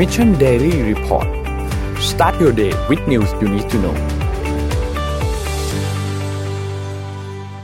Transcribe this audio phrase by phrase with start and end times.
[0.00, 1.28] Mission Daily Report
[2.10, 3.96] start your day with news you need to know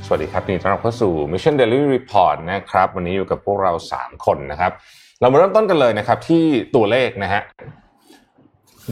[0.06, 4.72] สวัสดีครับนี่ต้อนรับเข้าสู่ Mission Daily Report นะครับ วันนี้อยู่กับพวกเรา 3 คนนะครับ
[5.20, 6.45] เรามาเริ่มต้นกันเลยนะครับที่
[6.77, 7.43] ตัวเลขนะฮะ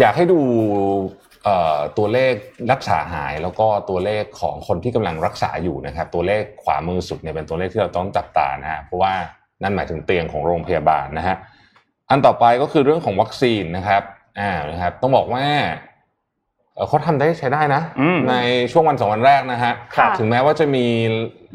[0.01, 0.41] อยากให้ดู
[1.99, 2.35] ตัวเลข
[2.73, 9.15] รักษาหายแล้วก็ตัวเลขของคนที่กำลังรักษาอยู่นะครับ ตัวเลขขวามือสุดเนี่ยเป็นตัวเลขที่เราต้องจับตานะฮะเพราะว่า
[9.63, 11.37] นั่นหมายถึงเตียงของโรงพยาบาลนะฮะ
[12.11, 14.03] อันต่อไปก็คือเรื่องของวัคซีนนะครับ
[14.40, 15.45] อ่านะครับ ต้องบอกว่า
[16.89, 17.82] เขาทำได้ใช้ได้นะ
[18.31, 18.35] ใน
[18.72, 19.72] ช่วงวันสองวันแรกนะฮะ
[20.18, 20.86] ถึงแม้ว่าจะมี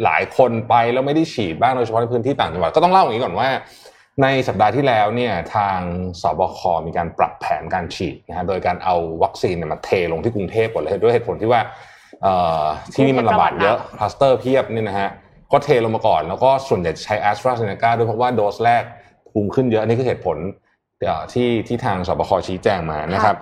[0.04, 3.50] หลายคนไปแล้วไม่ได้ฉีดบ้างโดยเฉพาะในพื้นที่ต่างจังหวัดก็ต้องเล่าอย่างนี้ก่อนว่า
[4.22, 5.80] ในสัปดาห์ที่แล้วเนี่ยทาง
[6.22, 6.60] ศบค.
[6.88, 11.62] มีการปรับแผนการฉีดนะฮะโดยการเอาวัคซีนมาเทลงที่กรุงเทพหมดเลยด้วยเหตุผลที่ว่า
[12.94, 15.10] ที่นี่มันระบาดเยอะคลัสเตอร์เพียบนี่นะฮะ
[15.52, 18.84] ก็เทลงมาก่อนแล้วก็ส่วนใหญ่ใช้แอสตราเซเนกาด้วยเพราะว่าโดสแรก
[19.32, 20.38] ภูมิขึ้นเยอะนี่คือเหตุผล
[21.34, 23.36] ที่ที่ทางสบคชี้แจงมานะครับ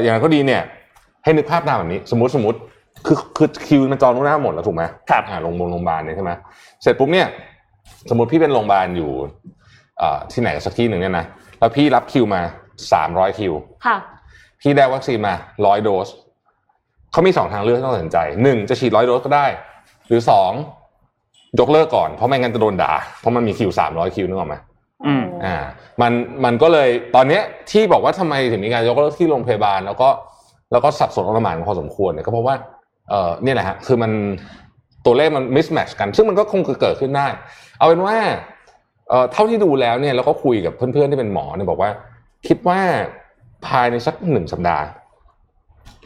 [0.00, 0.62] อย่างไรก็ดีเนี่ย
[1.24, 2.58] ให้นึกภาพตามแบบนี้ สมมติสมมติ
[3.06, 6.30] คือคือคิวมันจองล่วงหน้าหมดแล้วถูกไหมครับอ่าโรงโรงพยาบาลเนี่ยใช่ไหม
[6.82, 7.26] เสร็จปุ๊บเนี่ย
[8.10, 9.10] สมมติพี่เป็นโรงพยาบาลอยู่
[10.32, 11.26] ที่ไหนสักที่หนึ่งเนี่ยนะ
[11.58, 12.40] แล้วพี่รับคิวมา
[12.92, 13.52] สามร้อยคิว
[13.86, 13.96] ค่ะ
[14.60, 15.34] พี่ได้วัคซีนมา
[15.66, 16.08] ร้อยโดส
[17.12, 19.46] เขามีสองทางเลือกต้องตัดสินใจหนึ่งจะฉีดร้อยโดสก็ได้
[20.08, 20.52] หรือสอง
[21.60, 24.56] ยกเลิกก่อนเพราะไม่งั้นจะโดนด่าเพราะมันมีคิวสามร้อยคิวนึกออกไหม
[25.06, 25.56] อืมอ่า
[26.00, 26.12] มัน
[26.44, 30.08] มันก็เลยตอนเนี้ยที่บอกว่าทำไมถึงมีการยกเลิกที่โรงพยาบาล แล้วก็
[30.72, 32.54] แล้วก็สับสนอลหม่านพอสมควรเนี่ยก็เพราะว่า
[33.10, 34.12] เออเนี่ยแหละฮะคือมัน
[35.06, 37.26] ตัวเลขมันมิสแมชกัน ซึ่งมันก็คงเกิดขึ้นได้
[37.78, 38.16] เอาเป็นว่า
[39.08, 41.90] เอ่อเท่าที่ดูแล้วเนี่ยเราก็คุยกับเพื่อนๆที่เป็นหมอเนี่ยบอกว่า
[42.48, 42.80] คิดว่า
[43.66, 44.84] ภายในสักหนึ่งสัปดาห์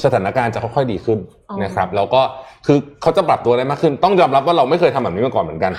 [0.04, 1.18] สถานการณ์จะค่อยๆดีขึ้น
[1.64, 2.22] นะครับ แล้วก็
[2.66, 5.72] คือเขาจะปรับตัวได้มากขึ้น ต้องยอมรับว่าเราไม่เคยทำแบบนี้มาก่อนเหมือนกัน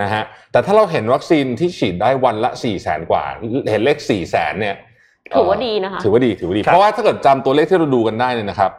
[0.00, 3.24] นะฮะแต่ถ้าเราเห็นวัคซีนที่ฉีดได้วันละสี่แสนกว่า
[3.70, 4.76] เห็นเลขสี่แสนเนี่ย
[5.34, 8.72] ถือว่าดีนะคะถือว่าดีถือว่าดี เพราะว่าถ้าเกิดจำตัวเลขที่เราดูกันได้เนี่ยนะครับ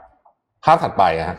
[0.65, 1.37] ภาพถัดไปฮะ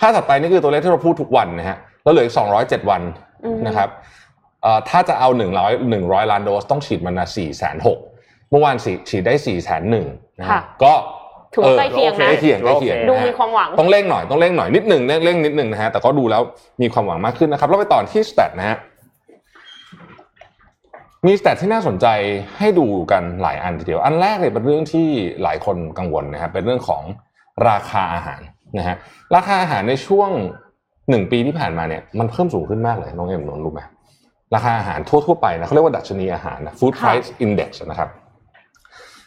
[0.00, 3.02] ภาพถัดไปนี่คือตัวเลขที่เราพูดทุกวันนะฮะแล้วเหลืออีกสองร้อยเจ็ดวัน
[3.66, 3.88] นะครับ
[4.88, 7.98] ถ้าจะเอาหนึ่งร้อยหนึ่งร้อยล้านโดสต้องฉีดมันนะสี่แสนหก
[8.50, 8.76] เมื่อวาน
[9.08, 10.06] ฉีดได้สี่แสนหนึ่ง
[10.40, 10.48] นะ
[10.84, 10.92] ก็
[11.54, 16.42] ถือใกล้เคียงนะใกล้เคียงใกล้เคียงดูมีความหวังต้องเร่งหน่อยต้องเร่งหน่อยนิดหนึ่งเร่งเร่งนิดหนึ่งนะฮะแต่ก็ดูแล้ว
[16.82, 18.76] มีความหวังมากขึ้นนะครับเราไปต่อที่ stat นะฮะ
[21.26, 22.06] มี stat ที่น่าสนใจ
[22.58, 25.08] ให้ดูกันหลายอันทีเดียว อันแรกเลยเป็นเรื่องที่
[25.42, 27.02] หลายคนกังวลนะครับเป็นเรื่องของ
[27.68, 28.40] ราคาอาหาร
[28.78, 28.96] นะฮะ
[29.34, 30.30] ราคาอาหารในช่วง
[31.10, 33.82] หนึ่งปีที่ผ่านมาเนี่ยมันเพิ่มสูงขึ้นมากเลยน้องเอ็มนนรู้ไหม
[34.54, 38.08] ราคาอาหารทั่วๆไปนะเขาเรียกว่าดัชนีอาหารนะ food price index นะครับ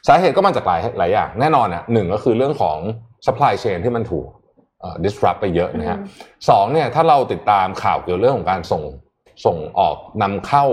[0.07, 2.77] สาเหตุก็มาจากหลายหลายอย่างแน่นอนอะหนึ่งก็คือเรื่องของ
[3.25, 4.27] supply chain ที่มันถูก
[5.03, 5.99] disrupt ไปเยอะนะฮะ
[6.49, 8.83] สองเนี่ยถ้าเราติดตามข่าวเกี่ยวเรื่องของการส่ง
[9.45, 10.66] ส่งออกนำเข้า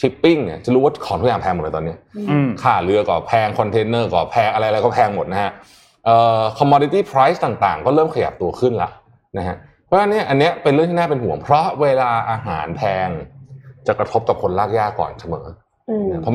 [0.00, 1.96] ชิปปิ้งเนี่ยจะรู้ว่าของทุกอย่างแพงหมดเลยตอนนี้
[2.62, 5.52] ค่าเรือก็แพงคอนเทนเนอร์ก็แพงอะไรอะไรก็แพงหมดนะฮะ
[6.04, 8.90] เอ่อ commodity price ต่างๆ ก็เริ่มขยับตัวขึ้นละ
[9.38, 13.08] นะฮะเพราะฉะนั้นอันนี้เป็นเรื่องที่น่าเป็นห่วง เพราะเวลาอาหารแพง
[13.86, 15.46] จะกระทบต่อคนลากยากก่อนเสมอ
[16.22, 16.34] เพราะ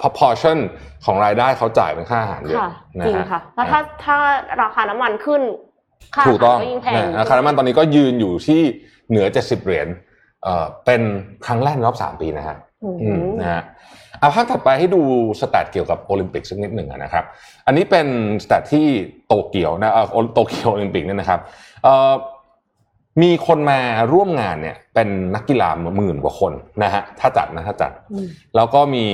[0.00, 0.58] proportion
[1.04, 2.60] ของรายได้เขาจ่ายเป็นค่าอาหารเยอะ
[3.06, 4.16] จริงค่ะแล้วถ้าถ้า
[4.62, 5.42] ราคาน้ำมันขึ้น
[6.14, 8.60] ค่าอาหารก็ยิ่งแพงราคาน้ำมันตอนนี้ก็ยืนอยู่ที่
[9.08, 9.88] เหนือเจ็ดสิบเหรียญ
[10.44, 11.02] เอ่อเป็น
[11.46, 12.56] ครั้งแรกในรอบสามปีนะฮะ
[13.40, 13.62] นะฮะ
[14.18, 15.02] เอาภาพถัดไปให้ดู
[15.40, 17.24] stat เกี่ยวกับโอลิมปิกสักนิดหนึ่งนะครับ
[17.66, 18.06] อันนี้เป็น
[18.44, 18.86] stat ที่
[19.26, 21.40] โตเกียวนะเอ่อโตเกียวโอลิมปิกเนี่ยนะครับ
[21.82, 22.12] เอ่อ
[23.22, 23.78] มีคนมา
[24.12, 27.92] ร่วมงานเนี่ยเป็นนักกีฬาหมื่นกว่าคนนะฮะถ้าจัดนะถ้าจัด
[28.56, 29.04] แล้วก็มี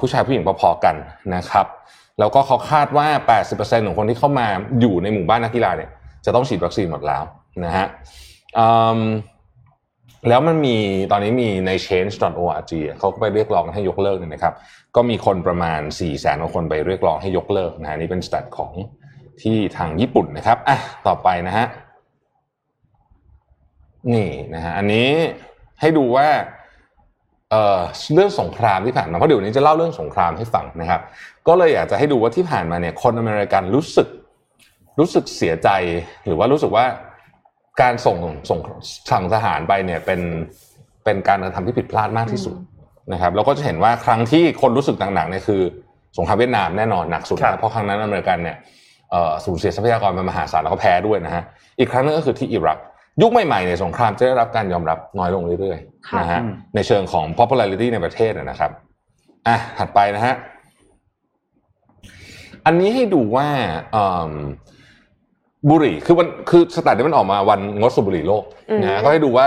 [0.00, 0.94] ผู้ชายผู้หญิงพอๆกัน
[1.34, 1.66] นะครับ
[2.18, 3.06] แล้วก็เขาคาดว่า
[3.48, 4.46] 80%ของคนที่เข้ามา
[4.80, 5.90] อยู่ในหมู่บ้านนักกีฬาเนี่ย
[6.24, 7.22] จะต้องฉีดวัคซีนหมดแล้ว
[7.64, 7.86] นะฮะ
[10.28, 10.76] แล้วมันมี
[11.10, 14.54] ตอนนี้มีใน change.org เขาก็ไปเรียกร้องให้ยกเลิกเนี่ยนะครับ
[14.96, 18.72] ก็มีคนประมาณ4ี่แสนคนไปเรียกร้องให้ยกเลิกนะฮะนี่เป็นสแตทของ
[19.42, 21.66] ที่ทางญี่ปุ่นนะครับอะต่อไปนะฮะ
[24.14, 25.08] นี่นะฮะอันนี้
[25.80, 26.28] ให้ดูว่า
[27.50, 27.80] เอ่อ
[28.14, 31.00] เรื่องสงครามที่ผ่านมาเพราะเดี๋ยวนี้จะเล่าเรื่องสงครามให้ฟังนะครับ
[31.48, 34.08] ก็เลยอยากจะให้ดูว่าที่ผ่านมาเนี่ยคนอเมริกันรู้สึก
[34.98, 35.68] รู้สึกเสียใจ
[36.26, 36.84] หรือว่ารู้สึกว่า
[37.82, 38.16] การส่ง
[38.50, 38.60] ส่ง
[39.10, 40.20] สั่งทหารไปเนี่ยเป็น
[41.04, 42.56] เป็นการกระทำที่ผิดพลาดมากที่สุด
[43.12, 45.62] นะครับเราก็จะเห็นว่าครั้งที่คนรู้สึกหนักๆเนี่ยคือ
[46.16, 48.56] สงครามเวียดนามแน่นอนหนักสุดนะเพราะครั้งนั้นอเมริกันเนี่ย
[49.44, 51.42] สูญเสียทรัพยากรไปมหาศาลแล้วก็แพ้ด้วยนะฮะ
[51.78, 52.78] อีกครั้งนึงก็คือที่อิรัก
[53.22, 56.40] ยุคใหม่ๆในสงครามจะได้รับการยอมรับน้อยลงเรื่อยๆนะฮะ
[56.74, 58.70] ในเชิงของ popularity ในประเทศนะครับ
[59.48, 60.34] อะถัดไปนะฮะ
[62.66, 63.48] อันนี้ให้ดูว่า
[65.68, 68.44] บุหรี่คือมันคือ stat นี้มันออกมาวันงดสูบบุหรี่โลก
[68.82, 69.46] นะก็ให้ดูว่า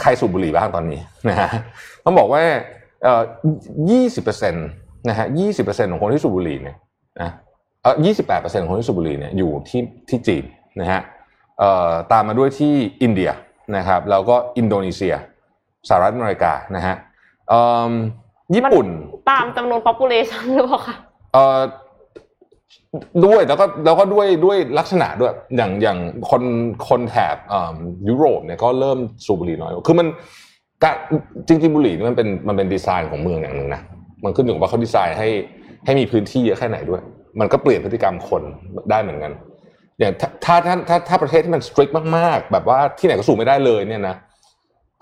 [0.00, 1.48] ใครสูบบุหรี่บ้างตอนนี้นะฮะ
[2.04, 2.42] ต้องบอกว่า
[3.02, 3.22] เอ่อ
[3.90, 4.68] ยี่สิบเปอร์เซ็นต์
[5.08, 6.76] นะฮะยี่สิบเปอร์เซ็นต์ของคนที่สูบบุหรี่เนี่ย
[7.22, 7.30] นะ
[7.82, 10.44] เออยี่สิบแปดเปอร์เซ็นต์ของคนที่สูบบุหรี่เนี่ยอยู่ที่ที่จีน
[10.80, 11.15] นะฮะเอ่อ
[12.12, 13.30] ตามมาด้วยที่อินเดีย
[13.76, 15.14] นะครับแล้วก็อินโดนีเซีย
[15.88, 16.96] สหรัฐอเมริกานะฮะ
[17.48, 17.92] เอิ่ม
[18.54, 18.86] ญี่ปุ่น
[19.30, 20.96] ตามจำนวน population หรือเปล่าคะ
[21.32, 21.60] เอ่อ
[23.24, 25.98] ด้วยแล้วก็แล้วก็ด้วยด้วยลักษณะด้วยอย่างอย่าง
[26.30, 26.42] คน
[26.88, 27.76] คนแถบเอ่อ
[28.08, 30.06] ยุโรปเนี่ยก็เริ่มสูบบุหรี่น้อยลงคือมัน
[30.82, 30.94] การ
[31.48, 33.82] จริงๆบุหรี่นี่มันเป็นมันเป็นดีไซน์ของเมืองอย่างหนึ่งนะ
[34.24, 35.28] มันขึ้นอยู่กับว่าเขาดีไซน์ให้
[35.84, 37.02] ให้มีพื้นที่เยอะแค่ไหนด้วย
[37.40, 38.42] มันก็เปลี่ยนพฤติกรรมคน
[38.90, 39.32] ได้เหมือนกัน
[39.98, 44.16] อย่างถ้าถ้าถ้าถ้าถ้าประเทศที่มัน strict มากๆ แบบว่าที่ไหนก็สูบไม่ได้เลยเนี่ยนะ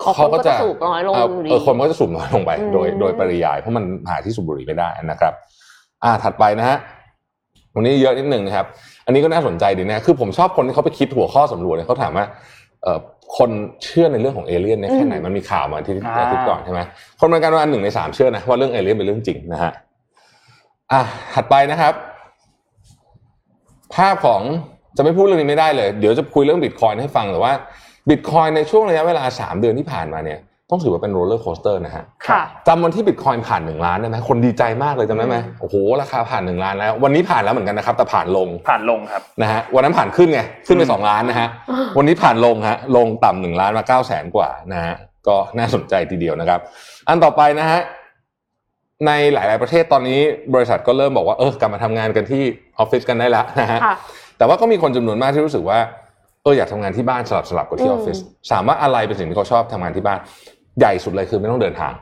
[0.01, 5.33] อ๋อคนก็จะสูบน้อยลงเอออยู่ดีเออคนก็จะสูบน้อยลงไปอืมโดยโดยปริยาย เพราะมันหาที่สูบบุหรี่ไม่ได้นะครับ
[6.03, 6.77] อ่าถัดไปนะฮะ
[7.75, 8.65] วันนี้เยอะนิดหนึ่งนะครับ
[9.05, 12.25] อันนี้ก็น่าสนใจดีนะคือผมชอบคนที่เขาไปคิดหัวข้อสำรวจเนี่ยเขาถามว่า
[12.83, 12.99] เอ่อ
[13.37, 13.49] คน
[13.83, 16.81] เชื่อในเรื่องของเอเลี่ยนเนี่ยแค่ไหนมันมีข่าวมาที่อ่าอาทิตย์ก่อนใช่ไหม
[17.19, 19.71] คนอเมริกันประมาณหนึ่งในสามเชื่อนะว่าเรื่องเอเลี่ยนเป็นเรื่องจริงนะฮะ
[20.91, 21.01] อะ
[21.33, 21.93] ถัดไปนะครับ
[23.95, 24.41] ภาพของ
[24.97, 27.53] จะไม่พูดเรื่องนี้ไม่ได้เลย เดี๋ยวจะคุยเรื่องบิตคอยน์ให้ฟังแต่ว่า
[28.09, 30.39] บิตคอยน์ในช่วงระยะเวลาสามเดือนที่ผ่านมาเนี่ย
[30.69, 41.47] ต้องถือว่าเป็น roller coaster นะฮะค่ะจำวันที่บิตคอยน์ผ่านหนึ่งล้านได้ไหมคนดีใจมากเลยจำได้ไหมโอ้โหราคาผ่านหนึ่งล้านแล้ว วันนี้ผ่านแล้วเหมือนกันนะครับแต่ผ่านลงผ่านลงครับนะฮะวันนั้นผ่านขึ้นไงขึ้นไปอืมสองล้านนะฮะ
[41.97, 44.95] วันนี้ผ่านลงฮะลงต่ำหนึ่งล้านมาเก้าแสนกว่านะฮะ
[45.27, 46.59] ก็น่าสนใจทีเดียวนะครับ
[47.07, 47.79] อันต่อไปนะฮะ
[49.07, 50.19] ในหลาย ๆ ประเทศตอนนี้
[50.53, 52.43] บริษัทก็เริ่มบอกว่าเออกลับมาทำงานกันที่
[52.79, 53.95] ออฟฟิศกันได้แล้วนะฮะค่ะ
[54.37, 55.79] แต่ว่าก็มีคนจำนวนมากที่รู้สึกว่า
[56.43, 58.17] เอออยากทำงานที่บ้านสลับสลับกับที่ออือมฟฟิศ
[58.51, 60.19] ถามว่าอะไรเป็นสิ่งที่เขาชอบทำงานที่บ้าน
[60.79, 61.93] ใหญ่สุดเลยคือไม่ต้องเดินทาง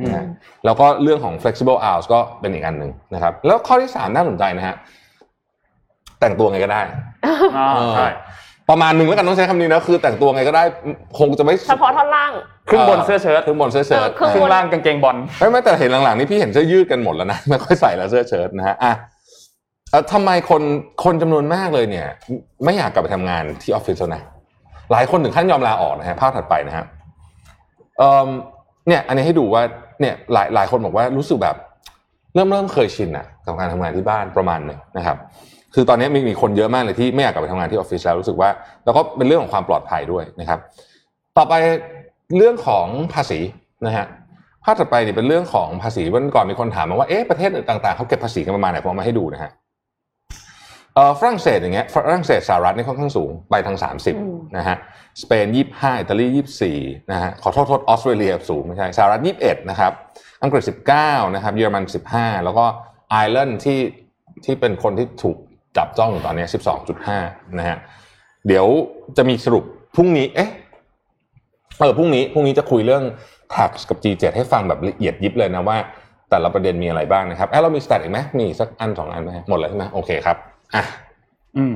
[0.00, 0.24] นะฮะ
[0.64, 4.76] แล้วก็เรื่องของ flexible hours ก็เป็นอีกอันหนึ่งนะครับ แล้วข้อที่สามน่าสนใจนะฮะ
[6.20, 6.82] แต่งตัวไงก็ได้
[7.56, 8.08] อ่าใช่
[8.70, 10.62] ประมาณหนึ่งแล้วกันต้องใช้คำนี้นะคือ แต่งตัวไงก็ได้
[11.18, 12.32] คงจะไม่เฉพาะท่อนล่าง
[12.68, 18.94] ครึ่งบนเสื้อเชิ้ตครึ่งบนเสื้อเชิ้ตเออครึ่งครึ่งล่างกางเกงบอลไม่ไม่แต่เห็นหลังๆนี่พี่เห็นเสื้อยืดกันหมดแล้วนะไม่ค่อยใส่แล้วเสื้อเชิ้ตนะฮะอะเอ่อ
[20.12, 20.62] ทำไมคน
[21.04, 22.08] คนจำนวนมากเลยเนี่ย
[22.64, 24.22] ไม่อยากกลับไปทำงานที่ออฟฟิศแล้วนะ
[24.92, 26.84] หลายคนถึงขั้นยอมลาออกนะฮะภาพถัดไปนะฮะ
[27.98, 28.28] เอ่อ
[28.88, 29.62] เนี่ย อันนี้ให้ดูว่า
[30.00, 31.56] เนี่ยหลายหลายคนบอกว่ารู้สึกแบบ
[32.34, 35.16] เริ่มเริ่มเคยชินอะกับการทำงานที่บ้านประมาณหนึ่งนะครับ
[35.74, 38.50] คือตอนนี้มีมีคนเยอะมากเลยที่ไม่อยากกลับไปทำงานที่ออฟฟิศแล้วรู้สึกว่า
[38.84, 40.58] แล้วก็เป็นเรื่องของความปลอดภัยด้วยนะครับ
[41.36, 41.54] ต่อไป
[42.36, 43.38] เรื่องของภาษี
[43.86, 44.06] นะฮะ
[44.64, 49.50] ภาพถัดไปเนี่ยเป็นเรื่องของภาษีวันก่อนมีคนถามมาว่าเอ๊ะประเทศต่างๆเขาเก็บภาษีกันประมาณไหนผมมาให้ดูนะฮะ
[51.18, 53.98] ฝรั่งเศสอย่างเงี้ยฝรั่งเศสสหรัฐนี่ค่อนข้างสูงไปทางอืม
[54.52, 54.76] 30นะฮะ
[55.22, 56.26] สเปน 25 อิตาลี
[56.68, 59.92] 24นะฮะขอโทษโทษออสเตรเลียสูงไม่ใช่สหรัฐ 21นะครับ
[60.42, 60.62] อังกฤษ
[60.98, 61.84] 19นะครับเยอรมัน
[62.14, 62.64] 15 แล้วก็
[63.10, 63.78] ไอร์แลนด์ที่
[64.44, 65.36] ที่เป็นคนที่ถูก
[65.76, 66.46] จับจ้องอยู่ตอนนี้
[67.02, 67.76] 12.5นะฮะ
[68.46, 68.66] เดี๋ยว
[69.16, 70.50] จะมีสรุปพรุ่งนี้เอ๊ะ
[71.80, 73.04] เออพรุ่งนี้พรุ่งนี้จะคุยเรื่อง
[73.54, 75.78] tax กับ G7 ให้ฟังแบบละเอียดยิบเลยนะว่า
[76.30, 80.36] แต่ละประเด็นมีอะไรบ้างนะครับเอ้เรามีสแตทอีกไหมมีอีกสักอันสองอันไหมหมดเลยใช่ไหมโอเคครับ
[80.74, 80.84] อะ
[81.56, 81.74] อืม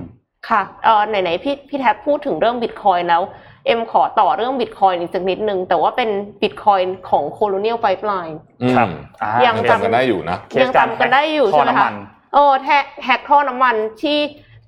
[0.49, 3.23] ค่ะเออไหนๆพี่พี่แท็บพูดถึงเรื่องบิตคอยแล้ว
[3.67, 6.11] เอ็มขอต่อเรื่องบิตคอยอีกสักนิดนึง แต่ว่าเป็น
[6.43, 8.89] บิตคอยของ Colonial Pipeline อืมครับ
[9.23, 11.95] อ่ายังจำกันได้อยู่นะเคยังจำกันได้อยู่ท่อใช่ไหมน้ำคะมัน
[12.33, 14.19] โอ้แฮกแฮกท่อน้ำมันที่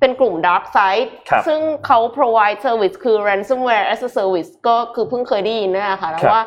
[0.00, 6.42] เป็นกลุ่ม Dark Side ครับซึ่งเขา provide service คือ ransomware as a service ก็คือเพิ่งเคยได้ยินเนยนะคะแล้วว่า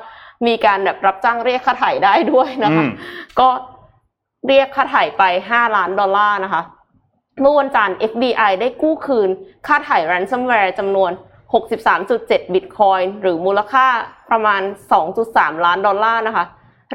[0.47, 2.91] มีการแบบรับจ้างเรียกค่าไถ่ได้ด้วยนะคะอืม
[3.39, 3.49] ก็
[4.47, 6.61] เรียกค่าไถ่ไป5ล้านดอลลาร์นะคะ
[7.39, 9.29] เมื่อวันจันทร์ FBI ได้กู้คืน
[9.67, 11.11] ค่าถ่าย ransomware จำนวน
[11.83, 13.85] 63.7 บิตคอยน์หรือมูลค่า
[14.31, 14.61] ประมาณ
[15.13, 16.45] 2.3 ล้านดอลลาร์นะคะ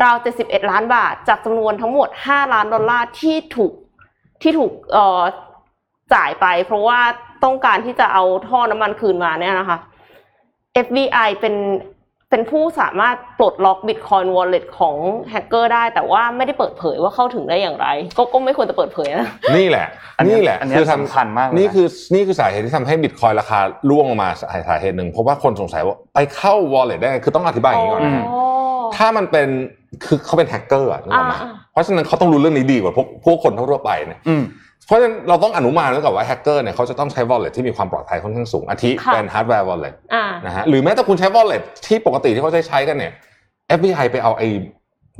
[0.03, 3.73] ราว 71 ล้านบาท จากจำนวนทั้งหมด 5 ล้านดอลลาร์ที่ถูก
[4.43, 4.73] ที่ถูก
[6.15, 7.01] จ่ายไป เพราะว่า
[7.45, 9.79] ต้องการที่จะเอาท่อน้ำมันคืนมาเนี่ยนะคะ
[10.85, 11.55] FBI เป็น
[12.31, 14.97] เป็นผู้สามารถปลดล็อก Bitcoin Wallet ของ
[15.31, 19.87] แฮกเกอร์ได้ แต่ว่าไม่ได้เปิดเผยว่าเข้าถึงได้อย่างไร ก็ก็ไม่ควรจะเปิดเผยนะนี่แหละ
[20.19, 23.59] อันเนี้ยนี่แหละอันเนี้ยคือทำสำคัญมากเลยนะนี่คือนี่คือสาเหตุที่ทำให้บิตคอยน์ราคา
[23.91, 28.41] ร่วงลงมาสาสาเหตุหนึ่งเพราะว่าคนสงสัยว่าไปเข้า wallet ได้ไงคือต้องอธิบายอย่างนี้ก่อนนะอ๋อ
[28.97, 29.49] ถ้ามันเป็น
[30.05, 34.43] คือเขาเป็นแฮกเกอร์อะนึกออกไหมอ่าเพราะฉะนั้นเขาต้องรู้เรื่องนี้ดีกว่าพวกพวกคนทั่วๆไปเนี่ยอืม
[34.87, 43.13] เพราะฉะนั้นเราต้องอนุมานไว้ก่อนว่าแฮกเกอร์เนี่ยเขาจะต้องใช้ wallet ที่มีความปลอดภัยค่อนข้างสูงอาทิค่ะเป็น hardware wallet อ่านะฮะหรือแม้แต่คุณใช้ wallet ที่ปกติที่เขาใช้ใช้กันเนี่ย
[43.79, 44.49] FBI ไปเอาไอ้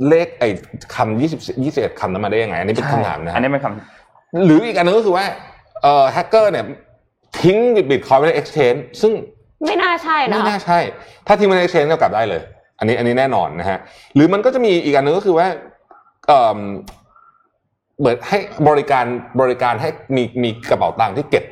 [0.07, 0.49] เลขไอ้
[0.95, 3.67] คำยี่สิบยี่สิบเอ็ดคำนั้นมาได้ยังไง อันนี้เป็นคำถามนะอันฮะนี้เป็นค
[4.45, 5.25] หรืออีกอันนึงก็คือว่า
[5.83, 6.65] เอ่อแฮกเกอร์เนี่ย
[7.41, 7.57] ทิ้ง
[7.89, 9.13] บิตคอยไว้ใน exchange ซึ่ง
[9.65, 10.79] ไม่น่าใช่นะไม่คะน่าใช่
[11.27, 12.41] ถ้าทิ้งไว้ใน exchange ก็กลับได้เลย
[12.79, 13.79] อันนี้อันนี้แน่นอนนะฮะ
[14.15, 15.47] หรือมันก็จะมีอีกอันนึงก็คือว่า
[18.01, 18.37] เอ่อเปิดให้
[18.69, 19.05] บริการ
[19.41, 21.43] บริการให้มีมีกระเป๋าตังค์ที่เก็บ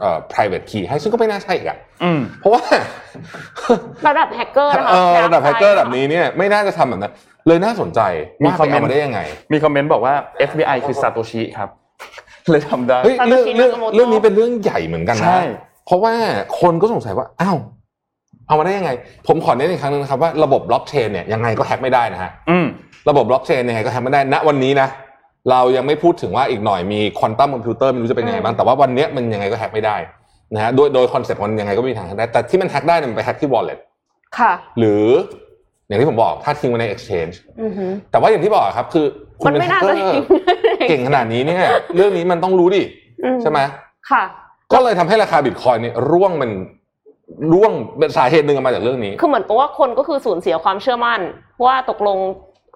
[0.00, 2.62] เอ่อ private key ให้ซึ่งก็ไม่น่าใช่อีกอะอืมเพราะว่า
[4.06, 7.12] ระดับแฮกเกอร์นะคะเออระดับแฮกเกอร์ใช่แบบนี้เนี่ยไม่น่าจะทำแบบนั้น
[7.46, 8.00] เลยน่าสนใจ
[8.42, 9.20] มีว่าคอไปมเมนต์เอามาได้ยังไง
[9.52, 10.14] มีคอมเมนต์บอกว่า
[10.48, 11.70] FBI คือซาโตชิครับ
[12.50, 16.14] เลยทำได้เฮ้ยเรื่อง Satoshi เรื่อง Nakamoto เรื่องนี้เป็นเรื่องใหญ่เหมือนกันใช่นะเพราะว่า
[16.60, 17.56] คนก็สงสัยว่าอ้าว
[18.48, 18.90] เอามาได้ยังไง
[19.26, 22.66] ผมขอเน้นอีกครั้งนึงนะครับว่าระบบบล็อกเชนเนี่ยยังไงก็แฮกไม่ได้นะฮะอืม
[23.08, 24.88] ระบบบล็อกเชนยังไงก็แฮกไม่ได้ณวันนี้นะ
[25.50, 29.96] เรายังไม่พูดถึงว่าอีกหน่อยมี quantum computer ไม่รู้จะเป็นยังไงบ้างแต่ว่าวันเนี้ยมันยังไงก็แฮกไม่ได้
[30.54, 33.78] นะฮะโดยโดย concept มันยังไงก็ไม่มีทางแฮกได้แต่ที่มันแฮกได้เนี่ยมันไปแฮกที่ wallet
[34.38, 35.06] ค่ะ หรือ
[35.86, 39.06] อย่างที่ผมบอกถ้าทิ้งไว้ใน exchange อือหือแต่ว่าอย่างที่บอกครับ คือ
[39.40, 41.60] คุณเป็นแฮกเกอร์มันไม่น่าจะทิ้งเก่งขนาดนี้เนี่ย
[41.96, 42.82] เรื่องนี้มันต้องรู้ดิ
[43.24, 43.58] อืมใช่ไหม
[44.10, 44.22] ค่ะ
[44.72, 46.50] ก็เลยทำให้ราคาบิตคอยน์เนี่ยร่วงมัน
[47.52, 51.20] ร่วงเป็นสาเหตุหนึ่งมาจากเรื่องนี้ คือเหมือนือนกับว่าคนก็คือสูญเสียความเชื่อมั่น
[51.64, 52.18] ว่าตกลง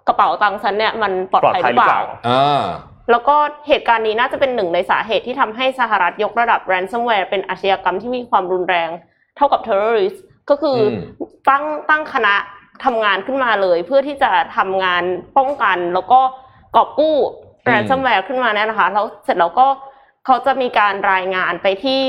[0.08, 2.62] กระเป๋าตังค์ฉันเนี่ยมันปลอดภัยหรือเปล่า ปลอดภัยหรือเปล่าอ่า
[3.10, 3.36] แล้วก็
[3.68, 8.90] เหตุการณ์นี้น่าจะเป็นหนึ่งในสาเหตุที่ทำให้สหรัฐยกระดับ ransomware เป็นอาชญากรรมที่มีความรุนแรง
[9.36, 10.18] เท่ากับ terrorist
[10.50, 10.78] ก็คือ
[11.20, 12.34] อมตั้งตั้งคณะ
[12.84, 15.02] ทำงานขึ้นมาเลย เพื่อที่จะทำงาน
[15.38, 16.20] ป้องกัน แล้วก็
[16.76, 17.16] กอบกู้
[17.70, 19.66] ransomware ขึ้นมาเนี่ยนะคะแล้วเสร็จแล้วก็
[20.26, 22.00] เขาจะมีการรายงานไปที่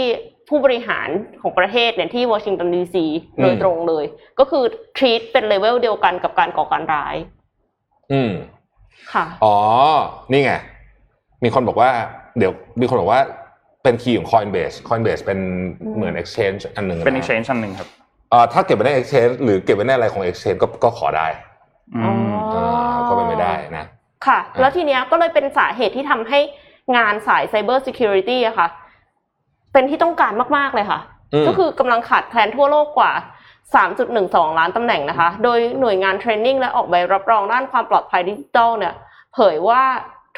[0.50, 1.10] ผู้บริหาร
[1.41, 3.06] ของประเทศเนี่ยที่วอชิงตันดีซี
[3.41, 4.06] โดยตรงเลย
[4.39, 4.63] ก็คือ
[4.98, 7.15] treat เป็นเลเวลเดียวกันกับการก่อการร้าย
[8.12, 8.32] อืม
[9.13, 9.56] ค่ะ อ๋อ
[10.32, 10.54] นี่ไง
[11.44, 11.89] มีคนบอกว่า
[12.38, 12.51] เดี๋ยว
[12.82, 13.22] มีคนบอกว่า
[13.84, 15.39] เป็นคีย์ของ Coinbase Coinbase เป็น
[15.82, 17.88] อืมเหมือน exchange อันหนึ่งะเป็น exchange อันหนึ่งครับ
[18.30, 21.28] เอ่อถ้าเก็บไว้ใน exchange หรือเก็บไว้ในอะไรของ exchange ก็ก็ขอได้
[21.96, 23.86] อืมอ่าก็เป็นไปได้นะ
[24.28, 26.39] ค่ะอะ แล้วทีเนี้ยก็เลยเป็นสาเหตุที่ทำให้
[26.98, 28.68] งานสาย Cyber Security อะค่ะ
[29.74, 31.00] เป็นที่ต้องการมาก ๆ เลยค่ะ
[31.34, 33.12] อืมก็คือกำลังขาดแคลนทั่วโลกกว่า
[33.94, 38.94] 3.12 ล้านตำแหน่งนะคะ โดยหน่วยงานเทรนนิ่งและออกใบรับรองด้านความปลอดภัยดิจิทัลเนี่ย
[39.34, 39.84] เผยว่า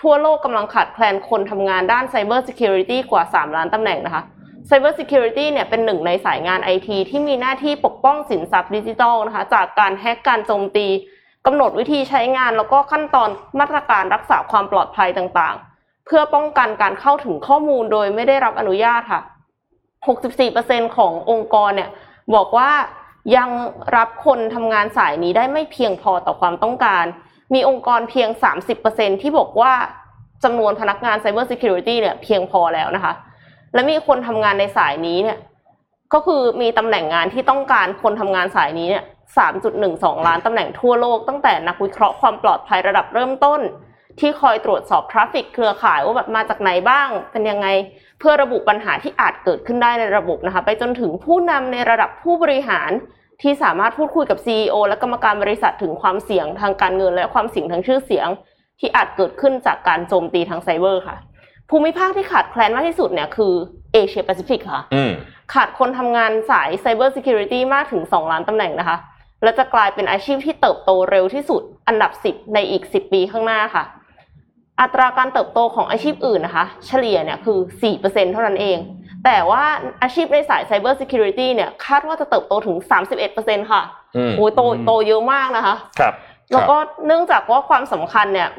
[0.02, 4.24] ทั่วโลกกำลังขาดแคลนคนทำงานด้าน Cyber Security กว่า 3 ล้านตำแหน่งนะคะ
[4.70, 10.88] Cyber Security เนี่ยเป็นหนึ่งในสายงานไอทีที่มีหน้าที่ปกป้องสินทรัพย์ดิจิทัลนะคะ จากการแฮกการโจมตี
[11.46, 19.22] กำหนดวิธีใช้งานแล้วก็ขั้นตอนมาตรการรักษาความปลอดภัยต่างๆ เพื่อป้องกันการเข้าถึงข้อมูลโดยไม่ได้รับอนุญาตค่ะ
[20.28, 21.90] 64%ขององค์กรเนี่ย
[22.36, 22.70] บอกว่า
[23.36, 23.50] ยัง
[23.96, 27.06] รับคนทำงานสายนี้ได้ไม่เพียงพอต่อความต้องการ
[27.54, 28.30] มีองค์กรเพียง
[28.76, 29.74] 30%ที่บอกว่า
[30.44, 33.14] จำนวนพนักงาน Cyber Security เนี่ยเพียงพอแล้วนะคะ
[33.74, 35.38] และมีคนทำงานในสายนี้เนี่ย
[36.14, 39.04] ก็คือมีตำแหน่งงานที่ต้องการคนทำงานสายนี้เนี่ย
[39.64, 43.62] 3.12 ล้านตำแหน่งทั่วโลกตั้งแต่นักวิเคราะห์ความปลอดภัยระดับเริ่มต้น
[44.20, 47.68] ที่คอยตรวจสอบ traffic เครือข่ายว่าแบบมาจากไหนบ้าง เป็นยังไง
[48.22, 52.92] เพื่อระบุปัญหาที่อาจเกิดขึ้นได้ในระบบนะคะ ไปจนถึงผู้นำในระดับผู้บริหาร
[53.42, 58.28] ที่สามารถพูดคุยกับ CEO และกรรมการบริษัทถึงความเสี่ยงทางการเงิน และความเสี่ยงทางชื่อเสียง
[58.80, 61.18] ที่อาจเกิดขึ้นจากการโจมตีทางไซเบอร์ค่ะ
[61.70, 63.54] ภูมิภาคที่ขาดแคลนมากที่สุดเนี่ยคือ
[63.94, 65.12] เอเชียแปซิฟิกค่ะอืม
[65.54, 68.98] ขาดคนทำงานสาย Cyber Security มากถึง 2 ล้านตำแหน่งนะคะ
[69.44, 73.84] และจะกลายเป็นอาชีพที่เติบโตเร็วที่สุดอันดับ 10 ในอีก 10 ปีข้างหน้าค่ะ
[74.82, 77.60] อัตราการเติบโตของอาชีพอื่นนะคะ เฉลี่ยเนี่ยคือ
[77.96, 78.78] 4%เท่านั้นเอง
[79.26, 79.64] แต่ว่า
[80.04, 82.76] อาชีพในสาย Cyber Security เนี่ยคาดว่าจะเติบโตถึง
[83.24, 83.82] 31%ค่ะ
[84.18, 86.14] อืมโอ้ยโตโตเยอะมากนะคะ ครับ
[86.52, 88.50] แล้วก็เนื่องจากว่าความสำคัญเนี่ย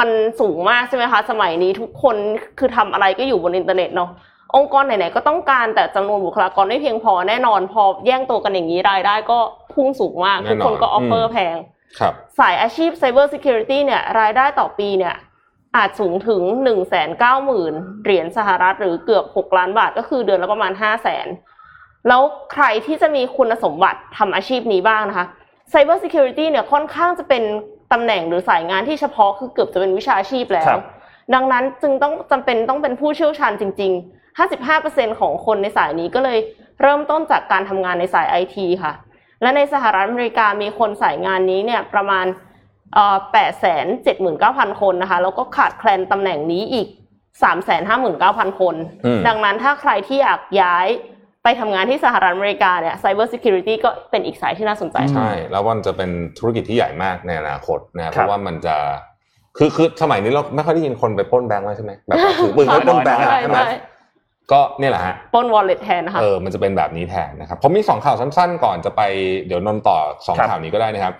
[0.00, 2.16] มันสูงมากใช่ไหมคะ สมัยนี้ทุกคน
[2.58, 4.10] คือทำอะไรก็อยู่บนอินเทอร์เน็ตเนาะ
[4.56, 9.38] องค์กรไหนๆก็ต้องการแต่จำนวนบุคลากรไม่เพียงพอแน่นอนพอแย่งตัวกันอย่างนี้รายได้ก็
[9.72, 11.56] พุ่งสูงมากแน่ทุกคนก็ offer แพงอืม
[11.98, 15.14] ครับสายอาชีพ Cyber Security เนี่ยรายได้ต่อปีเนี่ย
[15.76, 16.74] อาจสูงถึง 1 9 0 0
[17.48, 21.26] 0 0 เหรียญสหรัฐหรือเกือบ 6 ล้านบาทก็คือเดือนละประมาณ 5 0 0แสน
[22.08, 22.22] แล้ว
[22.52, 25.26] ใครที่จะมีคุณสมบัติทำอาชีพนี้บ้างนะคะ
[25.72, 27.42] Cyber Security เนี่ยค่อนข้างจะเป็น
[27.92, 30.82] ตำแหน่งหรือสายงานที่เฉพาะคือเกือบจะเป็นวิชาชีพแล้ควรับ
[31.34, 36.38] ดังนั้นจึงต้องจำเป็นต้องเป็นผู้เชี่ยวชาญจริง ๆ 55%ของคนในสายนี้ก็เลย
[36.80, 38.92] เริ่มต้นจากการทำงานในสายไอทีค่ะ
[39.42, 42.26] และในสหรัฐอเมริกามีคนสายงานนี้เนี่ยประมาณ
[42.94, 43.16] เอ่อ
[43.98, 46.88] 879,000คนนะคะ แล้วก็ขาดแคลนตำแหน่งนี้อีก
[47.72, 50.86] 359,000คนอืมดังนั้นถ้าใครที่อยากย้าย
[51.44, 58.76] ไปทำงานที่สหรัฐอเมริกาเนี่ย Cyber Security ก็เป็นอีกสายที่น่าสนใจ ใช่ แล้วมันจะเป็นธุรกิจที่ใหญ่มากในอนาคตนะคเพรับราะว่ามันจะ
[59.58, 63.72] คือคือสมัยนี้เราไม่ค่อยได้ยินคนไปปล้นแบงค์แล้วใช่ไหมแบบถือปืนไปปล้นแบงค์อะใช่ใช่ไหมใช่
[64.52, 69.02] ก็เนี่ยแหละฮะปล้น wallet แทนนะคะเออมันจะเป็นแบบนี้แทนนะครับผมมีสองข่าวสั้นๆ ก่อนจะไป
[69.46, 71.14] เดี๋ยวนนท์ต่อสองครับข่าวนี้ก็ได้นะครับ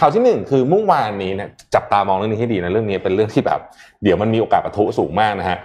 [0.00, 3.60] ข่าวที่หนึ่งคือเมื่อวานนี้เนี่ยจับตามองเรื่องนี้ให้ดีนะเรื่องนี้เป็นเรื่องที่แบบ
[4.02, 5.58] เดี๋ยวมันมีโอกาสปะทุสูงมากนะฮะ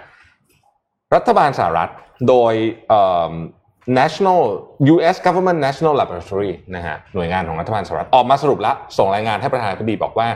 [1.14, 1.90] รัฐบาลสหรัฐ
[2.28, 2.54] โดย
[2.88, 3.32] เอ่อ
[4.00, 4.42] National
[4.92, 5.16] U.S.
[5.26, 10.28] Government National Laboratory นะฮะหน่วยงานของรัฐบาลสหรัฐออกมาสรุปแล้วส่งรายงานให้ประธานาธิบดีบอกว่า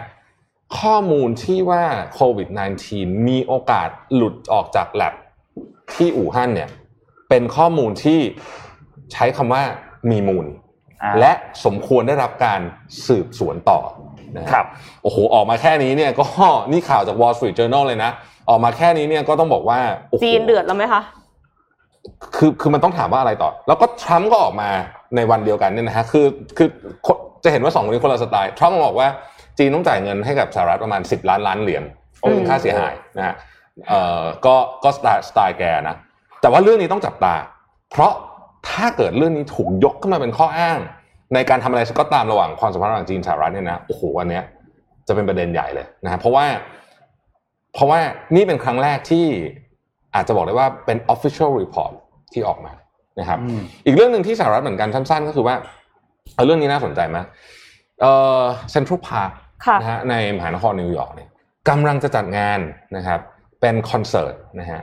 [0.81, 2.49] ข้อมูลที่ว่าโควิด
[2.89, 5.15] -19 มีโอกาสหลุดออกจากแลบ
[5.95, 6.69] ที่อู่ฮั่นเนี่ย
[7.29, 8.21] เป็นข้อมูลที่
[9.13, 9.63] ใช้คำว่า
[10.11, 10.47] มีมูล
[11.21, 11.33] และ
[11.65, 12.61] สมควรได้รับการ
[13.07, 13.81] สืบสวนต่อ
[14.37, 14.67] นะฮะครับ
[15.03, 16.25] โอ้โหออกมาแค่นี้เนี่ยก็
[16.73, 18.11] นี่ข่าวจาก Wall Street Journal เลยนะ
[18.51, 19.79] ออกมาแค่นี้เนี่ยก็ต้องบอกว่า
[20.11, 21.03] โอ้โหจีนเดือดแล้วไหมคะ
[22.37, 24.71] คือคือมันต้องถามว่าอะไรต่อ แล้วก็ทรัมป์ก็ออกมา
[25.17, 26.27] ในวันเดียวกันเนี่ยนะฮะคือ
[26.59, 26.69] คือ
[27.07, 29.09] คนจะเห็นว่าสองคนนี้คนละสไตล์ทรัมป์บอกว่า
[29.59, 31.85] จีนต้องจ่ายเงินให้กับสหรัฐประมาณ 10 ล้านล้านเหรียญ
[32.21, 33.35] เป็นค่าเสียหายนะฮะ
[33.89, 35.97] เอ่อก็ก็สไตล์สไตล์แกนะ
[36.41, 37.35] แต่ว่าเรื่องนี้ต้องจับตา
[37.91, 38.13] เพราะ
[38.69, 40.79] ถ้าเกิดเรื่องนี้ถูกยกขึ้นมาเป็นข้ออ้าง
[41.35, 44.45] ในการทำอะไรก็ตามระหว่างความสัมพันธ์ระหว่างจีนสหรัฐเนี่ยนะโอ้โหอันเนี้ย
[45.09, 46.47] จะเป็นประเด็นใหญ่เลยนะฮะเพราะว่า
[47.75, 47.99] เพราะว่า
[48.35, 49.27] นี่เป็นครั้งแรกที่
[50.15, 51.93] อาจจะบอกได้ว่าเป็น official report
[52.33, 52.73] ที่ออกมา
[53.21, 55.55] นะครับอืมอีกเรื่องหนึ่งที่สหรัฐเหมือนกันสั้นๆ ก็คือว่า
[56.35, 57.19] เอ่อเรื่องนี้น่าสนใจไหม
[58.01, 59.31] เอ่อ Central Park
[59.67, 61.29] ค่ะนะฮะในมหานครนิวยอร์กเนี่ย
[61.69, 62.61] กำลังจะจัดงาน
[62.97, 63.21] นะครับ
[63.61, 64.81] เป็นคอนเสิร์ตนะฮะ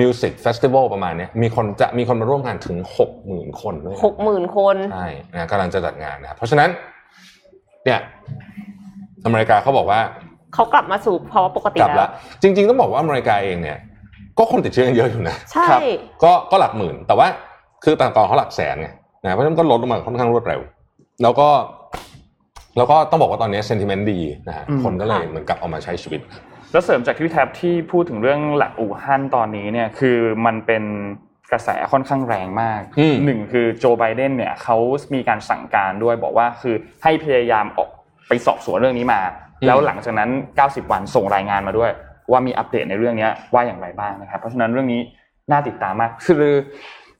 [0.00, 6.68] music festival ประมาณเนี้ยมีคนจะมีคนมาร่วมงานถึงหกหมื่นคนด้วยนะหกหมื่นคนใช่นะกำลังจะจัดงานนะครับเพราะฉะนั้น
[7.84, 8.00] เนี่ย
[9.24, 10.00] อเมริกาเขาบอกว่า
[10.54, 12.10] เขากลับมาสู่ภาวะปกติกลับแล้แล้วว
[12.42, 13.78] จริง ๆ ต้องบอกว่าอเมริกาเองเนี่ย
[14.38, 15.80] ก็คนติดเชื้อกันเยอะอยู่นะใช่ครับ
[16.24, 17.26] ก็ก็หลักหมื่น แต่ว่า
[17.84, 18.88] คือต่างก่อนเขาหลักแสนไง
[19.22, 20.60] นะเพราะฉะนั้นก็ลดลงมาค่อนข้างรวดเร็ว
[21.22, 21.48] แล้วก็
[22.76, 26.20] แล้วก็ต้องบอกว่าตอนนี้เซนติเมนต์ดีนะฮะอืมคนก็เลยค่ะเหมือนกับเอามาใช้ชีวิต
[26.72, 30.84] แล้วเสริมจากที่พี่แท็บที่พูดถึงเรื่องหลักอู่ฮั่นตอนนี้เนี่ยคือมันเป็น
[31.52, 34.76] กระแสค่อนข้างแรงมากอืมหนึ่งคือโจไบเดนเนี่ยเขา
[35.14, 37.90] มีการสั่งการด้วยบอกว่าคือให้พยายามออก
[38.28, 39.20] ไปสอบสวนเรื่องนี้มา
[39.66, 40.30] แล้วหลังจากนั้น
[40.60, 41.90] 90 วันส่งรายงานมาด้วย
[42.30, 45.00] ว่ามีอัปเดตในเรื่องนี้ว่าอย่างไรบ้างนะครับ เพราะฉะนั้นเรื่องนี้
[45.50, 46.44] น่าติดตามมากคือ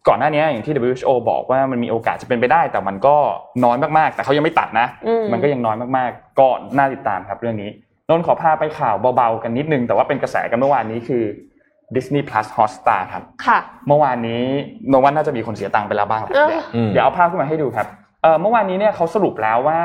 [0.08, 3.16] ก่อนหน้านี้อย่างที่ WHO บอกว่ามันมีโอกาสจะเป็นไปได้ แต่มันก็
[3.64, 7.70] น้อยมากๆ แต่เขายังไม่ตัดนะอืมมันก็ยังน้อยมากๆก็น่าติดตามครับเรื่องนี้
[8.10, 11.22] นนท์ขอพาไปข่าวเบาๆกันนิดนึง แต่ว่าเป็นกระแสกันเมื่อวานนี้คือ
[11.94, 13.58] Disney Plus Hotstar ครับ ค่ะ
[13.88, 14.42] เมื่อวานนี้
[14.92, 17.86] นนท์ว่าน่าจะมีคนเสียตังค์ไปแล้วบ้างแหละเออเดี๋ยวอืมเดี๋ยวเอาภาพขึ้นมาให้ดูครับ
[18.22, 19.80] เอ่อเมื่อวานนี้เนี่ยเขาสรุปแล้วว่า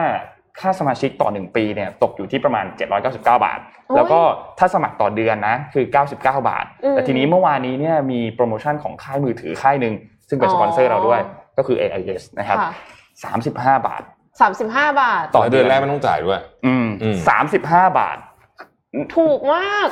[0.59, 2.65] ค่าสมาชิกต่อหนึ่งปีเนี่ยตกอยู่ที่ประมาณ
[2.99, 4.19] 799 บาทโอ้ยแล้วก็
[4.59, 9.93] ถ้าสมัครต่อเดือนนะคือ 99 บาทอืมแต่ทีนี้เมื่อวานนี้เนี่ยมีโปรโมชั่นของค่ายมือถือค่ายหนึ่ง
[10.29, 11.22] ซึ่งเป็นสปอนเซอร์เราด้วย
[11.57, 12.72] ก็คือ AIS นะครับค่ะ
[13.43, 14.03] 35 บาท
[14.41, 18.17] สามสิบห้าบาท ต่อเดือนแรกไม่ต้องจ่ายด้วย อืมอืม สามสิบห้าบาท
[19.17, 19.87] ถูกมาก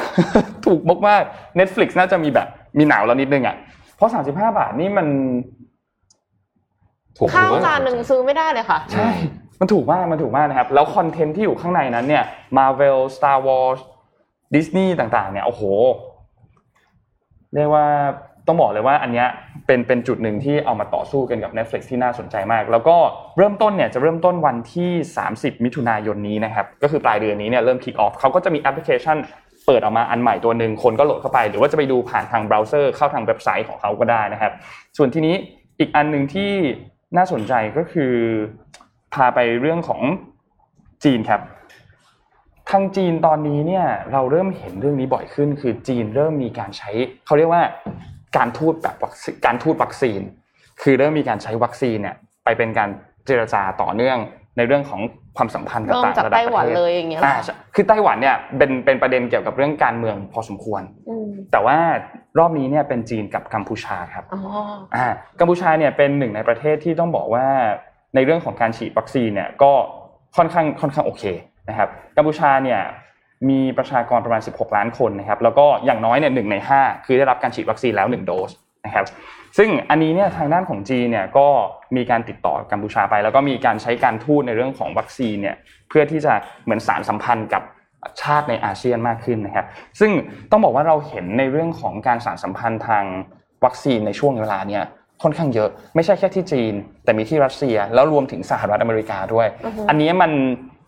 [0.66, 3.56] ถูกมากๆ Netflix น่าจะมีแบบ มีหนาวแล้วนิดนึงอะ
[3.96, 5.08] เพราะ35บาทนี่มัน
[7.18, 9.10] ถูกข้าวถูกจานหนึ่งซื้อไม่ได้เลยค่ะ ใช่
[9.60, 12.24] มันถูกมาก มันถูกมากนะครับ แล้วคอนเทนต์ที่อยู่ข้างในนั้นเนี่ย
[12.58, 13.80] Marvel Star Wars
[14.56, 15.64] Disney ต่างๆ เนี่ย โอ้โห
[17.54, 17.88] เรียกว่า
[18.50, 19.26] ต้องบอกเลยว่าอันนี้
[19.68, 22.98] เป็นเป็นจุดหนึ่งที่เอามาต่อสู้กันกับ Netflix ที่น่าสนใจมาก แล้วก็
[23.38, 24.92] เริ่มต้นเนี่ยจะเริ่มต้นวันที่
[25.30, 29.18] 30 มิถุนายนนี้นะครับก็คือปลายเดือนนี้เนี่ยเริ่ม kick off เขาก็จะมีแอปพลิเคชัน
[29.66, 34.52] เปิดออกมาอันใหม่ตัวหนึ่งคนก็โหลดเข้าไป หรือว่าจะไปดูผ่านทางเบราว์เซอร์เข้าทางเว็บไซต์ของเขาก็ได้นะครับ
[34.98, 35.36] ส่วนทีนี้
[35.80, 36.52] อีกอันหนึ่งที่
[37.18, 38.14] น่าสนใจก็คือ
[39.14, 40.02] พาไปเรื่องของ
[41.04, 41.42] จีนครับ
[42.74, 46.92] ทางจีนตอนนี้เนี่ยเราเริ่มเห็นเรื่องนี้บ่อยขึ้น คือจีนเริ่มมีการใช้
[47.26, 47.64] เขาเรียกว่า
[48.38, 50.22] การทูตแบบวัคซีนการทูตวัคซีน
[50.82, 52.90] คือเริ่มมีการใช้วัคซีนเนี่ยไปเป็นการ
[53.26, 54.18] เจรจาต่อเนื่อง
[54.58, 55.02] ในเรื่องของ
[55.38, 61.78] ความสัมพันธ์กับเริ่มต่างจากระดับไต้หวันประทศเลยอย่างเงี้ยเหรออ่าใช่คือไต้หวันเนี่ยเป็นเป็นประเด็นเกี่ยวกับเรื่องการเมืองพอสมควรอืมแต่ว่า
[62.40, 64.42] รอบนี้เนี่ยเป็นจีนกับกัมพูชาครับอ๋อ
[64.96, 65.08] อ่า
[65.40, 67.46] กัมพูชาเนี่ยเป็นหนึ่งในประเทศที่ต้องบอกว่า
[68.16, 69.72] ในเรื่องของการฉีดวัคซีนเนี่ยก็
[70.38, 71.24] ค่อนข้างค่อนข้างโอเค
[71.70, 72.82] นะครับกัมพูชาเนี่ย
[73.50, 78.52] มีประชากรประมาณ 16 ล้านคนนะครับแล้วก็อย่างน้อยเนี่ยหนึ่งใน 5 คือได้รับการฉีดวัคซีนแล้ว 1 โดส
[78.86, 79.06] นะครับ
[79.58, 81.48] ซึ่งอันนี้เนี่ยทางด้านของจีนเนี่ยก็
[81.96, 85.56] มีการติดต่อกัมพูชาไป แล้วก็มีการใช้การทูตในเรื่องของวัคซีนเนี่ย
[85.90, 87.64] เพื่อที่จะเหมือนสารสัมพันธ์กับ
[88.22, 89.66] ชาติในอาเซียนมากขึ้นนะครับ
[90.00, 90.12] ซึ่ง
[90.52, 93.04] ต้องบอกว่าเราเห็นในเรื่องของการสานสัมพันธ์ทาง
[93.66, 94.84] วัคซีนในช่วงเวลาเนี่ย
[95.24, 96.74] ค่อนข้างเยอะไม่ใช่แค่ที่จีน
[97.04, 100.32] แต่มีที่รัสเซียแล้วรวมถึงสหรัฐอเมริกาด้วยอือฮึอันนี้มัน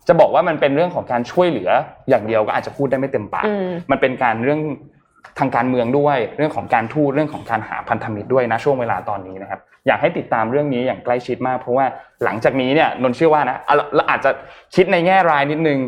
[0.08, 1.70] จะบอกว่ามันเป็นเรื่องของการช่วยเหลือ
[2.08, 4.60] อย่างเดียวก็อาจจะพูดได้ไม่เต็มปากอืมมันเป็นการเรื่อง
[5.38, 11.86] ทางการเมืองด้วย เรื่องของการทูตเรื่องของการหาพันธมิตรด้วยนะช่วงเวลาตอนนี้นะครับ อยากให้ติดตามเรื่องนี้อย่างใกล้ชิดมาก เพราะว่า
[12.24, 14.30] หลังจากนี้เนี่ยนนท์เชื่อว่านะอะเราเราอาจจะ
[14.74, 15.78] คิดในแง่ร้ายนิดนึง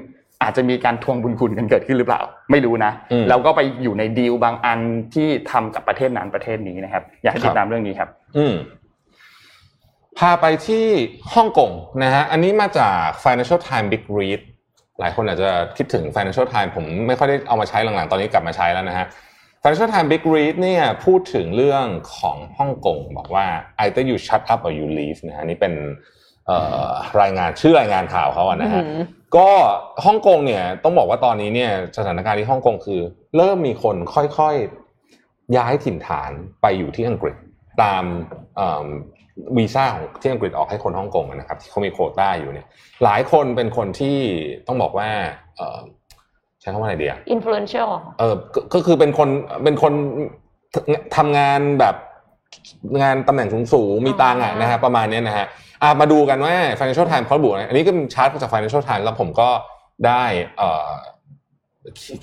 [0.42, 4.79] อาจจะมีการทวงบุญคุณกันเกิดขึ้นหรือเปล่า ไม่รู้นะอืมแล้วก็ไปอยู่ในดีลบางอัน
[5.14, 8.55] ที่ทำกับประเทศนั้นประเทศนี้นะครับ อยากให้ติดตามเรื่องนี้ครับ อืม
[10.18, 10.87] พาไปที่
[11.35, 11.70] ฮ่องกง
[12.03, 14.40] นะฮะอันนี้มาจาก Financial Times Big Read
[15.00, 19.07] หลายคนอาจจะคิดถึง Financial Times ผมไม่ค่อยได้เอามาใช้หลังๆ ตอนนี้กลับมาใช้แล้วนะฮะ
[19.62, 21.87] Financial Times Big Read เนี่ยพูดถึงเรื่อง
[22.18, 23.46] ของฮ่องกงบอกว่า
[23.83, 25.74] either you shut up or you leave นะฮะนี่เป็น
[26.46, 26.88] เอ่อ
[27.20, 29.03] รายงานชื่อรายงานข่าวเขาอะนะฮะอืม
[29.37, 29.50] ก็
[30.05, 33.00] ฮ่องกงเนี่ยต้องบอกว่าตอนนี้เนี่ยสถานการณ์ที่ฮ่องกงคือ
[33.37, 36.31] เริ่มมีคนค่อยๆย้ายถิ่นฐาน
[36.62, 37.37] ไปอยู่ที่อังกฤษ
[37.83, 38.05] ตาม
[38.57, 38.87] เอิ่ม
[39.57, 42.66] วีซ่าของที่อังกฤษออกให้คนฮ่องกงนะครับที่เขามีโควต้าอยู่เนี่ย
[43.05, 44.16] หลายคนเป็นคนที่
[44.66, 45.09] ต้องบอกว่า
[45.57, 45.79] เอ่อ
[46.61, 49.29] ใช้คำว่าอะไรดีอะ influential เออก็ก็คือเป็นคน
[49.64, 49.92] เป็นคน
[50.75, 50.77] ท
[51.16, 51.94] ทำงานแบบ
[53.03, 55.47] งานตำแหน่งสูงๆมีตังค์อะอ๋อนะฮะประมาณเนี้ยนะฮะ
[55.83, 59.49] อะมาดูกันว่า Financial Times เขาระบุนะอันนี้ก็เป็นชาร์ตมาจาก Financial Times แล้วผมก็
[60.07, 60.25] ได้
[60.57, 60.90] เอ่อ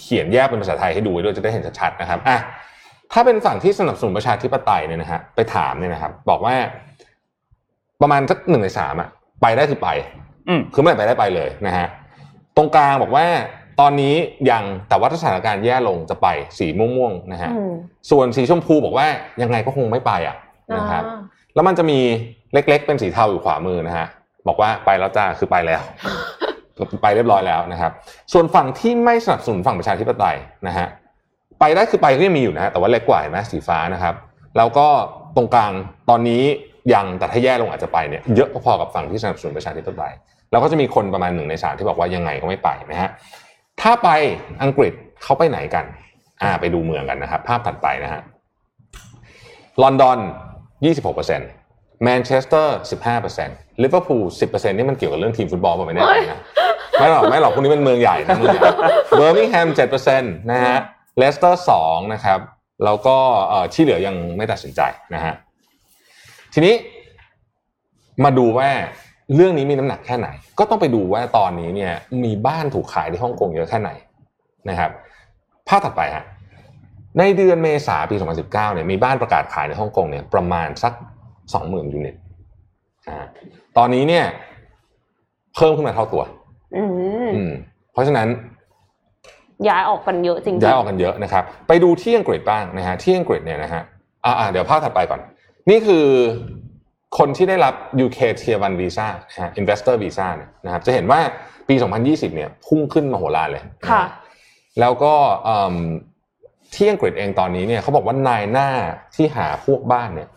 [0.02, 2.38] เขียนแยกเป็นภาษาไทยให้ดูด้วยจะได้เห็นชัดๆนะครับอะ
[3.14, 6.56] ถ้าเป็นฝั่งที่สนับสนุนประชาธิปไตยเนี่ยนะฮะไปถามเนี่ยนะครับ บอกว่า
[8.02, 9.10] ประมาณสักหนึ่งในสามอะ
[9.42, 9.90] ไปได้คือไป
[10.48, 11.88] อืมคือเมื่อไหร่ไปได้ไปเลยนะฮะ
[12.56, 13.26] ตรงกลางบอกว่า
[13.80, 14.16] ตอนนี้
[14.52, 17.74] ยังแต่ว่าถ้าสถานการณ์แย่ลงจะไปสีม่วงๆนะฮะอืม
[18.10, 19.08] ส่วนสีชมพูบอกว่า
[19.42, 20.36] ยังไงก็คงไม่ไปอะ
[20.78, 21.20] นะครับอ่า
[21.56, 22.00] แล้วมันจะมี
[22.54, 24.08] เล็กๆ เป็นสีเทาอยู่ขวามือนะฮะ
[24.48, 25.82] บอกว่าไปแล้วจ้าคือไปแล้ว
[27.04, 27.92] ไปเรียบร้อยแล้วนะครับ
[28.34, 30.38] ส่วนฝั่งที่ไม่สนับสนุนฝั่งประชาธิปไตย
[30.68, 30.88] นะฮะ
[31.60, 34.16] ไปได้คือไปก็ยังมีอยู่นะฮะแต่ว่าเล็กกว่าเห็นไหมสีฟ้านะครับ
[34.58, 34.88] แล้วก็
[35.36, 35.72] ตรงกลาง
[36.10, 36.44] ตอนนี้
[36.94, 40.14] ยังแต่ถ้าแย่ลงอาจจะไปเนี่ยเยอะพอๆกับฝั่งที่สนับสนุนประชาธิปไตย
[40.52, 43.10] แล้วก็จะมีคนประมาณหนึ่งในสามที่บอกว่ายังไงก็ไม่ไปนะฮะ
[43.82, 44.10] ถ้าไป
[44.64, 45.86] อังกฤษเขาไปไหนกัน
[46.42, 48.22] อ่าไปดูเมืองกันนะครับ ภาพถัดไปนะฮะ
[49.82, 50.20] ลอนดอน
[50.92, 52.78] 26%แมนเชสเตอร์
[53.30, 56.40] 15%ลิเวอร์พูล 10%นี่มันเกี่ยวกับเรื่องทีมฟุตบอลป่ะไม่แน่ใจนะ
[57.00, 58.70] ไม่หรอกไม่หรอกพวกนี้เป็นเมืองใหญ่นะเมืองใหญ่
[59.18, 59.68] เบอร์มิงแฮม
[60.10, 60.78] 7%นะฮะ
[61.18, 62.40] เลสเตอร์ 2 นะครับ
[62.86, 63.18] แล้วก็
[63.50, 64.82] เอ่อที่เหลือยังไม่ตัดสินใจ
[65.14, 65.34] นะฮะ
[66.54, 66.76] ทีนี้
[68.24, 68.70] มาดูว่า
[69.36, 70.28] เรื่องนี้มีน้ำหนักแค่ไหน
[70.60, 73.90] ก็ต้องไปดูว่าตอนนี้เนี่ยมีบ้านถูกขายที่ฮ่องกงเยอะแค่ไหน
[74.70, 74.92] นะครับ
[75.68, 76.26] ภาพถัดไปฮะ
[77.20, 80.94] ในเดือนเมษาปี 2019เนี่ยมีบ้านประกาศขายในฮ่องกงเนี่ยประมาณสัก
[81.44, 82.16] 20,000ยูนิต
[83.08, 83.18] อ่า
[83.78, 84.26] ตอนนี้เนี่ย
[85.56, 86.24] เพิ่มขึ้นมาเท่าตัว
[86.76, 86.90] อืม
[87.36, 87.52] อืม
[87.94, 88.28] เพราะฉะนั้น
[89.68, 93.82] ย้ายออกกันเยอะจริงๆย้ายออกกันเยอะนะครับ ไปดูที่อังกฤษบ้างนะฮะที่อังกฤษเนี่ยนะฮะ
[94.26, 95.20] อ่าอ่าเดี๋ยวภาพถัดไปก่อน
[95.70, 96.06] นี่คือ
[97.18, 97.74] คนที่ได้รับ
[98.06, 101.20] UK Tier 1 Visa นะฮะ Investor Visa เนี่ยนะครับจะเห็นว่า
[101.68, 104.04] ปี 2020 เนี่ยพุ่งขึ้นมโหฬารเลยนฮค่ะ
[104.80, 105.76] แล้วก็เอิ่ม
[106.74, 108.68] ที่อังกฤษเองตอนนี้เนี่ยเขาบอกว่านายหน้า
[109.16, 110.28] ที่หาพวกบ้านเนี่ย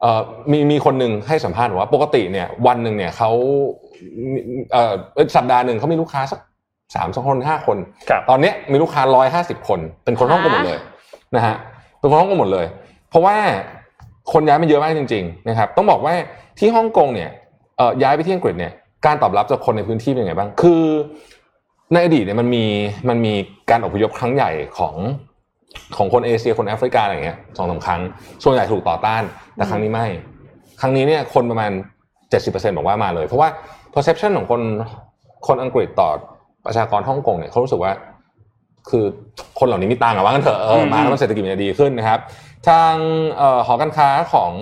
[0.00, 3.30] เอ่อมีมีคนหนึ่งให้สัมภาษณ์บอกว่าปกติเนี่ยวันหนึ่งเนี่ยเขา
[4.72, 4.94] เอ่อ
[5.36, 6.40] สัปดาห์หนึ่งเขามีลูกค้าสัก
[6.94, 7.78] สามสองคนห้าคน
[8.10, 10.78] ครับตอนเนี้ยมีลูกค้าร้อยห้าสิบคน เป็นคนฮ่องกงหมดเลย
[11.36, 11.56] นะฮะ
[11.98, 12.66] เป็นคนฮ่องกงหมดเลย
[13.08, 13.36] เพราะว่า
[14.32, 16.14] คนย้ายมาเยอะมากจริงๆนะครับต้องบอกว่า
[16.58, 17.30] ที่ฮ่องกงเนี่ย
[17.76, 18.72] เอ่อย้ายไปที่อังกฤษเนี่ย
[19.06, 20.82] การตอบรับจากคนในพื้นที่เป็นยังไงบ้าง คือ
[21.92, 22.64] ในอดีตเนี่ยมันมี
[23.08, 23.34] มันมี
[23.70, 24.94] การอพยพครั้งใหญ่ของ
[25.96, 28.00] ของคนเอเชียคนแอฟริกาอะไรอย่างเงี้ยสองสามครั้ง
[28.44, 29.22] ส่วนใหญ่ถูกต่อต้าน
[29.56, 30.06] แต่ครั้งนี้ไม่
[30.80, 31.70] ครั้งนี้เนี่ยคนประมาณ
[32.24, 33.48] 70%บอกว่ามาเลย เพราะว่า
[33.94, 34.60] perception ของคน
[35.46, 36.10] คนอังกฤษต่อ
[36.66, 37.92] ประชากรฮ่องกงเนี่ยเขารู้สึกว่า
[38.90, 39.04] คือ
[39.58, 42.18] คนเหล่านี้มีตังค์อะว่ากันเถอะเอออืมมาแล้วมันเศรษฐกิจมันจะดีขึ้นนะครับ
[42.68, 42.94] ทาง
[43.36, 44.52] เอ่อหอการค้าของ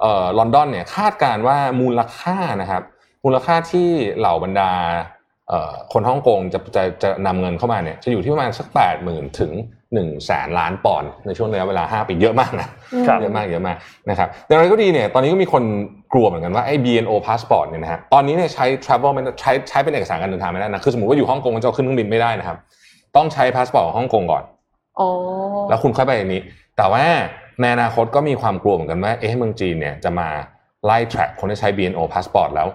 [0.00, 2.82] เอ่อลอนดอนเนี่ยคาดการณ์ว่ามูลค่านะครับ
[3.24, 4.72] มูลค่าที่เหล่าบรรดา
[5.48, 9.52] เอ่อคนฮ่องกงจะจะจะนำเงินเข้ามาเนี่ยจะอยู่ที่ประมาณสักแปดหมื่นถึง
[9.94, 12.68] หนึ่งแสนล้านปอนด์ในช่วงระยะเวลาห้าปีเยอะมากนะ
[13.06, 13.76] ครับเยอะมากเยอะมาก
[14.10, 15.62] นะครับอย่างไรก็ดีเนี่ยตอนนี้ก็มีคน
[16.12, 22.58] กลัวเหมือนกันว่าไอ้ BNO passport เนี่ยนะฮะตอนนี้เนี่ยใช้ travel ไม่ได้ใช้ใช้เป็นเอกสารการเดินทางไม่ได้นะคือสมมติว่าอยู่ฮ่องกงจะเอาขึ้นเครื่องบินไม่ได้นะครับ
[23.16, 24.42] ต้องใช้พาสปอร์ตของฮ่องกงก่อน
[25.00, 25.08] อ๋อ
[25.68, 26.40] แล้วคุณค่อยไปอันนี้
[26.76, 27.04] แต่ว่า
[27.60, 30.28] ในอนาคตก็มีความกลัวเหมือนกันว่าเอ๊ะเมืองจีนเนี่ยจะมา
[30.84, 32.68] ไล่ track คนที่ใช้ BNO passport แล้ว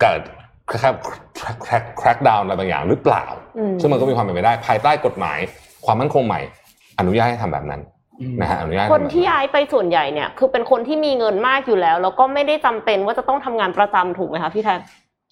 [0.00, 0.20] เกิด
[0.70, 0.96] crack
[1.64, 3.24] crack crack down อะไรบางอย่างหรือเปล่า
[3.58, 5.38] อืมซึ่งมันก็มีความเป็นไปได้ ภายใต้กฎหมาย
[5.86, 6.40] ความมั่นคงใหม่
[6.98, 7.80] อนุญาตให้ทำแบบนั้น
[8.40, 14.80] นะฮะอนุญาตให้คทำนแบบที่ย้ายไปส่วนใหญ่เนี่ย คือเป็นคนที่มีเงินมากอยู่แล้ว แล้วก็ไม่ได้จำเป็นว่าจะต้องทำงานประจำถูกไหมคะพี่แทน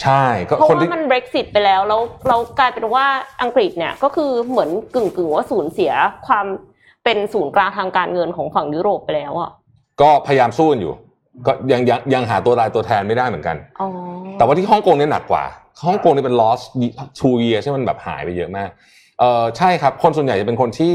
[0.03, 3.05] ใช่ก็เพราะคนว่าที่มัน Brexit ไปแล้วแล้วเรากลายเป็นว่า
[3.43, 5.93] อังกฤษเนี่ยก็คือเหมือนกึ่งกึ่งๆว่าสูญเสีย
[6.27, 6.47] ความ
[7.09, 9.51] เป็นศูนย์กลางทางการเงินของฝั่งยุโรปไปแล้วอะ
[10.01, 10.93] ก็พยายามสู้กันอยู่
[11.47, 13.89] ก็ยังยังยังหาตัวตายตัวแทนไม่ได้เหมือนกันอ๋อ
[14.39, 15.45] แต่ว่าที่ฮ่องกงเนี่ยหนักกว่า
[15.87, 16.61] ฮ่องกงนี่เป็น loss
[17.19, 18.71] two years ที่มันแบบหายไปเยอะมาก
[19.19, 20.95] เออใช่ครับ คนส่วนใหญ่จะเป็นคนที่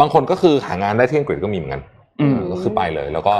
[0.00, 1.82] บางคนก็คือหางานได้ที่อังกฤษก็มีเหมือนกัน
[2.20, 3.34] อืมก็คือไปเลย แล้วก็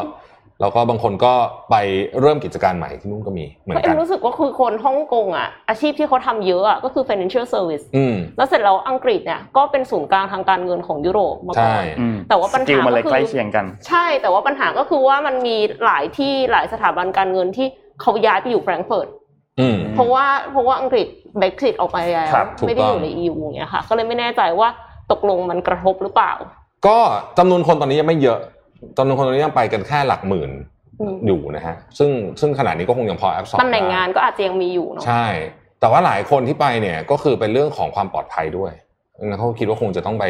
[0.60, 1.32] แล้วก็บางคนก็
[1.70, 1.76] ไป
[2.20, 17.66] เริ่มกิจการใหม่ที่นู่นก็มีเหมือเพราะนเอ็กัมนรู้สึกว่าคือคนฮ่องกงอะอาชีพที่เขาทำเยอะอะก็คือ financial service อืมแล้วเสร็จแล้วอังกฤษเนี่ยก็เป็นศูนย์กลางทางการเงินของยุโรปมาก่ใช่อนอืมแต่ว่าปัญหา skill มันเลยก็คือใกล้เคียงกัน ใช่แต่ว่าปัญหาก็คือว่ามันมีหลายที่หลายสถาบันการเงินที่
[18.00, 19.08] เขาย้ายไปอยู่แฟรงก์เฟิร์ต
[19.60, 21.06] อืมเพราะว่าเพราะว่าอังกฤษ
[21.40, 24.68] Brexit ออกไปแล้วครับถูกไม่ได้ต้องอยู่ใน EU อย่างเงี้ยค่ะ ก็เลยไม่แน่ใจว่า
[25.12, 26.32] ตกลงมันกระทบหรือเปล่า
[26.86, 26.98] ก็
[27.38, 28.38] จำนวนคนตอนนี้ยังไม่เยอะ
[28.96, 30.50] จำนวนคนตอนนี้ยังไปกันแค่หลักหมื่น
[31.00, 32.10] อืมอยู่นะฮะซึ่ง
[32.40, 35.26] ซึ่งขนาดนี้ก็คงยังพอ absorb ตำแหน่งงานก็อาจจะยังมีอยู่เนาะใช่
[35.80, 38.72] แต่ว่าหลายคนที่ไปเนี่ยก็คือเป็นเรื่องของความปลอดภัยด้วย
[39.24, 40.24] งั้นเขาคิดว่าคงจะต้องไป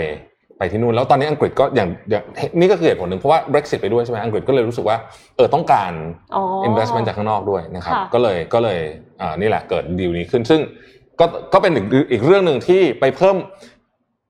[0.59, 2.25] ไปที่นู่นแล้วตอนนี้อังกฤษก็อย่างอย่าง
[2.59, 4.97] นี่ก็คือเหตุผลหนึ่งเพราะว่า Brexit ไปด้วยใช่ไหมอังกฤษก็เลยรู้สึกว่า
[5.37, 5.93] เออต้องการ
[6.35, 8.81] อ๋อ investment จากข้างนอกด้วยนะครับค่ะก็เลยก็เลย
[9.21, 10.61] อ่านี่แหละเกิดดีลนี้ขึ้น ซึ่ง
[11.21, 13.37] ก็ก็เป็นอีกอีกเรื่องหนึ่งที่ไปเพิ่ม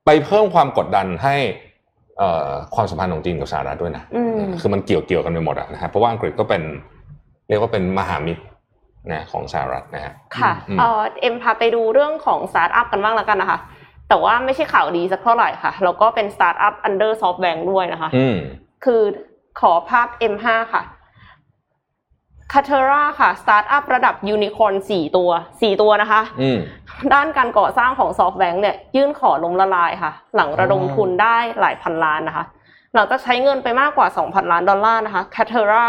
[0.05, 1.68] ไปเพิ่มความกดดันให้เอ่อ
[2.75, 6.61] ความสัมพันธ์ของจีนกับสหรัฐด้วยนะอืมคือมันเกี่ยวเกี่ยวกันไปหมดอะนะครับเพราะว่าอังกฤษก็เป็น
[7.49, 8.43] เรียกว่าเป็นมหามิตร
[9.11, 13.59] นะของสหรัฐนะฮะค่ะอืมเอ่อเอ็มพาไปดูเรื่องของสตาร์ทอัพกันบ้างแล้วกันนะคะ
[14.09, 18.37] แต่ว่าไม่ใช่ข่าวดีสักเท่าไหร่ค่ะแล้วก็เป็นสตาร์ทอัพ under SoftBank ด้วยนะคะอืม
[18.85, 19.01] คือ
[19.59, 20.83] ขอภาพ M5 ค่ะ
[22.53, 25.29] c a t e r a ค่ะสตาร์ทอัพระดับยูนิคอร์นสี่ตัว
[25.61, 26.57] สี่ตัวนะคะอืม
[27.13, 32.45] ด้านการก่อสร้างของ SoftBank เนี่ยยื่นขอล้มละลายค่ะ หลังระดมทุนได้หลายพันล้านนะคะ
[32.93, 35.85] หลังจากใช้เงินไปมากกว่า 2,000 ล้านดอลลาร์นะคะ c a t e r a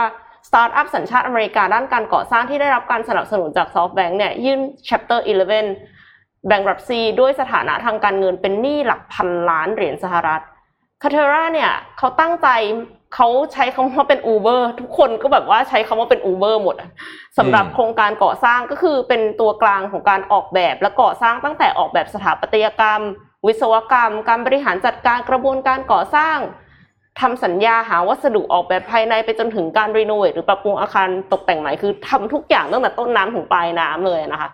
[0.49, 5.21] สตาร์ทอัพสัญชาติอเมริกาด้านการก่อสร้างที่ได้รับการสนับสนุนจาก SoftBank เนี่ยยื่น Chapter
[5.85, 10.43] 11 bankruptcy ด้วยสถานะทางการเงินเป็นหนี้หลักพันล้านเหรียญสหรัฐ
[11.03, 12.49] คาเทราเนี่ยเขาตั้งใจ
[13.15, 16.91] เขาใช้คำว่าเป็น Uber ทุกคนก็แบบว่าใช้คำว่าเป็น Uber หมดอะ
[17.39, 23.03] สำหรับอืมโครงการก่อสร้างก็คือเป็นตัวกลางของการออกแบบและก่อสร้างตั้งแต่ออกแบบสถาปัตยกรรม
[23.47, 26.39] วิศวกรรม การบริหารจัดการกระบวนการก่อสร้าง
[27.21, 34.51] ทำสัญญาหาวัสดุออกแบบภายในไปจนถึงการรีโนเวทหรือปรับปรุงอาคารตกแต่งใหม่คือทำทุกอย่างตั้งแต่ต้นน้ำถึงปลายน้ำเลยนะคะ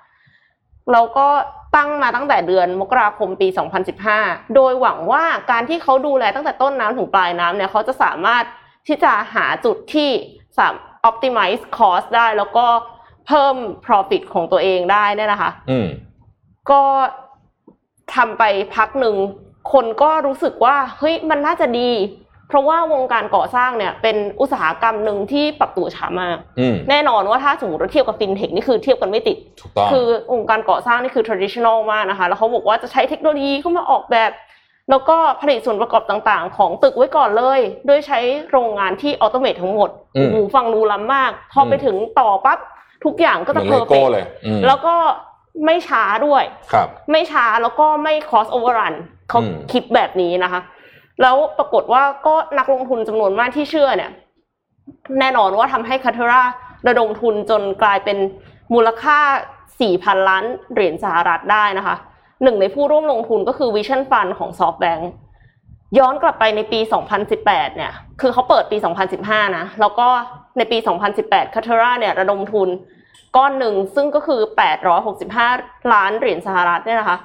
[0.92, 1.28] เราก็
[1.76, 3.48] ตั้งมาตั้งแต่เดือนมกราคมปี
[4.00, 8.44] 2015 โดยหวังว่าการที่เขาดูแลตั้งแต่ต้นน้ำถึงปลายน้ำเนี่ยเขาจะสามารถ
[8.86, 10.10] ที่จะหาจุดที่
[10.58, 10.74] สาม
[11.08, 12.66] optimize cost ได้แล้วก็
[13.26, 15.88] เพิ่ม profit ของตัวเองได้เนี่ยนะคะอืม
[16.70, 16.82] ก็
[18.14, 18.42] ทำไป
[18.74, 19.16] พักหนึ่ง
[19.72, 21.90] คนก็รู้สึกว่าเฮ้ยมันน่าจะดี
[22.48, 34.32] เพราะว่าวงการก่อสร้างเนี่ยเป็นอุตสาหกรรมหนึ่งที่ปรับตัวช้ามากอืมแน่นอนว่าถ้าสมมติเราเทียบกับฟินเทคนี่คือเทียบกันไม่ติดถูกต้องคือองค์การก่อสร้างนี่คือ traditional มากนะคะ แล้วเขาบอกว่าจะใช้เทคโนโลยีเข้ามาออกแบบ
[34.90, 38.18] แล้วก็ผลิตส่วนประกอบต่างๆ ของตึกไว้ก่อนเลย โดยใช้
[38.50, 42.58] โรงงานที่ automate ทั้งหมดอืมโอ้โหฟังดูล้ำมาก พอไปอืมถึงต่อปั๊บ
[43.04, 44.94] ทุกอย่างก็เหมืจะอนเพเลอร์เฟโก้กเลยอืมแล้วก็
[45.66, 48.94] ไม่ช้าด้วยครับไม่ช้าแล้วก็ไม่ cost overrun
[49.28, 50.60] เขาอืมคิดแบบนี้นะคะ
[51.22, 54.10] แล้วปรากฏว่าก็นักลงทุนจำนวนมากที่เชื่อเนี่ย
[55.20, 56.42] แน่นอนว่าทำให้คาเทรา
[56.88, 58.18] ระดมทุนจนกลายเป็น
[58.74, 59.18] มูลค่า
[59.70, 61.96] 4,000 ล้านเหรียญสหรัฐได้นะคะ
[62.42, 65.02] หนึ่งในผู้ร่วมลงทุนก็คือ Vision Fund ของ SoftBank
[65.98, 66.80] ย้อนกลับไปในปี
[67.28, 67.44] 2018
[67.76, 68.76] เนี่ย คือเขาเปิดปี
[69.16, 70.08] 2015 นะ แล้วก็
[70.58, 70.78] ในปี
[71.16, 72.68] 2018คาเทราเนี่ยระดมทุน
[73.36, 74.40] ก้อนหนึ่งซึ่งก็คือ
[75.16, 77.18] 865 ล้านเหรียญสหรัฐเนี่ยนะคะ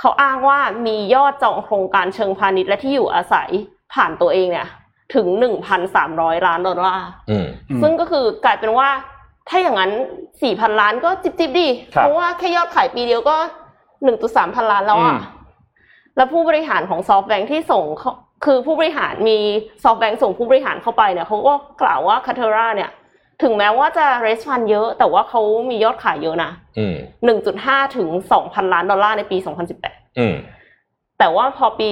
[0.00, 3.48] เขาอ้างว่ามียอดจองโครงการเชิงพาณิชย์และที่อยู่อาศัย
[3.94, 4.68] ผ่านตัวเองเนี่ย
[5.14, 5.26] ถึง
[5.86, 8.88] 1,300ล้านดอลลาร์อืมอืมซึ่งก็คือกลายเป็นว่า
[9.48, 9.92] ถ้าอย่างนั้น
[10.36, 13.36] 4,000ล้านก็จิบจิบๆดีครับเพราะว่าแค่ยอดขายปีเดียวก็
[13.96, 15.18] 1.3พันล้านแล้วอือะม
[16.16, 18.12] แล้วผู้บริหารของซอฟต์แบงค์ที่ส่งเข้า
[18.44, 19.38] คือผู้บริหารมี
[19.84, 22.90] ซอฟต์แบงค์ส่งผู้บริหารเข้าไปเนี่ยเขาก็กล่าวว่าคาเทราเนี่ย
[23.42, 26.94] ถึงแม้ว่าจะเรสฟันเยอะ แต่ว่าเขามียอดขายเยอะนะอืม
[27.46, 28.08] 1.5ถึง
[28.40, 29.36] 2,000ล้านดอลลาร์ในปี
[29.78, 30.34] 2018อืม
[31.18, 31.88] แต่ว่าพอปี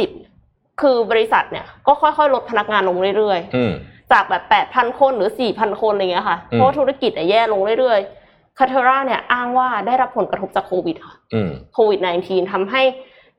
[0.00, 12.82] 2020คือบริษัทเนี่ยก็ค่อยๆ ลดพนักงานลงเรื่อยอืมๆจากแบบ8,000คนหรือ4,000คนอะไรเงี้ยค่ะอืมเพราะว่าธุรกิจเนี่ยแย่ลงเรื่อยๆคาเทราเนี่ยอ้างว่าได้รับผลกระทบจากโควิดค่ะอืมโควิด -19 ทำให้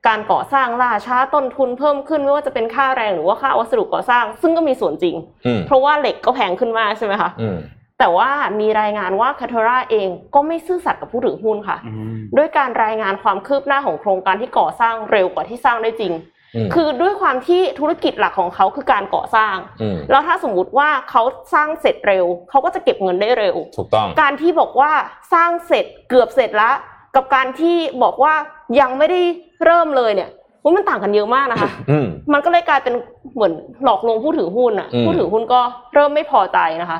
[0.06, 7.58] การก่อสร้างล่าช้าต้นทุนเพิ่มขึ้นไม่ว่าจะเป็นค่าแรงหรือว่าค่าวัสดุก่อสร้าง ซึ่งก็มีส่วนจริงอืมเพราะว่าเหล็กก็แพงขึ้นมากใช่ไหมคะอืม
[7.98, 16.12] แต่ว่ามีรายงานว่าคาเทราเองก็ไม่ซื่อสัตย์กับผู้ถือหุ้นค่ะอืมด้วยการรายงานความคืบหน้าของโครงการที่ก่อสร้างเร็วกว่าที่สร้างได้จริง
[16.56, 21.22] อืมคือด้วยความที่ธุรกิจหลักของเขาคือการก่อสร้างอืมแล้วถ้าสมมุติว่าเขา
[21.54, 24.92] สร้างเสร็จเร็ว เขาก็จะเก็บเงินได้เร็ว ถูกต้อง การที่บอกว่า
[25.32, 26.76] สร้างเสร็จเกือบเสร็จแล้ว
[27.16, 28.34] กับการที่บอกว่า
[28.80, 29.20] ยังไม่ได้
[29.64, 30.30] เริ่มเลยเนี่ย
[30.62, 32.94] ว่ามันต่างกันเยอะมากนะคะอืมมันก็เลยกลายเป็น
[33.34, 33.52] เหมือน
[33.84, 35.60] หลอกลวงผู้ถือหุ้นอะอืมผู้ถือหุ้นก็
[35.94, 36.98] เริ่มไม่พอใจนะคะ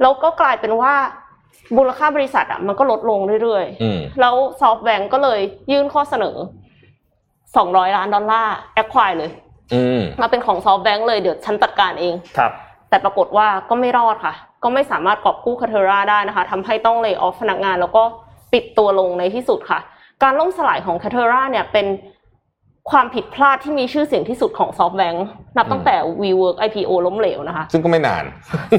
[0.00, 0.92] แล้วก็กลายเป็นว่า
[1.76, 5.40] มูลค่าบริษัทอะมันก็ลดลงเรื่อยๆอืมแล้วซอฟต์แบงก์ก็เลย
[5.72, 6.36] ยื่นข้อเสนอ
[7.16, 9.30] 200ล้านดอลลาร์ acquire เลย
[9.74, 12.52] อืมมาเป็นของซอฟต์แบงก์เลยเดี๋ยวฉันจัดการเองครับ
[12.88, 18.02] แต่ปรากฏว่าก็ไม่รอดค่ะ ก็ไม่สามารถกอบกู้คาเทราได้นะคะทำให้ต้องเล y o ออฟพนักงาน แล้วก็
[18.52, 19.80] ปิดตัวลงในที่สุดค่ะ
[20.24, 21.86] การล่มสลายของคาเทราเนี่ยเป็น
[22.90, 28.24] ความผิดพลาดที่มีชื่อเสียงที่สุดของซอฟต์แบงก์นับตั้งแต่ WeWork IPO ล้มเหลวนะคะ ซึ่งก็ไม่นาน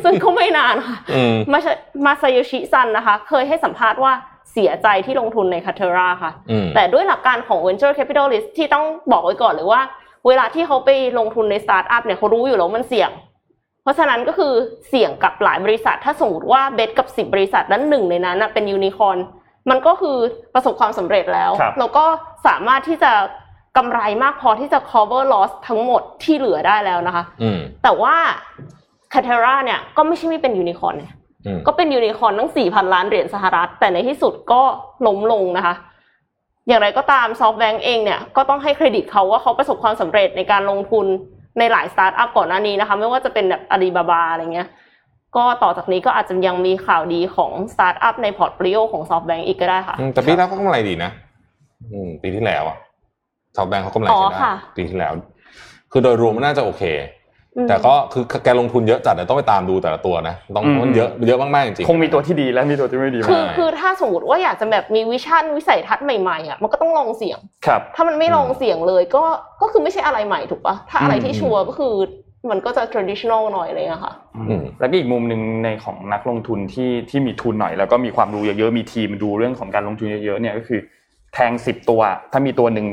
[0.03, 1.59] ซึ่งก็ไม่นานค่ะอืมมา
[2.05, 4.13] มาซาโยชิซันนะคะ เคยให้สัมภาษณ์ว่า
[4.51, 9.81] เสียใจที่ลงทุนในคาเทราค่ะอืมแต่ด้วยหลักการของ venture capitalist ที่ต้องบอกไว้ก่อนเลยว่า
[10.27, 13.11] เวลาที่เขาไปลงทุนในสตาร์ทอัพเนี่ยเขารู้อยู่แล้วมันเสี่ยง
[13.83, 14.53] เพราะฉะนั้นก็คือ
[14.89, 19.17] เสี่ยงกับหลายบริษัท ถ้าสมมติว่า bet กับสิบบริษัทนั้นหนึ่งในนั้นน่ะเป็นยูนิคอร์น
[19.69, 20.17] มันก็คือ
[20.53, 22.05] ประสบความสำเร็จแล้วครับแล้วก็
[22.47, 23.11] สามารถที่จะ
[23.77, 28.15] กำไรมากพอที่จะ cover loss ทั้งหมดที่เหลือได้แล้วนะคะอืมแต่ว่า
[29.13, 31.13] Katerra เนี่ยก็ไม่ใช่ไม่เป็นยูนิคอร์นเนี่ย
[31.45, 34.61] อืมก็เป็นยูนิคอร์นตั้ง4,000ล้านเหรียญสหรัฐ แต่ในที่สุดก็
[35.07, 35.75] ล้มลงนะคะ
[36.67, 41.05] อย่างไรก็ตามซอฟต์แบงก์เองเนี่ยก็ต้องให้เครดิตเขาว่าเขาประสบความสำเร็จในการลงทุน
[41.59, 44.67] ในหลายสตาร์ทอัพก่อนหน้านี้นะคะ ไม่ว่าจะเป็นแบบอาลีบาบาอะไรเงี้ย
[45.37, 51.11] ก็ต่อจากนี้ก็อาจจะยังมีข่าวดีของสตาร์ทอัพใน portfolio ของซอฟต์แบงก์อีกก็ได้ค่ะอืมแต่ปีแล้วก็กำไรดีนะ
[51.91, 52.77] อืมปีที่แล้วอะ
[53.55, 55.13] ซอฟต์แบงก์เขากำไรอ๋อใช้ได้ค่ะปีที่แล้ว
[55.91, 56.83] คือโดยรวมมันน่าจะโอเค
[57.57, 69.23] อืมแต่ก็คือแกลงทุนเยอะจัดแต่ต้องไปตามดูแต่ละตัวนะ ต้องอืมมันเยอะเยอะมากๆจริงๆคงมีตัวที่ดีและมีตัวที่ไม่ดีคือมากคือถ้าสมมติว่าอยากจะแบบมีวิชั่นวิสัยทัศน์ใหม่ๆอะมันก็ต้องลองเสี่ยงครับ ถ้ามันไม่ลองเสี่ยงเลยก็
[69.61, 71.93] ก็คือไม่ใช่อะไรใหม่ถูกปะถ้าอะไรที่อืมชัวร์ก็คือ
[72.51, 80.79] มันก็จะ traditional หน่อยอะไรเลยอะค่ะอืมแล้วก็อีกมุมหนึ่งในของนักลงทุนที่ที่มีทุนหน่อย แล้วก็มีความรู้เยอะๆมีทีมดูเรื่องของการลงทุนเยอะๆเนี่ยก็คือ
[81.33, 82.87] แทงสิบตัว ถ้ามีตัวหนึ่ง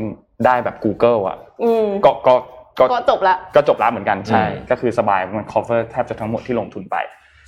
[0.46, 2.34] ได้แบบ Google อะอืมก็ก็
[2.78, 6.96] ก็ก็จบละก็จบแล้วเหมือนกันใช่อืมก็คือสบายมัน cover แทบจะทั้งหมดที่ลงทุนไป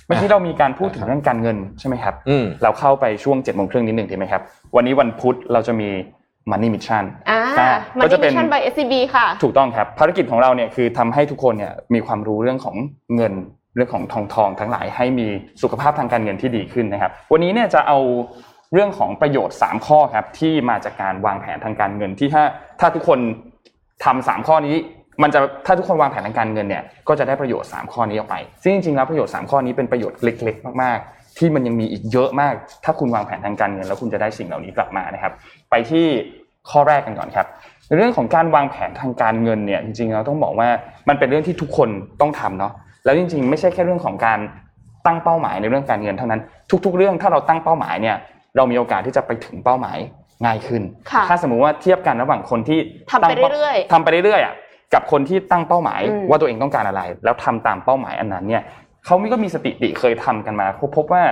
[0.05, 4.41] เมื่อกี้เรามีการพูดถึงเรื่องการเงินใช่ไหมครับอืมเราเข้าไปช่วง7จ็ดโมงครึ่งนิดหนึ่งดีไหมครับ
[4.75, 5.89] วันนี้วันพุธเราจะมี
[6.51, 12.75] Money Mission อ่าอ่ามันก็จะนี่เป็นมิชชั่น by SCB ค่ะ ถูกต้องครับ ภารกิจของเราเนี่ยคือทำให้ทุกคนเนี่ยมีความรู้เรื่องของ
[13.15, 13.33] เงิน
[13.75, 15.27] เรื่องของทองทองทั้งหลายให้มี
[15.61, 17.99] สุขภาพทางการเงินที่ดีขึ้นนะครับ วันนี้เนี่ยจะเอา
[18.73, 22.43] เรื่องของประโยชน์ 3 ข้อครับที่มาจากการวางแผนทางการเงินที่ถ้า
[22.79, 23.19] ถ้าทุกคน
[24.05, 24.75] ทำสามข้อนี้
[25.23, 35.33] มันจะถ้าทุกคนวางแผนทางการเงินเนี่ยก็จะได้ประโยชน์ 3 ข้อนี้ออกไป ซึ่งจริงๆแล้วประโยชน์ 3 ข้อนี้เป็นประโยชน์เล็กๆ มากๆ ที่มันยังมีอีกเยอะมาก ถ้าคุณวางแผนทางการเงิน แล้วคุณจะได้สิ่งเหล่านี้กลับมานะครับ
[35.69, 36.05] ไปที่
[36.69, 37.47] ข้อแรกกันก่อนครับ
[37.87, 40.69] ในเรื่องของการวางแผนทางการเงินเนี่ยจริงๆเราต้องบอกว่า
[41.09, 41.89] มันเป็นเรื่องที่ทุกคน
[42.21, 42.73] ต้องทำเนาะ
[43.05, 44.39] แล้วจริง ๆ ไม่ใช่แค่เรื่องของการ
[45.05, 46.41] ตั้งเป้าหมายในเรื่องการเงินเท่านั้น
[46.85, 48.15] ทุก ๆ เรื่องถ้าเราตั้งเป้าหมายเนี่ย
[48.55, 49.97] เรามีโอกาสที่จะไปถึงเป้าหมาย
[50.45, 52.79] ง่ายขึ้นค่ะถ้าสมมุติว่าเทียบกันระหว่างคนที่
[53.11, 54.55] ทำไปตั้งป้าเรื่อยๆทำไปเรื่อยๆอะ
[54.93, 58.63] กับคนที่ตั้งเป้าหมายอืมว่าตัวเองต้องการอะไร แล้วทำตามเป้าหมายอันนั้นเนี่ย
[59.05, 61.23] เขามีก็มีสถิติเคยทำกันมาพบพบว่า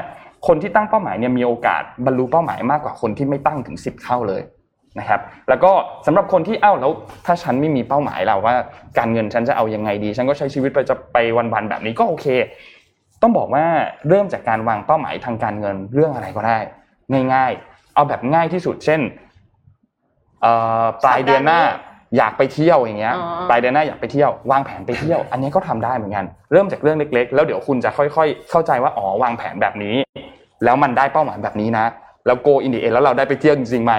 [0.48, 4.42] คนที่ตั้งเป้าหมายเนี่ยมีโอกาสบรรลุเป้าหมายมากกว่าคนที่ไม่ตั้งถึง 10 เท่าเลย
[5.00, 5.72] นะครับ แล้วก็
[6.06, 6.92] สำหรับคนที่เอ้าแล้ว
[7.26, 8.56] ถ้าฉันไม่มีเป้าหมายเราว่า
[8.98, 12.28] การเงินฉันจะเอายังไงดี ฉันก็ใช้ชีวิตไปจะไปวันๆแบบนี้ก็โอเค
[13.22, 13.66] ต้องบอกว่า
[14.10, 16.58] เริ่มจากการวางเป้าหมายทางการเงินเรื่องอะไรก็ได้
[17.34, 19.02] ง่าย ๆ เอาแบบง่ายที่สุดเช่น
[20.46, 21.62] อ่อปลายเดือนหน้า
[22.18, 29.96] อยากไปเที่ยวอย่างเงี้ยอ๋อปลายเดือนหน้าอยากไปเที่ยววางแผนไปเที่ยว อันนี้ก็ทำได้เหมือนกัน เริ่มจากเรื่องเล็ก ๆ แล้วเดี๋ยวคุณจะค่อย ๆ เข้าใจว่าอ๋อวางแผนแบบนี้
[30.64, 31.86] แล้วมันได้เป้าหมายแบบนี้นะ
[32.26, 33.94] แล้ว go in the end แล้วเราได้ไปเที่ยวจริงๆไหม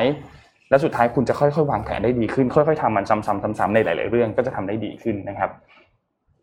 [0.70, 5.50] แล้วสุดท้ายคุณจะค่อยๆวางแผนได้ดีขึ้น ค่อยๆทำมันซ้ำๆซ้ำๆในหลาย ๆ เรื่องก็จะทำได้ดีขึ้นนะครับ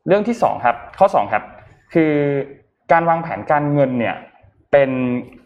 [0.07, 1.43] เรื่องที่สองครับ ข้อสองครับ
[1.93, 2.13] คือ
[2.91, 4.15] การวางแผนการเงินเนี่ย
[4.71, 4.89] เป็น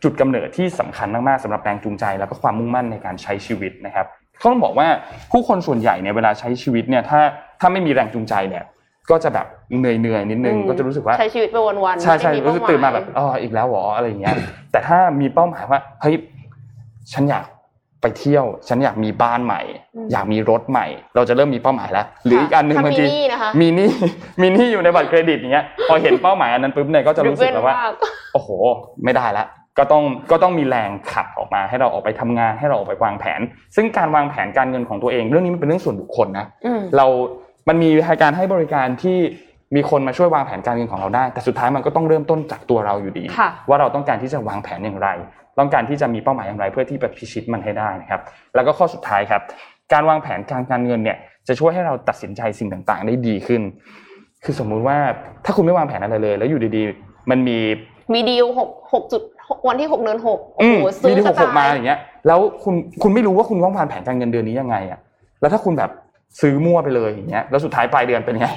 [0.03, 4.07] จุดกำเนิดที่สำคัญมากๆสำหรับแรงจูงใจ แล้วก็ความมุ่งมั่นในการใช้ชีวิตนะครับ
[4.45, 4.87] เขาต้องบอกว่า
[5.31, 7.19] ผู้คนส่วนใหญ่เนี่ยเวลาใช้ชีวิตเนี่ยถ้า
[7.59, 8.63] ถ้าไม่มีแรงจูงใจเนี่ย
[9.09, 9.47] ก็จะแบบ
[9.79, 14.35] เหนื่อยเหนื่อยๆนิดนึงอืมก็จะรู้สึกว่าใช้ชีวิตไปวันๆใช่ใช่ไม่มีรู้สึกเป้หยตื่นมาแบบอ๋ออีกแล้วเหรออะไรอย่างเงี้ย
[14.71, 16.15] แต่ถ้ามีเป้าหมายว่าเฮ้ย
[17.13, 17.45] ฉันอยาก
[18.01, 19.61] ไปเที่ยว ฉันอยากมีบ้านใหม่
[20.11, 23.89] อยากมีรถใหม่ เราจะเริ่มมีเป้าหมายแล้วหรืออีกอันหนึ่งถ้าบางมีทีหนี้นะคะมีหนี้
[24.41, 27.93] มีหนี้อยู่ในบัตรเครดิตอย่างเงี้ยพอเห็นเป้าหมายอันนั้นปุ๊บเนี่ยก็จะรู้สึกแล้วว่า driven มาก
[28.33, 28.49] โอ้โห
[29.03, 29.45] ไม่ได้ละ
[29.77, 33.41] ก็ต้องก็ต้องมีแรงขับออกมาให้เราออกไปทำงานให้เราออกไปวางแผน
[33.75, 37.05] ซึ่งการวางแผนการเงินของตัวเอง เรื่องนี้มันเป็นเรื่องส่วนบุคคลนะอืมเรา
[37.67, 37.89] มันมี
[38.23, 39.17] การให้บริการที่
[39.75, 45.09] มีคนมาช่วยวางแผนการเงินของเราได้ แต่สุดท้ายมันก็ต้องเริ่มต้นจากตัวเราอยู่ดีค่ะว่าเราต้องการที่จะวางแผนอย่างไร
[45.59, 48.21] ต้องการที่จะมีเป้าหมายอย่างไร เพื่อที่จะพิชิตมันให้ได้นะครับ
[48.55, 49.41] แล้วก็ข้อสุดท้ายครับ
[49.93, 53.61] การวางแผนการการเงินเนี่ยจะช่วยให้เราตัดสินใจสิ่งต่างๆ ได้ดีขึ้น
[54.43, 54.97] คือสมมุติว่า
[55.45, 57.59] ถ้าคุณไม่วางแผนอะไรเลย แล้วอยู่ดีๆ มันมี
[58.13, 59.21] มีดีลหกหกจุด
[59.67, 64.99] วันที่หกเดือนหกโอ้อืโหมซื้มีอที่หกระกหกมาจายอย่างเงี้ย แล้วคุณคุณไม่รู้ว่าคุณต้องวางแผนการเงินเดือนนี้ยังไงอะ
[65.41, 65.91] แล้วถ้าคุณแบบ
[66.41, 68.47] ซื้อมั่วไปเลยอย่างเงี้ยแล้วสุดท้ายปลายเดือนเป็นไง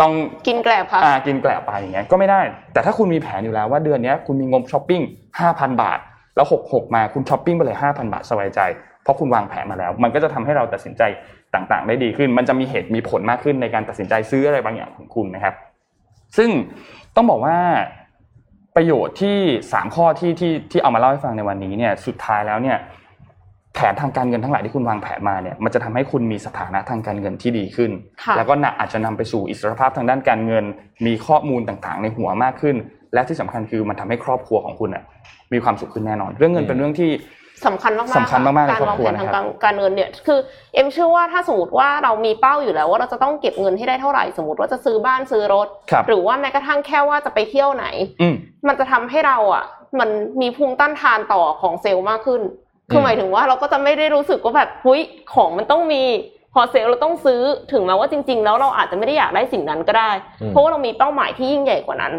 [0.00, 0.12] ต้อง
[0.46, 2.40] กินแกลบค่ะอ่ากินแกลบไปอย่างเงี้ยก็ไม่ได้
[2.72, 5.02] แต่ถ้าคุณมีแผนอยู่แล้วว่าเดือนเนี้ยคุณมีงบช้อปปิ้ง
[5.40, 5.98] ห้าพันบาท
[6.36, 8.60] แล้วหกหกมาคุณช้อปปิ้งไปเลยห้าพันบาทสบายใจ
[9.02, 11.02] เพราะคุณวางแผนมาแล้ว มันก็จะทำให้เราตัดสินใจ
[11.54, 15.54] ต่างๆ ได้ดีขึ้น มันจะมีเหตุมีผลมากขึ้นในการตัดสินใจซื้ออะไรบางอย่างของคุณนะครับ
[16.36, 16.50] ซึ่ง
[17.16, 17.56] ต้องบอกว่า
[18.78, 19.38] ประโยชน์ที่
[19.72, 22.76] สามข้อที่ที่ที่เอามาเล่าให้ฟังในวันนี้เนี่ยสุดท้ายแล้วเนี่ย
[23.74, 27.90] แผนทางการเงินทั้งหลายที่คุณวางแผนมาเนี่ยมันจะทำให้คุณมีสถานะทางการเงินที่ดีขึ้น
[28.24, 30.64] ค่ะแล้วก็น่ะอาจจะนำไปสู่อิสรภาพทางด้านการเงิน
[31.06, 32.76] มีข้อมูลต่างๆ ในหัวมากขึ้น
[33.14, 35.04] และที่สำคัญคือมันทำให้ครอบครัวของคุณอะ
[35.52, 37.10] มีความสุขขึ้นแน่นอน เรื่องเงินเป็นเรื่องที่
[37.66, 40.38] สำคัญมากๆสำคัญมากๆในการครอบวางครัแผวนนะทางครับการการเงินเนี่ยคือ
[40.74, 47.86] เอ็มเชื่อว่าถ้าสมมติว่าเรามีเป้าอยู่แล้วว่าเราจะต้องเก็บเงินให้ได้เท่าไหร่สมมติว่าจะซื้อบ้านซื้อรถครับหรือว่าแม้กระทั่งแค่ว่าจะไปเที่ยวไหน
[48.20, 48.34] อืม
[48.68, 49.64] มันจะทำให้เราอะ
[50.00, 52.42] มันมีภูมิต้านทานต่อของเซลล์มากขึ้น
[52.90, 55.00] คือมหมายถึงว่าเราก็จะไม่ได้รู้สึกว่าแบบหุ้ย
[55.34, 56.02] ของมันต้องมี
[56.54, 57.40] พอพอเซลล์เราต้องซื้อ
[57.72, 62.14] ถึงแม้ว่าจริง ๆ แล้วเราอาจจะไม่ได้อยากได้สิ่งนั้นก็ได้อืมเพราะว่าเรามีเป้าหมายที่ยิ่งใหญ่กว่านั้น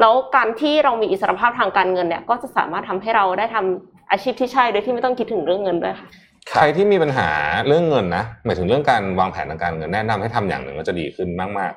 [0.00, 6.08] แล้วการที่เรามีอิสรภาพทางการเงินเนี่ย ก็จะสามารถทำให้เราได้ทำ อาชีพที่ใช่โดยที่ไม่ต้องคิดถึงเรื่องเงินด้วยค่ะ
[6.50, 7.28] ใครที่มีปัญหา
[7.66, 11.72] เรื่องเงินนะหมายถึงเรื่องการวางแผนทางการเงินแนะนำให้ทำอย่างหนึ่งก็จะดีขึ้นมาก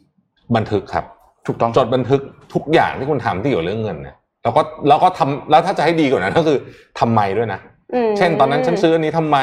[0.00, 1.04] ๆ บันทึกครับ
[1.46, 2.20] ถูกต้องจดบันทึก
[2.54, 6.58] ทุกอย่างที่คุณทำที่เกี่ยวกับเรื่องเงินเนี่ยแล้วก็แล้วก็ทำแล้วถ้าจะให้ดีกว่านั้นก็คือ
[7.00, 7.60] ทำไมด้วยนะ
[7.94, 9.38] อืมเช่นตอนนั้นฉันซื้ออันนี้ทำไม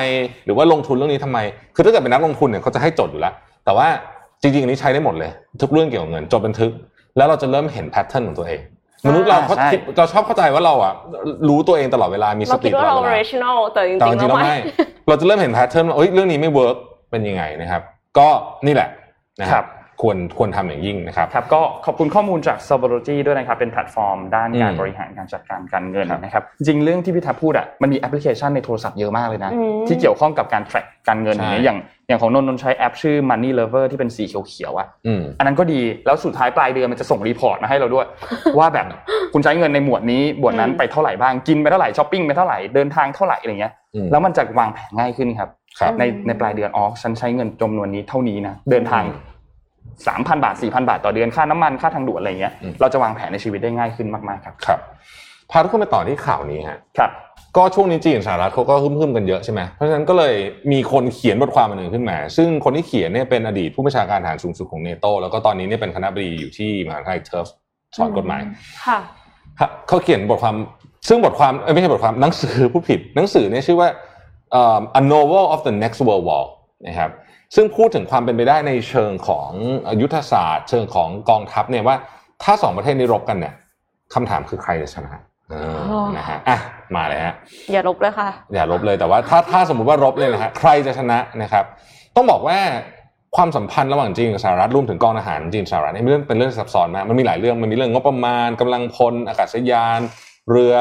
[0.45, 1.39] หรือว่าลงทุนเรื่องนี้ทำไม
[1.75, 3.33] คือถ้าเกิดเป็นนักลงทุนเนี่ยเขาจะให้จดอยู่แล้ว
[3.65, 3.87] แต่ว่า
[4.41, 5.31] จริงๆอันนี้ใช้ได้หมดเลย
[5.61, 6.71] ทุกเรื่องเกี่ยวกับเงินจดบันทึก
[7.17, 8.61] แล้วเราจะเริ่มเห็น pattern ของตัวเอง
[9.07, 10.93] มนุษย์เราเขาใช่คิดเราชอบเข้าใจว่าเราอะ
[11.49, 14.57] รู้ตัวเองตลอดเวลามีสติตลอเราดเวลา เราคิดว่าเรา rational แต่จริงๆ แต่จริงๆแล้แล้ววไม่ไม่
[15.07, 16.75] เราจะเริ่มเห็น pattern ว่าเอ้ยเรื่องนี้ไม่ work
[17.11, 17.81] เป็นยังไงนะครับ
[18.17, 18.27] ก็
[18.65, 18.89] นี่แหละ
[19.41, 19.65] นะครับ ครับ
[20.03, 31.77] ควรควรทำอย่างยิ่งนะครับครับก็ขอบคุณข้อมูลจาก s o b o l o g y ด้วยนะครับเป็นแพลตฟอร์มด้านการอืมบริหารการจัดการการเงินครับนะครับจริงๆเรื่องที่พี่ทับพูดอะมันมีแอปพลิเคชันในโทรศัพท์เยอะมากเลยนะอืมที่เกี่ยวข้องกับการ track การเงินใช่อย่างเงี้ยอย่าง
[32.07, 38.05] อย่างของนนท์นนท์ใช้แอปชื่อ Money Lover ที่เป็นสีเขียวๆอะอืมอันนั้นก็ดีแล้วสุดท้ายปลายเดือนมันจะส่ง report มาให้เราด้วย
[38.59, 38.85] ว่าแบบ
[39.33, 45.49] คุณใช้เงินในหมวดนี้หมวดนั้นอืมไปเท่าไหร่บ้างกินไปเท่าไหร่ช้อปปิ้งไปเท่าไหร่เดินทางเท่าไหร่อะไรเงี้ยอืมแล้วมันจะวางแผนง่ายขึ้นครับ
[45.79, 49.03] ครับในในปลายเดือนอ๋อฉันใช้เงินจำนวนนี้เท่านี้นะเดินทาง
[50.07, 54.79] สามพันบาทสี่พันบาทต่อเดือนค่าน้ำมันค่าทางด่วนอะไรเงี้ยอืมเราจะวางแผนในชีวิตได้ง่ายขึ้นมากๆครับครับ
[55.51, 57.11] พาทุกคนไปต่อที่ข่าวนี้ฮะครับ
[57.57, 60.35] ก็ช่วงนี้จีนสหรัฐเขาก็ฮึ่มๆกันเยอะใช่ไหมเพราะฉะนั้นก็เลย
[60.71, 67.47] มีคนเขียนบทความมาหนึ่งขึ้นมา ซึ่งคนที่เขียนเนี่ยเป็นอดีตผู้บัญชาการทหารสูงสุดของเนโตแล้วก็ตอนนี้เนี่ยเป็นคณะบดีอยู่ที่มหาวิทยาลัยเทิร์ฟ
[67.95, 68.41] สอนกฎหมาย
[68.85, 68.99] ค่ะ
[69.59, 70.55] ฮะเขาเขียนบทความ
[71.07, 73.89] ซึ่งบทความเอ้ยไม่ใช่บทความหนังสือผู้ผิดหนังสือเนี่ยชื่อว่า
[74.51, 76.45] เอ่อ A Novel of the Next World War
[76.87, 77.09] นะครับ
[77.55, 79.51] ซึ่งพูดถึงความเป็นไปได้ในเชิงของ
[80.01, 81.97] ยุทธศาสตร์ เชิงของกองทัพเนี่ยว่า
[82.43, 83.53] ถ้าสองประเทศนี้รบกันเนี่ย
[84.13, 85.11] คำถามคือใครจะชนะ
[85.49, 86.57] เอออ๋อนะฮะอะ
[86.95, 87.33] มาเลยฮะ
[87.73, 91.65] อย่าลบเลยค่ะ อย่ารบเลยแต่ว่าถ้าถ้าสมมติว่ารบเลยนะฮะใครจะชนะนะครับ
[92.15, 92.59] ต้องบอกว่า
[93.35, 99.99] ความสัมพันธ์ระหว่างจีนกับสหรัฐรวมถึงกองทหารจีนสหรัฐเนี่ยเป็นเรื่องเป็นเรื่องซับซ้อนมากมันมีหลายเรื่องมันมีเรื่องงบประมาณกำลังพลอากาศยาน
[100.51, 100.73] เรือ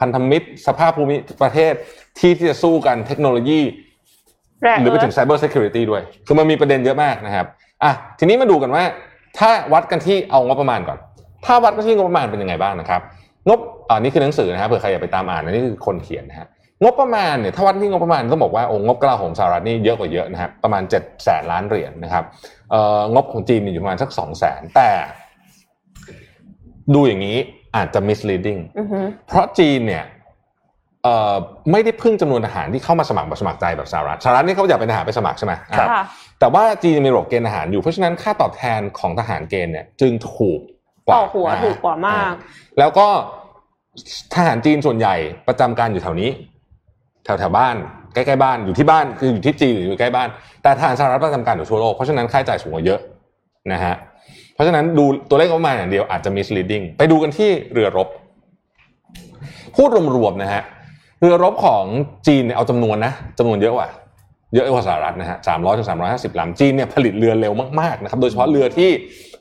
[0.00, 1.72] พันธมิตร สภาพภูมิประเทศ
[2.18, 3.70] ที่ที่จะสู้กันเทคโนโลยีแรก
[4.80, 7.46] หรือไปถึง Cyber Security ด้วย คือมันมีประเด็นเยอะมากนะครับ
[7.84, 8.84] อะทีนี้มาดูกันว่า
[9.38, 10.98] ถ้าวัดกันที่เอางบประมาณก่อน
[11.46, 13.00] ถ้าวัดกันที่งบประมาณเป็นยังไงบ้างนะครับ
[13.48, 13.58] งบ
[13.88, 16.48] อ่านี่คือหนังสือนะครับเผื่อใครอยากไปตามอ่านนะนี่คือคนเขียนนะฮะ
[16.82, 22.24] งบประมาณเนี่ยถ้าวัดที่งบประมาณต้องบอกว่าโอ้งบกลาโหมสหรัฐนี่เยอะกว่าเยอะนะครับประมาณ7จ็ดแสนล้านเหรียญนะครับ
[22.70, 24.90] เอ่องบของจีนเนี่ยอยู่ประมาณสักสองแสนแต่
[26.94, 27.36] ดูอย่างนี้
[27.76, 30.21] อาจจะ misleading อือฮึเพราะจีนเนี่ยเอ่อ
[31.72, 35.88] ไม่ได้พึ่งจำนวนทหารที่เข้ามาสมัครแบบสมัครใจแบบสหรัฐสหรัฐนี่เขาอยากเป็นทหารไปสมัครใช่ไหมอะค่ะ
[36.40, 40.60] แต่ว่าจีนมีระบบเกณฑ์ทหารอยู่เพราะฉะนั้นค่าตอบแทนของทหารเกณฑ์เนี่ย จึงถูก
[41.06, 42.32] กว่าต่อหัวนะฮะถูกกว่ามาก
[42.78, 43.06] แล้วก็
[44.34, 45.14] ทหารจีนส่วนใหญ่
[45.48, 46.30] ประจำการอยู่แถวนี้
[47.24, 47.76] แถวแถวบ้าน
[48.14, 50.28] ใกล้ๆบ้านอยู่ที่บ้านคืออยู่ที่จีนหรืออยู่ใกล้บ้าน
[50.62, 53.00] แต่ทหารสหรัฐประจำการอยู่ทั่วโลกเพราะฉะนั้นค่าใช้จ่ายสูงกว่าเยอะ
[53.72, 53.94] นะฮะ
[54.54, 58.08] เพราะฉะนั้นดูตัวเลขประมาณอย่างเดียวอาจจะ misleading ไปดูกันที่เรือรบ
[59.76, 60.62] พูดรวมๆนะฮะ
[61.22, 61.84] เรือรบของ
[62.26, 63.88] จีนเนี่ยเอาจำนวนนะจำนวนเยอะกว่า
[64.54, 68.90] เยอะกว่าสหรัฐนะฮะสามร้อยถึงสามร้อยห้าสิบลำจีนเนี่ยผลิตเรือเร็วมากๆนะครับ โดยเฉพาะเรือที่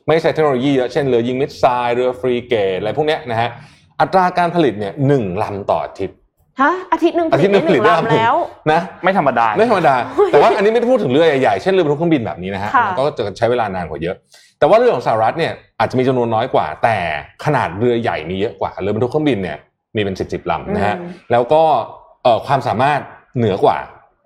[0.08, 3.50] ไม่ใช้เทคโนโลยีเยอะ เช่นเรือยิง missile เรือฟรีเกตอะไรพวกเนี้ยนะฮะ
[4.02, 6.18] อัตราการผลิตเนี่ยหนึ่งลำต่ออาทิตย์
[6.62, 8.36] ฮะอาทิตย์หนึ่งอาทิตย์หนึ่งผลิตได้ ผลิตได้หนึ่งลำแล้ว
[8.72, 9.96] นะ ไม่ธรรมดา ไม่ธรรมดา
[10.32, 14.16] แต่ว่าอันนี้ไม่ได้พูดถึงเรือใหญ่ๆ เช่นเรือบรรทุกเครื่องบินแบบนี้นะฮะค่ะก็จะใช้เวลานานกว่าเยอะ
[14.60, 16.98] แต่ว่าเรือของสหรัฐเนี่ยอาจจะมีจำนวนน้อยกว่า แต่
[17.46, 19.58] ขนาดเรือใหญ่มีเยอะกว่าเรือบรรทุกเครื่องบินเนี่ย
[19.96, 21.64] มีเป็นสิบสิบลำนะฮะอืมแล้วก็
[22.24, 23.00] เอ่อความสามารถ
[23.38, 23.78] เหนือกว่า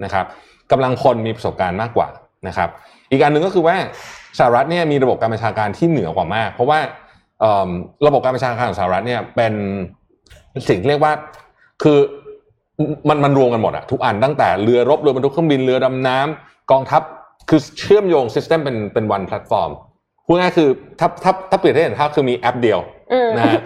[0.04, 0.26] นะครับ
[0.72, 2.08] กำลังพลมีประสบการณ์มากกว่า
[2.48, 2.70] นะครับ
[3.12, 3.76] อีกอันหนึ่งก็คือว่า
[4.40, 6.80] สหรัฐเนี่ยมีระบบการบัญชาการที่เหนือกว่ามาก เพราะว่า
[7.40, 7.70] เอิ่ม
[8.08, 9.54] ระบบการบัญชาการของสหรัฐเนี่ยเป็น
[10.70, 11.14] สิ่งที่เรียกว่า
[11.84, 12.00] คือ
[13.10, 17.02] มันมันรวมกันหมดอะทุกอันตั้งแต่เรือรบเรือบรรทุกเครื่องบินเรือดำน้ำกองทัพ
[17.50, 19.70] คือเชื่อมโยง system เป็นเป็น one platform
[20.26, 22.80] พูดง่ายๆคือถ้าถ้าถ้าเปรียบเทียบเห็นภาพคือมีแอปเดียว
[23.14, 23.60] อืมนะฮะ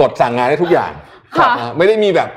[0.00, 1.09] กดสั่งงานได้ทุกอย่างค่ะอ่า
[1.78, 2.28] ไม่ได้มีแบบ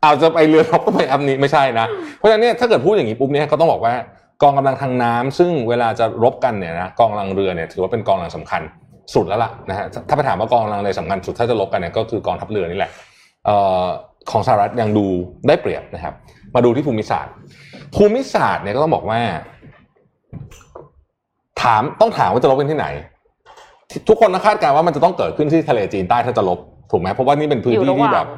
[0.00, 1.86] เอาจะไปเรือรบก็ไปแอปนี้ไม่ใช่นะ
[2.16, 3.94] เพราะฉะนั้นเนี่ยถ้าเกิดพูดอย่างนี้ปุ๊บเนี่ยก็ต้องบอกว่า
[4.42, 8.62] กองกำลังทางน้ำซึ่งเวลาจะรบกันเนี่ยนะกองกำลังเรือเนี่ยถือว่าเป็นกองกำลังสำคัญ
[9.14, 12.90] สุดแล้วล่ะนะฮะถ้าไปถามว่ากองกำลังอะไรสำคัญสุดถ้าจะรบกันเนี่ยก็คือกองทัพเรือนี่แหละ
[13.46, 13.84] เอ่อ
[14.30, 15.06] ของสหรัฐยังดู
[15.48, 16.14] ได้เปรียบนะครับ
[16.54, 17.32] มาดูที่ภูมิศาสตร์
[17.94, 19.20] ภูมิศาสตร์เนี่ยก็ต้องบอกว่า
[21.62, 22.86] ถามต้องถามว่าจะรบกันที่ไหน
[24.08, 26.58] ทุกคนนะคาดการณ์ว่ามันจะต้องเกิดขึ้นที่ทะเลจีนใต้ถ้าจะลบ
[26.90, 28.28] ถูกไหมเพราะว่านี่เป็นพื้นอยู่ที่ระหที่ว่างแบบ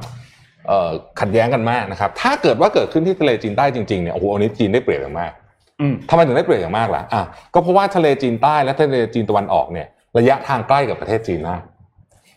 [0.67, 0.91] เอ่อ
[1.21, 5.33] ขัดแย้งกันมากนะครับ ถ้าเกิดว่าเกิดขึ้นที่ทะเลจีนใต้จริงๆเนี่ยโอ้โหอันนี้จีนได้เปรียบอย่างมาก
[5.81, 7.23] อืมทำไมถึงได้เปรียบอย่างมากล่ะอะ
[7.55, 9.87] ก็เพราะว่าทะเลจีนใต้และทะเลจีนตะวันออกเนี่ย
[10.19, 11.63] ระยะทางใกล้กับประเทศจีนมาก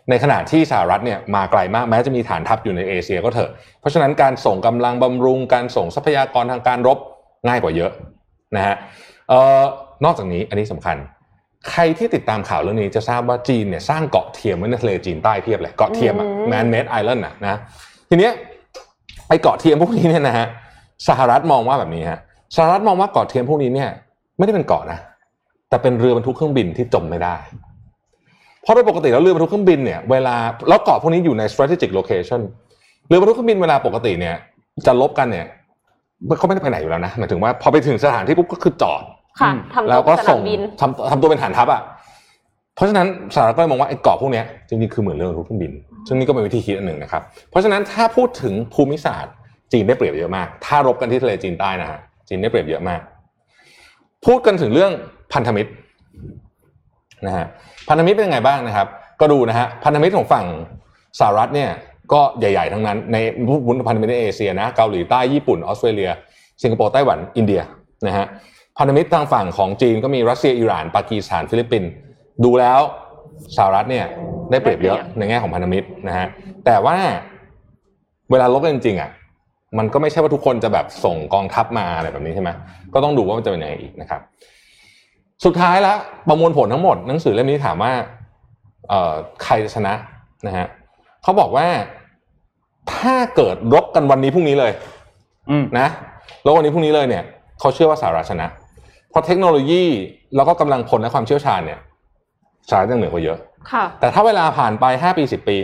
[0.09, 6.97] ในขณะที่สหรัฐเนี่ยมาไกลมากแม้จะมีฐานทัพอยู่ในเอเชียก็เถอะ เพราะฉะนั้นการส่งกำลังบำรุงการส่งทรัพยากรทางการรบ
[7.47, 7.91] ง่ายกว่าเยอะ
[8.55, 8.75] นะฮะ
[9.29, 9.61] เอ่อ
[10.05, 10.97] นอกจากนี้อันนี้สำคัญ
[11.71, 17.59] ใครที่ติดตามข่าวเรื่องนี้จะทราบว่าจีนเนี่ยสร้างเกาะเทียมไว้ในทะเลจีนใต้เพียบเลยเกาะเทียมอะอืม man made island อะนะ
[18.09, 18.33] ทีเนี้ย
[19.29, 20.47] ไอ้เกาะเทียมพวกนี้เนี่ยนะฮะ
[21.07, 22.19] สหรัฐมองว่าแบบนี้ฮะ
[22.55, 23.89] สหรัฐมองว่าเกาะเทียมพวกนี้เนี่ย
[24.37, 24.99] ไม่ได้เป็นเกาะนะ
[25.69, 27.35] แต่เป็นเรือบรรทุกเครื่องบินที่จมไม่ได้
[28.61, 30.35] เพราะโดยปกติแล้วเรือบรรทุกเครื่องบินเนี่ยเวลา
[30.69, 32.41] แล้วเกาะพวกนี้อยู่ใน strategic location
[33.07, 34.35] เรือบรรทุกเครื่องบินเวลาปกติเนี่ย
[34.85, 35.47] จะลบกันเนี่ย
[36.37, 39.03] เขาไม่ได้ไปไหนอยู่แล้วนะหมายถึงว่าพอไปถึงสถานที่ปุ๊บก็คือจอด
[39.39, 41.81] ค่ะอืมทำแล้วตัวก็สนาส่งมบินทำทำตัวเป็นฐานทัพอะ
[42.75, 45.71] เพราะฉะนั้นสหรัฐก็เลยมองว่าไอ้เกาะพวกเนี้ยจริงๆคือเหมือนเรือรบเครื่องบิน
[46.07, 49.33] ซึ่งนี่ก็เป็นวิธีคิดอันหนึ่งนะครับ เพราะฉะนั้นถ้าพูดถึงภูมิศาสตร์
[49.71, 53.01] จีนได้เปรียบเยอะมาก ถ้ารบกันที่ทะเลจีนใต้นะฮะจีนได้เปรียบเยอะมาก
[54.25, 54.91] พูดกันถึงเรื่อง
[55.33, 55.71] พันธมิตร
[57.25, 57.45] นะฮะ
[57.89, 58.87] พันธมิตรเป็นยังไงบ้างนะครับ
[59.21, 60.45] ก็ดูนะฮะพันธมิตรของฝั่ง
[61.19, 61.69] สหรัฐเนี่ย
[62.13, 63.17] ก็ใหญ่ๆทั้งนั้น ใน
[63.87, 66.11] พันธมิตรในเอเชียนะเกาหลีใต้ญี่ปุ่นออสเตรเลีย
[66.63, 67.61] สิงคโปร์ไต้หวันอินเดีย
[68.07, 68.25] นะฮะ
[68.77, 71.89] พันธมิตรทางฝั่งของจีนก็มีรัสเซียอิหร่านปากีสถานฟิลิปปินส์
[72.43, 72.79] ดูแล้ว
[73.57, 74.05] สหรัฐเนี่ย
[74.51, 76.27] ได้เปรียบเยอะในแง่ของพันธมิตรนะฮะ
[76.65, 76.97] แต่ว่า
[78.31, 79.09] เวลารบกันจริงๆอะ
[79.77, 82.49] มันก็ไม่ใช่ว่าทุกคนจะแบบส่งกองทัพมาอะไรแบบนี้ใช่ไหม
[82.93, 84.21] ก็ต้องดูว่ามันจะเป็นยังไงอีกนะครับ
[85.45, 85.97] สุดท้ายแล้ว
[86.27, 87.93] ประมวลผลทั้งหมดหนังสือเล่มนี้ถามว่า
[88.89, 89.13] เอ่อ
[89.43, 89.93] ใครจะชนะ
[90.47, 90.67] นะฮะ
[91.23, 91.67] เขาบอกว่า
[92.93, 94.71] ถ้าเกิดรบกันวันนี้พรุ่งนี้เลย
[95.49, 95.87] อืมนะ
[96.43, 97.23] แล้ววันนี้พรุ่งนี้เลยเนี่ย
[97.59, 98.47] เขาเชื่อว่าสหรัฐชนะ
[99.13, 99.83] เพราะเทคโนโลยี
[100.35, 101.79] แล้วก็กำลังพลและความเชี่ยวชาญเนี่ย
[102.69, 103.37] สหรัฐยังเหนือกว่าเยอะ
[103.71, 105.57] ค่ะแต่ถ้าเวลาผ่านไปห้าปีสิบปี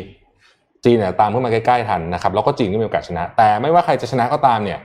[0.86, 4.80] จีนเนี่ยตามขึ้นมาใกล้ๆทันนะครับแล้วก็จีนก็มีโอกาสชนะ แต่ไม่ว่าใครจะชนะก็ตามเนี่ย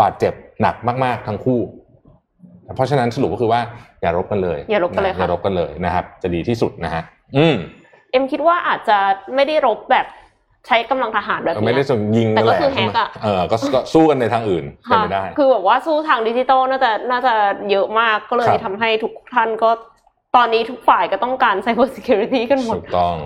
[0.00, 1.60] บาดเจ็บหนักมาก ๆ ทั้งคู่
[2.74, 3.60] เพราะฉะนั้นสรุปก็คือว่า
[4.02, 7.02] อย่ารบกันเลย อย่ารบกันเลยะค่ะอย่ารบกันเลยนะครับ จะดีที่สุดนะฮะ
[7.36, 7.56] อืม
[8.10, 8.98] เอ็มคิดว่าอาจจะ
[9.34, 10.06] ไม่ได้รบแบบ
[10.66, 17.34] ใช้กำลังทหารแบบเออนี้ไม่ได้นะส่งยิงแต่ก็หละคือแฮกอะเออก็ก็สู้กันในทางอื่นเป็นค่ะไปได้ คือแบบว่าสู้ทางดิจิตอลน่าจะน่าจะ
[17.70, 19.70] เยอะมากก็เลยครับทำให้ทุกท่านก็
[20.36, 23.16] ตอนนี้ทุกฝ่ายก็ต้องการ Cyber Security กันหมดถูกต้อง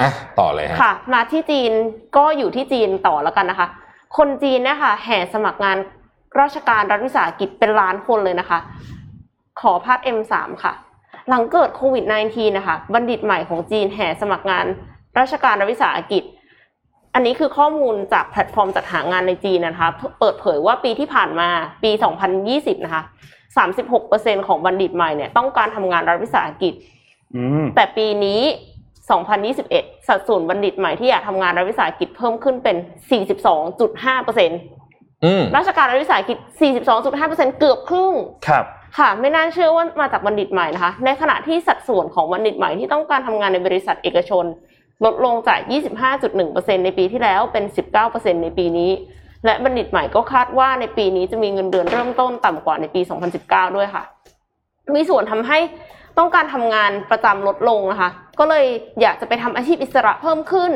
[0.00, 1.72] อะต่อเลยฮะค่ะมาที่จีน
[2.16, 3.68] ก็อยู่ที่จีนต่อแล้วกันนะคะ
[4.18, 5.76] คนจีนเนี่ยค่ะแห่สมัครงาน
[6.40, 8.58] ราชการรัฐวิสาหกิจเป็นล้านคนเลยนะคะ
[9.60, 10.34] ขอพาด M3
[10.64, 10.72] ค่ะ
[11.28, 14.66] หลังเกิดโควิด -19 นะคะ บัณฑิตใหม่ของจีนแห่สมัครงาน
[15.18, 16.22] ราชการรัฐวิสาหกิจ
[17.14, 19.88] อันนี้คือข้อมูลจากแพลตฟอร์มจัดหางานในจีนนะคะ
[20.20, 21.48] เปิดเผยว่าปีที่ผ่านมา
[21.84, 21.90] ปี
[22.38, 23.02] 2020 นะคะ
[23.74, 26.72] 36%ของบัณฑิตใหม่เนี่ยต้องการทำงานรัฐวิสาหกิจ
[27.36, 28.40] อืมแต่ปีนี้
[29.20, 32.76] 2021 สัดส่วนบัณฑิตใหม่ที่อยากทำงานรัฐวิสาหกิจเพิ่มขึ้นเป็น
[33.60, 36.38] 42.5%อืมราชการรัฐวิสาหกิจ
[36.98, 38.12] 42.5%เกือบครึ่ง
[38.48, 38.64] ครับ
[38.98, 44.44] ค่ะไม่น่าเชื่อว่ามาจากบัณฑิตใหม่นะคะ ในขณะที่สัดส่วนของบัณฑิตใหม่ที่ต้องการทำงานในบริษัทเอกชน
[45.04, 45.58] ลดลงจาก
[46.22, 47.64] 25.1%ในปีที่แล้วเป็น
[48.04, 48.90] 19%ในปีนี้
[49.44, 53.00] และบัณฑิตใหม่ก็คาดว่าในปีนี้จะมีเงินเดือนเริ่มต้นต่ำกว่าในปี
[53.38, 54.04] 2019 ด้วยค่ะ
[54.94, 55.58] มีส่วนทำให้
[56.18, 58.64] ต้องการทำงานประจำลดลงนะคะ ก็เลย
[59.00, 60.72] อยากจะไปทำอาชีพอิสระเพิ่มขึ้น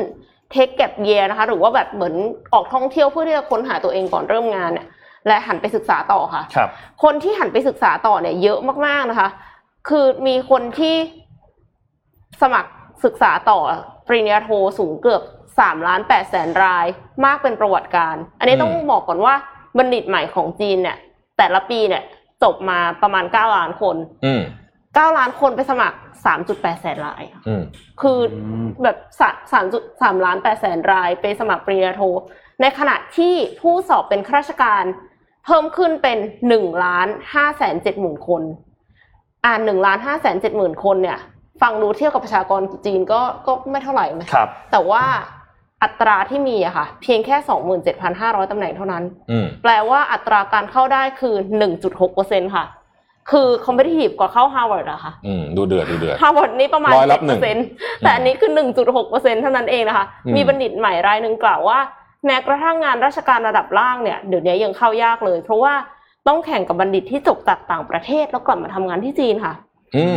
[0.51, 2.15] เทคแก็บเยียนะคะ หรือว่าแบบเหมือน
[2.53, 4.87] ออกท่องเที่ยวเพื่อที่จะค้นหาตัวเองก่อนเริ่มงานเนี่ย
[5.27, 6.69] และหันไปศึกษาต่อค่ะครับ
[7.03, 9.29] คนที่หันไปศึกษาต่อเนี่ยเยอะมากๆนะคะ
[9.89, 10.95] คือมีคนที่
[12.41, 12.71] สมัคร
[13.05, 13.59] ศึกษาต่อ
[14.07, 14.49] ปริญญาโท
[14.79, 15.21] สูงเกือบ
[15.59, 16.85] สามล้านแปดแสนราย
[17.25, 19.33] มากเป็นประวัติการ อันนี้ต้องอืมบอกก่อนว่า
[19.77, 20.97] บัณฑิตใหม่ของจีนเนี่ย
[21.37, 22.03] แต่ละปีเนี่ย
[22.43, 23.95] จบมาประมาณเก้าล้านคน
[24.25, 24.41] อืม
[24.95, 27.63] เก้าล้านคนไปสมัครสามจุดแปดแสนรายค่ะอืม
[28.01, 28.19] คือ
[28.83, 32.01] แบบสามสามจุดสามล้านแปดแสนรายไปสมัครปริญญาโท
[32.61, 34.83] ในขณะที่ผู้สอบเป็นข้าราชการ
[35.45, 38.41] เพิ่มขึ้นเป็นหนึ่งล้านห้าแสนเจ็ดหมื่นคน
[39.45, 41.19] อ่านหนึ่งล้านห้าแสนเจ็ดหมื่นคนเนี่ย
[41.61, 45.03] ฟังดูเทียบกับประชากรจีนก็ก็ไม่เท่าไหร่ไหมครับแต่ว่า
[45.83, 52.65] อัตราที่มีอะค่ะ เพียงแค่สองหมื่นเจ็ดพันห้าร้อยตำแหน่งเท่านั้นอืมแปลว่าอัตราการเข้าได้คือหนึ่งจุดหกเปอร์เซ็นต์ค่ะ
[53.31, 57.57] คือคอมเพ t i ทีฟกว่าเข้าฮาร์วาร์ดอะค่ะอืมดูเดือดดูเดือดฮาร์วาร์ดนี่ประมาณร้อยละเจ็ดหนึ่เปองร์เซ็นต์
[57.99, 61.79] แต่อันนี้คือหนึ่งจุดหกเปอร์เซ็นต์เท่านั้นเองนะคะอืมมีบัณฑิตใหม่รายหนึ่งกล่าวว่า
[62.25, 65.73] แม้กระทั่งงานราชการระดับล่างเนี่ยเดี๋ยวนี้ยังเข้ายากเลย เพราะว่า
[66.27, 69.66] ต้องแข่งกับบัณฑิตที่จบจากต่างประเทศแล้วกลับมาทำงานที่จีนค่ะอืม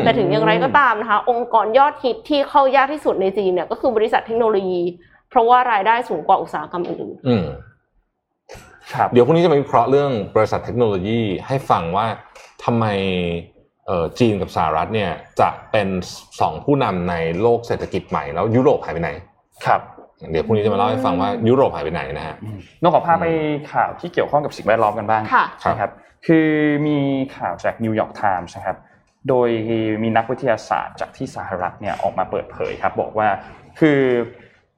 [0.05, 4.81] แต่ถึงอย่างไรก็ตามนะคะ องค์กรยอดฮิตที่เข้ายากที่สุดในจีนเนี่ยก็คือบริษัทเทคโนโลยี
[5.31, 7.47] เพราะว่ารายได้สูงกว่าอุตสาหกรรมอื่นอืม
[8.95, 12.07] ครับเดี๋ยวพรุ่งนี้จะมาวิเคราะห์เรื่องบริษัทเทคโนโลยีให้ฟังว่า
[12.65, 12.87] ทำไม
[13.87, 15.11] เอ่อจีนกับสหรัฐเนี่ย
[15.41, 15.89] จะเป็น
[16.41, 19.11] สองผู้นำในโลกเศรษฐกิจใหม่แล้วยุโรปหายไปไหน
[19.67, 19.81] ครับ
[20.31, 22.35] เดี๋ยวพรุ่งนี้จะมาเล่าให้ฟังว่ายุโรปหายไปไหนนะฮะ
[22.83, 23.27] น้องขอพาไป
[23.73, 25.91] ข่าวที่เกี่ยวข้องกับสิ่งแวดล้อมกันบ้างค่ะครับนะครับ
[26.27, 26.49] คือ
[26.87, 26.99] มี
[27.37, 28.77] ข่าวจากนิวยอร์กไทมส์นะครับ
[29.29, 29.49] โดย
[30.03, 33.29] มีนักวิทยาศาสตร์จากที่สหรัฐเนี่ยออกมาเปิดเผยครับบอกว่า
[33.81, 34.01] คือ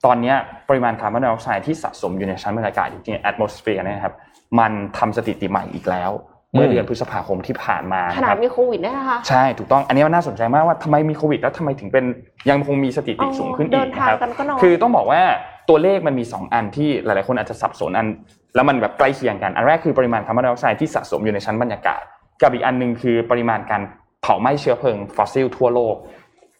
[0.05, 0.36] ตอนเนี้ย
[0.68, 4.14] ปริมาณคาร์บอนไดออกไซด์ที่สะสมอยู่ในชั้นบรรยากาศอยู่ใน atmosphere เนี่ยนะครับ
[4.59, 6.11] มันทำสถิติใหม่อีกแล้ว
[6.53, 12.05] เมื่อเดือนพฤษภาคมที่ผ่านมาขนะนาคดรับมีโควิดด้วยนะคะใช่ถูกต้องอันนี้มันน่าสนใจมากว่าทำไมมีโควิด แล้วทำไมถึงเป็น
[12.51, 15.22] ยังคงมีสถิติอ๋อสูงขึ้นอีกนนะครับ เดินทางกันก็น้อยคือต้องบอกว่า
[15.68, 18.07] ตัวเลขมันมี 2 อันที่หลายๆคนอาจจะสับสนอัน
[18.55, 22.03] แล้วมันแบบใกล้เคียงกันอันแรกคือปริมาณคาร์บอนไดออกไซด์ที่สะสมอยู่ในชั้นบรรยากาศ
[22.43, 23.82] กับอีกอันหนึ่งคือปริมาณการ
[24.23, 25.95] เผาไหม้เชื้อเพลิงฟอสซิลทั่วโลก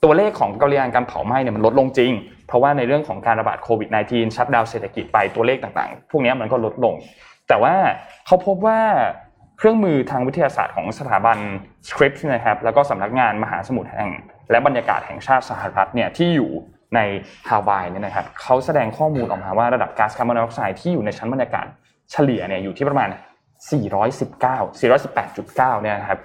[0.05, 2.13] ตัวเลขของปริมาณการเผาไหม้เนี่ยมันลดลงจริง
[2.47, 6.95] เพราะว่าในเรื่องของการระบาดโควิด -19 shutdown เศรษฐกิจไปตัวเลขต่างๆ พวกนี้มันก็ลดลง
[7.49, 7.75] แต่ว่า
[8.27, 8.81] เขาพบว่า
[9.59, 11.39] เครื่องมือทางวิทยาศาสตร์ของสถาบัน
[11.89, 14.11] Scripps นะครับแล้วก็สำนักงานมหาสมุทรแห่ง
[14.51, 16.51] และบรรยากาศแห่งชาติสหรัฐเนี่ยที่อยู่
[16.95, 17.01] ใน
[17.49, 21.67] ฮาวายเนี่ยนะครับเขาแสดงข้อมูลออกมาว่าระดับก๊าซคาร์บอนไดออกไซด์ที่อยู่ในชั้นบรรยากาศ
[22.13, 23.09] เฉลี่ยเนี่ยอยู่ที่ประมาณ
[23.71, 26.21] 419 418.9 เนี่ยนะครับ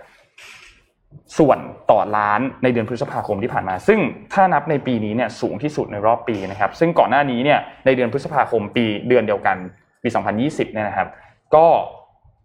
[1.37, 1.59] ส่วน
[1.91, 3.99] ต่อล้านในเดือนพฤษภาคมที่ผ่านมา ซึ่ง
[4.33, 9.57] ถ้านับในปีนี้เนี่ยสูงที่สุดในรอบปีนะครับ ซึ่งก่อนหน้านี้เนี่ยในเดือนพฤษภาคมปีเดือนเดียวกัน
[10.03, 10.09] ปี
[10.41, 11.07] 2020 เนี่ยนะครับ
[11.55, 11.67] ก็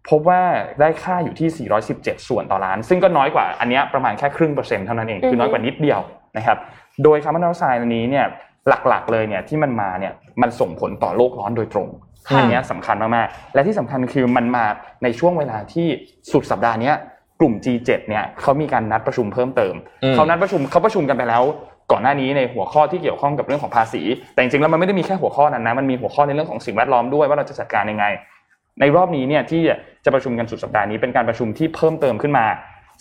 [0.09, 0.41] พบว่า
[0.79, 5.99] ได้ค่าอยู่ที่ 417 ส่วนต่อล้าน ซึ่งก็น้อยกว่าอันเนี้ยประมาณแค่ครึ่งเปอร์เซ็นต์เท่านั้นเอง คือน้อยกว่านิดเดียว
[6.37, 6.57] นะครับ
[7.03, 8.25] โดยคาร์บอนไดออกไซด์อันนี้เนี่ย
[8.87, 11.87] หลักๆเลยเนี่ยที่มันมาเนี่ยมันส่งผลต่อโลกร้อนโดยตรง
[12.27, 14.65] ค่ะอันเนี้ยสำคัญมากๆ และที่สำคัญคือมันมา
[15.03, 15.87] ในช่วงเวลาที่
[16.31, 16.95] สุดสัปดาห์เนี้ย
[17.39, 19.73] กลุ่ม G7 เนี่ยเขามีการนัดประชุมเพิ่มเติม
[20.03, 21.43] อืมเขานัดประชุมเขาประชุมกันไปแล้ว
[21.91, 24.01] ก่อนหน้านี้ในหัวข้อที่เกี่ยวข้องกับเรื่องของภาษี
[24.33, 28.05] แต่จริงๆแล้วมันไม่ได้มีแค่หัวข้อนั้นนะมันมีหัวข้อในเรื่องของสิ่งแวดล้อมด้วยว่าเราจะจัดการยังไง
[28.79, 29.61] ในรอบนี้เนี่ยที่
[30.05, 32.45] จะประชุมกันสุดสัปดาห์นี้เป็นการประชุมที่เพิ่มเติมขึ้นมา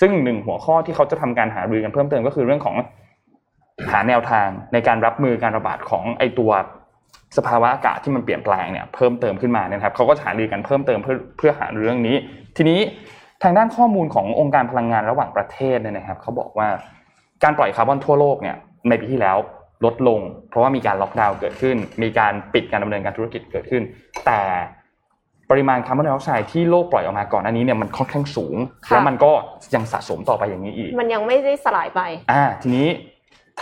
[0.00, 2.76] ซึ่งหนึ่งหัวข้อที่เขาจะทำการหารือกันเพิ่มเติมก็คือเรื่องของ
[3.90, 6.50] หาแนวทางในการรับมือการระบาดของไอตัว
[7.36, 12.16] สภาวะอากาศที่มันเปลี่ยนแปลงเนี่ยเพิ่มเติมขึ้นมานะครับเขาก็หารือกันเพิ่มเติมเพื่อเพื่อหาเรื่องนี้
[12.56, 12.80] ทีนี้
[13.42, 16.68] ทางด้านข้อมูลขององค์การพลังงานระหว่างประเทศเนี่ยนะครับเขาบอกว่า
[17.42, 18.56] การปล่อยคาร์บอนทั่วโลกเนี่ย
[18.88, 19.36] ในปีที่แล้ว
[19.84, 23.82] ลดลง เพราะว่ามีการล็อกดาวน์เกิดขึ้น มีการปิดการดำเนินการธุรกิจเกิดขึ้น
[24.26, 24.40] แต่
[25.50, 29.32] ปริมาณคาร์บอนไดออกไซด์ที่โลกปล่อยออกมาก่อนหน้านี้เนี่ยมันค่อนข้างสูงค่ะแล้วมันก็
[29.74, 32.00] ยังสะสมต่อไปอย่างนี้อีก มันยังไม่ได้สลายไป
[32.32, 32.88] อ่าทีนี้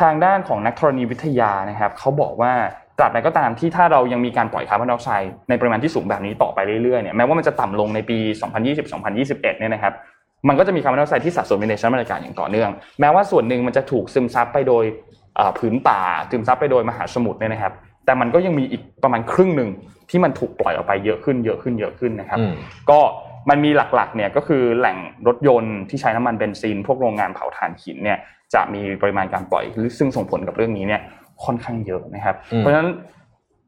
[0.01, 2.53] ทางด้านของนักธรณีวิทยานะครับเขาบอกว่า
[3.01, 8.19] ตราบใดก็ตามที่ถ้าเรายังมีการปล่อยคาร์บอนไดออกไซด์ในปริมาณที่สูงแบบนี้ต่อไปเรื่อยๆเนี่ยแม้ว่ามันจะต่ำลงในปี
[8.69, 9.93] 2020-2021 เนี่ยนะครับ
[10.49, 12.71] มันก็จะมีคาร์บอนไดออกไซด์ที่สะสมอยู่ในชั้นบรรยากาศอย่างต่อเนื่อง
[13.01, 14.85] แม้ว่าส่วนหนึ่งมันจะถูกซึมซับไปโดย
[15.59, 17.73] ผืนป่าซึมซับไปโดยมหาสมุทรเนี่ยนะครับ
[18.05, 19.71] แต่มันก็ยังมีอีกประมาณครึ่งหนึ่ง
[20.11, 22.39] ที่มันถูกปล่อยออกไปเยอะขึ้นเยอะขึ้นเยอะขึ้นนะครับ
[22.91, 23.01] ก็
[23.51, 24.97] มันมีหลักๆเนี่ยก็คือแหล่ง
[25.27, 28.19] รถยนต์ที่ใช้น้ำมันเบนซิน พวกโรงงานเผาถ่านหินเนี่ย
[28.55, 31.01] จะมีปริมาณการปล่อยหรือซึ่งส่งผลกับเรื่องนี้เนี่ย
[31.45, 32.89] ค่อนข้างเยอะนะครับอืมเพราะฉะนั้น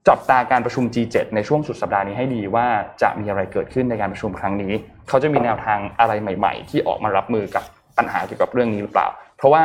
[0.09, 2.67] จับตาการประชุม G7 ในช่วงสุดสัปดาห์นี้ให้ดีว่า
[3.03, 4.73] จะมีอะไรเกิดขึ้นในการประชุมครั้งนี้
[5.09, 7.65] เขาจะมีแนวทางอะไรใหม่ ๆ ที่ออกมารับมือกับ
[7.99, 9.07] ปัญหาเกี่ยวกับเรื่องนี้หรือเปล่า
[9.37, 9.63] เพราะว่า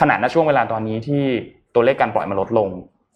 [0.00, 1.22] ขนาดณช่วงเวลาตอนนี้ที่
[1.74, 2.68] ตัวเลขการปล่อยมันลดลง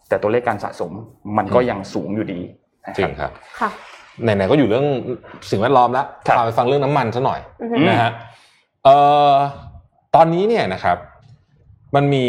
[0.08, 0.92] แต่ตัวเลขการสะสม
[1.38, 2.40] มันก็ยังสูงอยู่ดี
[2.84, 3.70] นะจริครังบครับค่ะ
[4.22, 4.86] ไหนๆก็อยู่เรื่อง
[5.50, 8.10] สิ่งแวดล้อมแล้วครับพาไปฟังเรื่องน้ำมันซะหน่อยอือฮึนะฮะ
[8.84, 8.96] เอ่
[9.32, 9.34] อ
[10.14, 10.98] ตอนนี้เนี่ยนะครับ
[11.94, 12.26] มันมี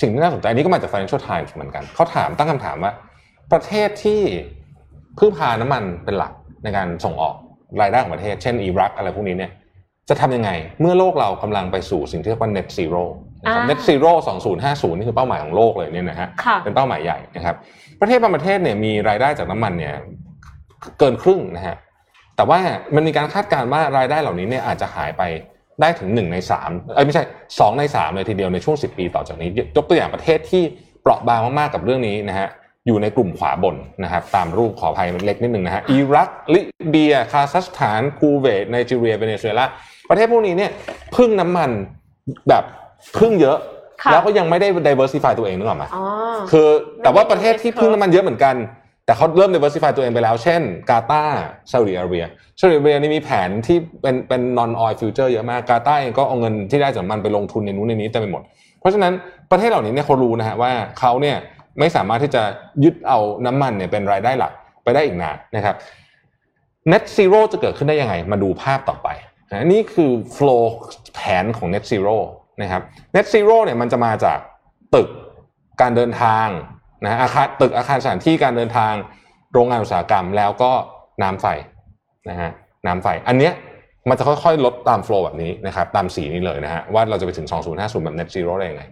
[0.00, 2.92] สิ่งที่น่าสนใจอันนี้ก็มาจาก Financial Times เหมือนกันเขาถามตั้งคำถามว่า
[3.52, 4.20] ประเทศที่
[5.18, 6.32] พึ่งพาน้ำมันเป็นหลัก
[6.64, 7.34] ในการส่งออก
[7.80, 9.50] รายได้ของประเทศ เช่นอิรักอะไรพวกนี้เนี่ย
[10.08, 13.04] จะทำยังไงเมื่อโลกเรากำลังไปสู่สิ่งที่เรียกว่า net zero
[13.42, 14.12] นะครับอ่า net zero
[14.56, 17.56] 2050 นี่คือเป้าหมายของโลกเลยเนี่ยนะฮะค่ะเป็นเป้าหมายใหญ่นะครับ
[18.00, 19.94] ประเทศบางประเทศเนี่ยมีรายได้จากน้ำมันเนี่ย
[20.98, 21.76] เกินครึ่งนะฮะ
[22.36, 22.58] แต่ว่า
[22.94, 25.22] มันมีการคาดการณ์ว่ารายได้เหล่านี้เนี่ยอาจจะหายไป
[25.80, 27.24] ได้ถึงหนึ่งในสามเอ้ยไม่ใช่
[27.58, 30.62] สองในสามเลยทีเดียวในช่วงสิบปีต่อจากนี้ ยกตัวอย่างประเทศที่
[31.02, 32.48] เปราะบางมากๆกับเรื่องนี้นะฮะ
[32.86, 36.60] อยู่ในกลุ่มขวาบนนะครับตามรูปขออภัยเล็กนิดหนึ่งนะฮะอิรักลิ
[36.90, 39.64] เบีย คาซัคสถานคูเวตไนจีเรียเวเนซุเอลา
[40.10, 40.70] ประเทศพวกนี้เนี่ย
[41.16, 41.70] พึ่งน้ำมัน
[42.48, 42.64] แบบ
[43.18, 43.58] พึ่งเยอะ
[44.02, 46.04] ค่ะแล้วก็ยังไม่ได้ diversify ตัวเองนึกออกไหมอ๋อ
[46.50, 46.68] คือ
[47.02, 48.54] แต่ว่าประเทศที่พึ่งน้ำมันเยอะเหมือนกัน
[49.04, 51.40] แต่เขาเริ่ม diversify ตัวเองไปแล้ว เช่นกาตาร์
[51.72, 52.24] ซาอุดิอาระเบีย
[52.60, 58.42] ซาอุดิอาระเบียนี่มีแผนที่เป็นเป็น non oil future เยอะมากกาตาร์เองก็เอาเงินที่ได้จากมันไปลงทุนในนู้นในนี้เต็มไปหมด
[58.80, 59.12] เพราะฉะนั้น
[59.50, 61.36] ประเทศเหล่านี้เนี่ยเขารู้นะฮะว่าเขาเนี่ย
[61.78, 62.42] ไม่สามารถที่จะ
[62.84, 64.52] ยึดเอาน้ำมันเนี่ยเป็นรายได้หลัก
[64.84, 65.74] ไปได้อีกนานนะครับ
[66.92, 69.08] net zero จะเกิดขึ้นได้ยังไง มาดูภาพต่อไป
[69.50, 70.64] นะนี่คือ flow
[71.14, 72.16] แผนของ net zero
[72.62, 72.82] นะครับ
[73.14, 74.38] net zero เนี่ยมันจะมาจาก
[74.94, 75.08] ตึก
[75.80, 76.46] การเดินทาง
[77.04, 78.92] นะอาคารตึกอาคารสถานที่การเดินทาง
[79.52, 80.72] โรงงานอุตสาหกรรม แล้วก็
[81.22, 81.46] น้ำไฟ
[82.30, 82.50] นะฮะ
[82.86, 83.52] น้ำไฟ อันเนี้ย
[84.08, 87.46] มันจะค่อยๆ ลดตาม flow แบบนี้นะครับตามสีนี้เลยนะฮะว่าเราจะไปถึง
[87.76, 88.82] 2050 แบบ net zero ได้ยังไง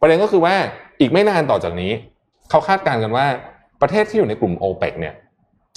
[0.00, 0.54] ประเด็นก็คือว่า
[1.00, 1.92] อีกไม่นานต่อจากนี้
[2.50, 3.26] เขาคาดการณ์กันว่า
[3.82, 5.14] ประเทศที่อยู่ในกลุ่ม o p e c เนี่ย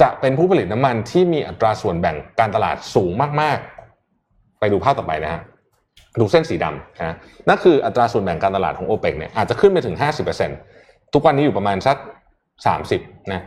[0.01, 3.11] จะเป็นผู้ผลิตน้ำมันที่มีอัตราส่วนแบ่งการตลาดสูง
[3.41, 5.41] มากๆ ไปดูภาพต่อไปนะฮะ
[6.19, 7.15] ดูเส้นสีดำนะ
[7.47, 9.95] นั่นคืออัตราส่วนแบ่งการตลาดของ o p e c เนี่ยอาจจะขึ้นไปถึง
[10.35, 10.72] 50%
[11.13, 11.97] ทุกวันนี้อยู่ประมาณสัก
[12.63, 13.41] 30นะ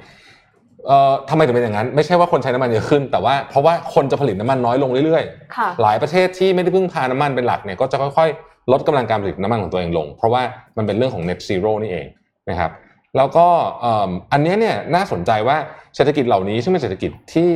[0.87, 5.25] เอ่อทำไมถึงเป็นอย่างนั้น ไม่ใช่ว่าคนใช้น้ำมันเยอะขึ้น แต่ว่าเพราะว่าคนจะผลิตน้ำมันน้อยลงเรื่อย
[5.57, 10.43] ค่ะๆหลายประเทศที่ไม่ได้พึ่งพาน้ำมันเป็นหลักเนี่ยก็จะค่อยๆ ลดกำลังการผลิตน้ำมันของตัวเองลง เพราะว่า
[10.77, 12.07] มันเป็นเรื่องของ net zero นี่เอง
[12.51, 12.71] นะครับ
[13.17, 13.47] แล้วก็
[13.81, 15.57] เอิ่มอันเนี้ยเนี่ยน่าสนใจว่า
[15.97, 17.51] เศรษฐกิจเหล่านี้ซึ่งเป็นเศรษฐกิจที่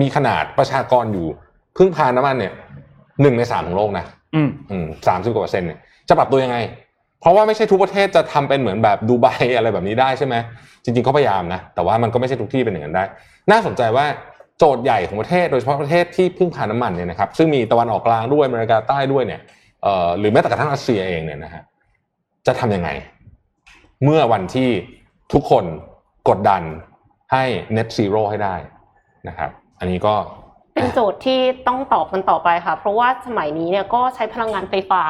[0.00, 1.26] มีขนาดประชากรอยู่
[1.78, 2.52] พึ่งพาน้ำมันเนี่ย
[3.22, 4.40] หนึ่งในสามของโลกนะอื
[4.84, 5.78] มสามสิบกว่าเปอร์เซ็นต์เนี่ย
[6.08, 6.56] จะปรับตัวยังไง
[7.20, 10.34] เพราะว่าไม่ใช่ทุกประเทศจะทำเป็นเหมือนแบบดูไบอะไรแบบนี้ได้ใช่ไหม
[10.84, 13.04] จริงๆเขาพยายามนะแต่ว่ามันก็ไม่ใช่ทุกที่เป็นอย่างนั้นได้
[13.50, 14.06] น่าสนใจว่า
[14.58, 19.40] โจทย์ใหญ่ของประเทศโดยเฉพาะประเทศที่พึ่งพาน้ำมันเนี่ยนะครับซึ่งมีตะวันออกกลางด้วยอเมริกาใต้ด้วยเนี่ย
[19.82, 21.62] เอ่อหรือแม้แต่กระทั่งรัสเซียเองเนี่ยนะฮะ
[22.46, 22.90] จะทำยังไง
[24.04, 24.68] เมื่อวันที่
[25.32, 25.64] ทุกคน
[26.28, 26.62] กดดัน
[27.32, 27.44] ให้
[27.76, 28.54] net zero ให้ได้
[29.28, 29.50] นะครับ
[29.80, 30.14] อันนี้ก็
[30.74, 35.02] เป็นโจทย์ที่ต้องตอบกันต่อไปค่ะ เพราะว่าสมัยนี้เนี่ยก็ใช้พลังงานไฟฟ้า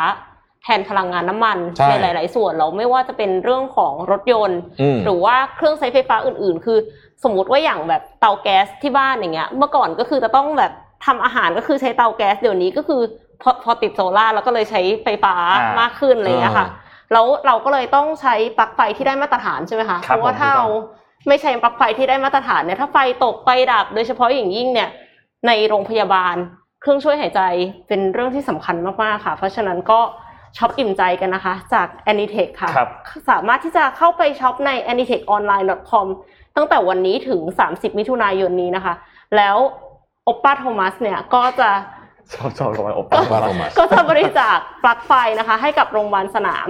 [0.64, 6.78] แทนพลังงานน้ำมันใช่ในหลาย ๆ ส่วนเราไม่ว่าจะเป็นเรื่องของรถยนต์ อืม หรือว่าเครื่องใช้ไฟฟ้าอื่น ๆ คือ
[7.24, 10.72] สมมุติว่าอย่างแบบเตาแก๊สที่บ้านอย่างเงี้ย เมื่อก่อนก็คือจะต้องแบบ
[11.06, 13.00] ทำอาหารก็คือใช้เตาแก๊สเดี๋ยวนี้ก็คือ
[13.42, 16.68] พอพอติดโซล่าร์แล้วก็เลยใช้ไฟฟ้าอ่ามมากขึ้นอะไรอย่างเงี้ยค่ะ
[17.12, 20.70] แล้วเราก็เลยต้องใช้ปลั๊กไฟที่ได้มาตรฐานใช่ไหมคะ คเพรับราะว่าผม ถ้าถูกต้เราอง
[21.28, 24.88] ไม่ใช้ปลั๊กไฟที่ได้มาตรฐานเนี่ยถ้าไฟตกไฟดับ โดยเฉพาะอย่างยิ่งเนี่ย
[25.46, 26.34] ในโรงพยาบาล
[26.80, 27.40] เครื่องช่วยหายใจ
[27.88, 30.00] เป็นเรื่องที่สำคัญมากๆค่ะ เพราะฉะนั้นก็
[30.57, 32.88] ช็อปอิ่มใจกันนะคะ จาก Anitech ค่ะครับ
[33.30, 36.07] สามารถที่จะเข้าไปช็อปใน anitechonline.com
[36.57, 37.40] ตั้งแต่วันนี้ถึง
[37.70, 38.94] 30 มิถุนายนนี้นะคะ
[39.36, 39.57] แล้ว
[40.24, 41.70] โอปป้าโทมัสเนี่ยก็จะ
[42.34, 46.68] ชอบชอบกับมันอบโอปป้าโทมัสก็จะบริจาคปลั๊กไฟนะคะ ให้กับโรงพยาบาลสนาม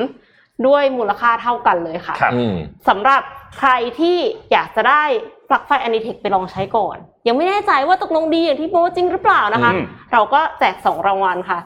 [0.66, 2.54] ด้วยมูลค่าเท่ากันเลยค่ะครับอืม
[2.88, 3.22] สำหรับ
[3.58, 4.16] ใครที่
[4.52, 5.02] อยากจะได้
[5.48, 11.58] ปลั๊กไฟ Anitech ไปลองใช้ก่อน ยังไม่แน่ใจว่าตกลงดีอย่างที่โม้จริงหรือเปล่านะคะอืมเราก็แจกสองรางวัลค่ะ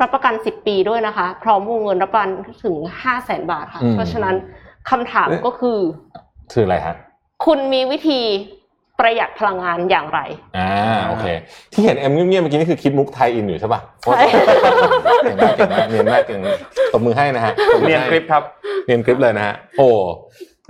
[0.00, 2.30] รับประกัน 10 ปีด้วยนะคะ พร้อมวงเงินรับประกัน
[2.64, 4.34] ถึง 5 0 0แสนบาทค่ะ อืม เพราะฉะนั้น
[4.90, 5.78] คำถามเอ๊ะก็คือ
[6.52, 6.94] คืออะไรฮะ
[7.44, 8.20] คุณมีวิธี
[8.98, 10.20] ประหยัดพลังงานอย่างไร
[10.58, 10.70] อ่า
[11.06, 11.26] โอเค
[11.72, 14.20] ที่เห็นเอ็มเงียบๆเมื่อกี้นี่คือคิดมุกไทยอินอยู่ใช่ป่ะใช่
[15.22, 16.40] เก่งมากเก่งมากเนียนมากเก่ง
[16.92, 18.42] ตบมือให้นะฮะตบมือเรียนให้คลิปครับ
[18.86, 19.88] เนียนคลิปเลยนะฮะโอ้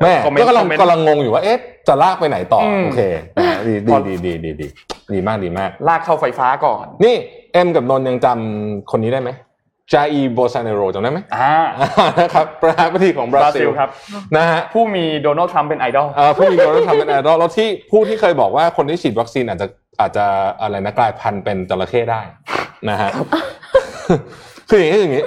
[0.02, 1.58] แม่คอมเมนต์ก็กำลังคอมเมนต์กำลังงงอยู่ว่าเอ๊ะ
[1.88, 3.00] จะลากไปไหนต่ออม โอเค
[3.36, 4.66] นะฮะดีพดีอดีดีดีดี
[5.12, 7.16] ดีมากดีมาก ลากเข้าไฟฟ้าก่อน นี่
[7.52, 9.30] เอ็มกับนนท์ยังจำคนนี้ได้ไหม
[9.92, 13.88] จาอีร์ โบลโซนาโรจำได้ไหมอ่าอ่านะครับประธานาธิบดีของบบราราซิซิลลครับ
[14.36, 19.66] นะฮะผู้มีโดนัลด์ทรัมป์เป็นไอดอลเอ่อผู้มีโดนัลด์ทรัมป์เป็นไอดอลแล้วที่ผู้ที่เคยบอกว่าคนที่ฉีดวัคซีนอาจจะ
[20.00, 20.26] อาจจะ
[20.60, 22.20] อะไรนะกลายพันธุ์เป็นจระเข้ได้
[22.90, 23.10] นะฮะ
[24.68, 25.24] คืออย่างนี้คืออย่างนี้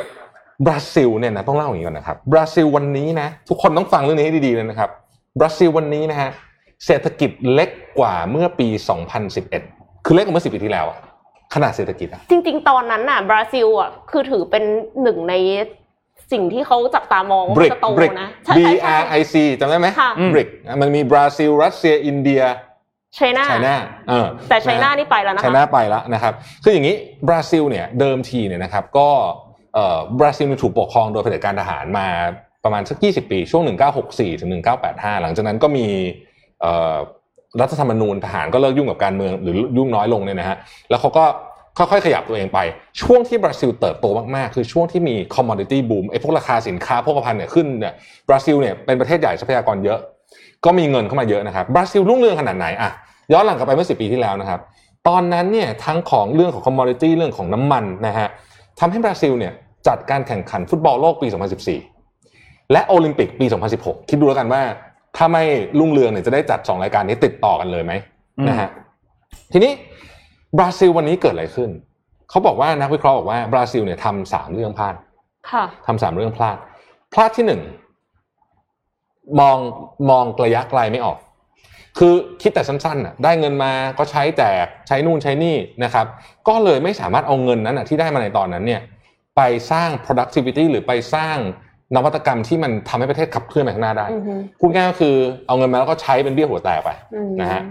[0.65, 4.89] บราซิลเนี่ยนะต้องเล่าอย่างนี้ก่อนนะครับบราซิลวันนี้นะทุกคนต้องฟังเรื่องนี้ให้ดีๆเลยนะครับ
[5.39, 6.29] บราซิลวันนี้นะฮะ
[6.85, 7.69] เศรษฐกิจเล็ก
[7.99, 8.67] กว่าเมื่อปี
[9.37, 10.99] 2011 คือเล็กกว่าเมื่อ10ปีที่แล้วอะ
[11.53, 14.63] ขนาดเศรษฐกิจอะจริง ๆ ตอนนั้นน่ะบราซิลอะคือถือเป็น
[15.01, 15.35] หนึ่งใน
[16.31, 20.47] สิ่งที่เขาจับตามองว่า BRIC จะโต BRIC นะใช่ B ใช่ใช่ R I C จำได้ไหมค่ะ BRIC
[20.81, 22.41] มันมีบราซิล รัสเซีย อินเดีย
[23.15, 23.75] China China
[24.09, 26.33] เออแต่ China นะฮะนี่ไปแล้วนะคะ China ไปแล้วนะครับ
[26.63, 26.95] คืออย่างนี้
[27.27, 29.09] บราซิลเนี่ยเดิมทีเนี่ยนะครับก็
[29.73, 32.07] เอ่อบราซิลเนี่ยถูกปกครองโดยเผด็จการทหารมา
[32.63, 33.63] ประมาณสัก 20 ปี ช่วง
[34.01, 34.49] 1964ถึง
[34.85, 35.87] 1985 หลังจากนั้นก็มี
[36.61, 36.95] เอ่อ
[37.61, 40.57] รัฐธรรมนูญทหารก็เลิกยุ่งกับการเมืองหรือยุ่งน้อยลงเนี่ยนะฮะ
[40.89, 41.25] แล้วเขาก็
[41.77, 42.59] ค่อยๆขยับตัวเองไป
[43.01, 47.93] ช่วงที่บราซิลเติบโตมากๆ คือช่วงที่มี commodity boom ไอ้พวกราคาสินค้าโภคภัณฑ์เนี่ยขึ้นเนี่ย
[48.29, 49.99] บราซิลเนี่ยเป็นประเทศใหญ่ทรัพยากรเยอะ
[50.65, 52.91] ก็มีเงินเข้ามาเยอะนะครับบราซิลรุ่งเรืองขนาดไหนอะ
[53.33, 54.59] ย้อนหลังกลับไปเมื่อสิบปีที่แล้วนะครับ
[55.07, 58.27] ตอนนั้นเนี่ยทั้งของเรื่องของ commodity เรื่องของน้ำมันนะฮะ
[58.79, 59.53] ทำให้บราซิลเนี่ย
[59.87, 61.27] จัดการแข่งขันฟุตบอลโลกปี
[61.99, 63.45] 2014 และโอลิมปิกปี
[63.77, 64.61] 2016 คิดดูแล้วกันว่า
[65.17, 65.43] ถ้าไม่
[65.79, 67.93] รุ่งเรืองเนี่ยจะได้จัด2รายการนี้ติดต่อกันเลยไหม
[68.39, 68.69] อืมนะฮะ
[69.51, 69.71] ทีนี้
[70.57, 71.69] บราซิลวันนี้เกิดอะไรขึ้น
[72.29, 74.95] เขาบอกว่านักวิเคราะห์บอกว่าบราซิลเนี่ยทำสามเรื่องพลาด
[75.51, 76.57] ค่ะทำสามเรื่องพลาด
[77.13, 77.61] พลาดที่หนึ่ง
[79.39, 79.57] มอง
[80.09, 81.17] มองระยะไกลไม่ออก
[81.99, 86.05] คือคิดแต่สั้นๆน่ะได้เงินมาก็ใช้แจกใช้นู่นใช้นี่นะครับ
[86.47, 88.81] ก็เลยไม่สามารถเอาเงินนั้นน่ะที่ได้มาในตอนนั้นเนี่ย
[89.37, 89.41] ไป
[89.71, 91.37] สร้าง productivity หรือไปสร้าง
[91.95, 95.15] นวัตกรรมที่มันทำให้ประเทศขับเคลื่อนไปข้างหน้าได้อือฮึพูดง่ายก็คือ
[95.47, 97.61] เอาเงินมาแล้วก็ใช้เป็นเบี้ยหัวแตกไปอืมนะฮะ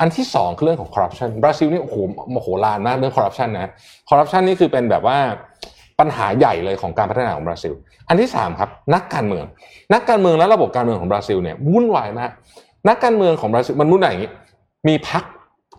[0.00, 1.96] อันที่สองคือเรื่องของคอร์รัปชันบราซิลนี่โอ้โห
[2.30, 3.70] มโหฬารมากเรื่องคอร์รัปชันนะ
[4.08, 5.18] คอร์รัปชันนี่คือเป็นแบบว่า
[6.00, 7.72] ปัญหาใหญ่เลยของการพัฒนาของบราซิล
[8.08, 9.44] อันที่สามครับนักการเมือง
[9.92, 12.30] นักการเมืองและระบบการเมืองของบราซิลเนี่ยวุ่นวายมาก
[12.88, 14.32] นักการเมืองของบราซิลมันวุ่นวายอย่างนี้
[14.88, 15.24] มีพัก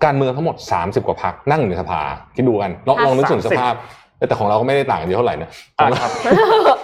[0.05, 2.01] การเมืองทั้งหมด 30 กว่าพักนั่งอยู่ในสภา
[2.35, 3.73] คิดดูกันลองลองนึกถึงสภาพ
[4.27, 6.11] แต่ของเราก็ไม่ได้ต่างกันเยอะเท่าไหร่นะขอ่าองเราครับ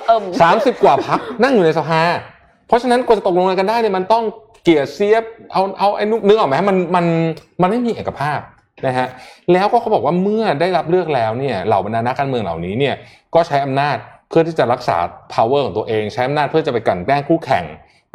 [0.08, 2.02] เอิ่มสามสิบกว่าพักนั่งอยู่ในสภา
[2.68, 4.24] เพราะฉะนั้นกว่าจะตกลงอะไรกันได้เนี่ยมันต้อง
[4.64, 7.06] เกลี่ยเสียบเอาเอาไอ้นุนึกออกไหมมันมัน
[7.62, 8.40] มันไม่มีเอกภาพ
[8.88, 9.08] นะฮะ
[9.52, 12.96] แล้วก็เขาบอกว่าเมื่อได้รับเลือกแล้วเนี่ยเหล่าบรรดานักการเมืองเหล่านี้เนี่ย
[13.36, 13.98] ก็ใช้อำนาจ
[14.30, 14.98] เพื่อที่จะรักษา
[15.34, 17.64] power ของตัวเอง ใช้อำนาจเพื่อจะไปกลั่นแกล้งคู่แข่ง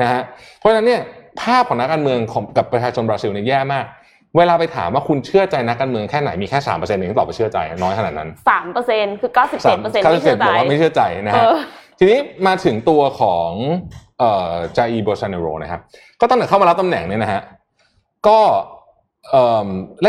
[0.02, 0.20] นะฮะ
[0.58, 1.00] เพราะฉะนั้นเนี่ย
[1.42, 3.84] ภาพของนักการเมืองของกับประชาชนบราซิลเนี่ยแย่มาก
[4.36, 11.56] เวลาไปถามว่าคุณเชื่อใจนักการเมืองแค่ไหนมีแค่สามเปอร์เซ็นต์เองที่ตอบไปเชื่อใจน้อยขนาดนั้นสามเปอร์เซ็นต์คือเก้าสิบเจ็ดเปอร์เซ็นต์ไม่เชื่อใจบอกว่าไม่เชื่อใจนะเอฮะอ
[11.98, 13.50] ทีนี้มาถึงตัวของ
[14.18, 15.80] เอ่อจาอีโบซานโรนะครับ
[16.20, 17.40] ก็ตั้งแต่เข้ามารับตำแหน่งเนี่ยนะฮะ
[18.28, 18.38] ก็
[19.30, 19.68] เอ่อ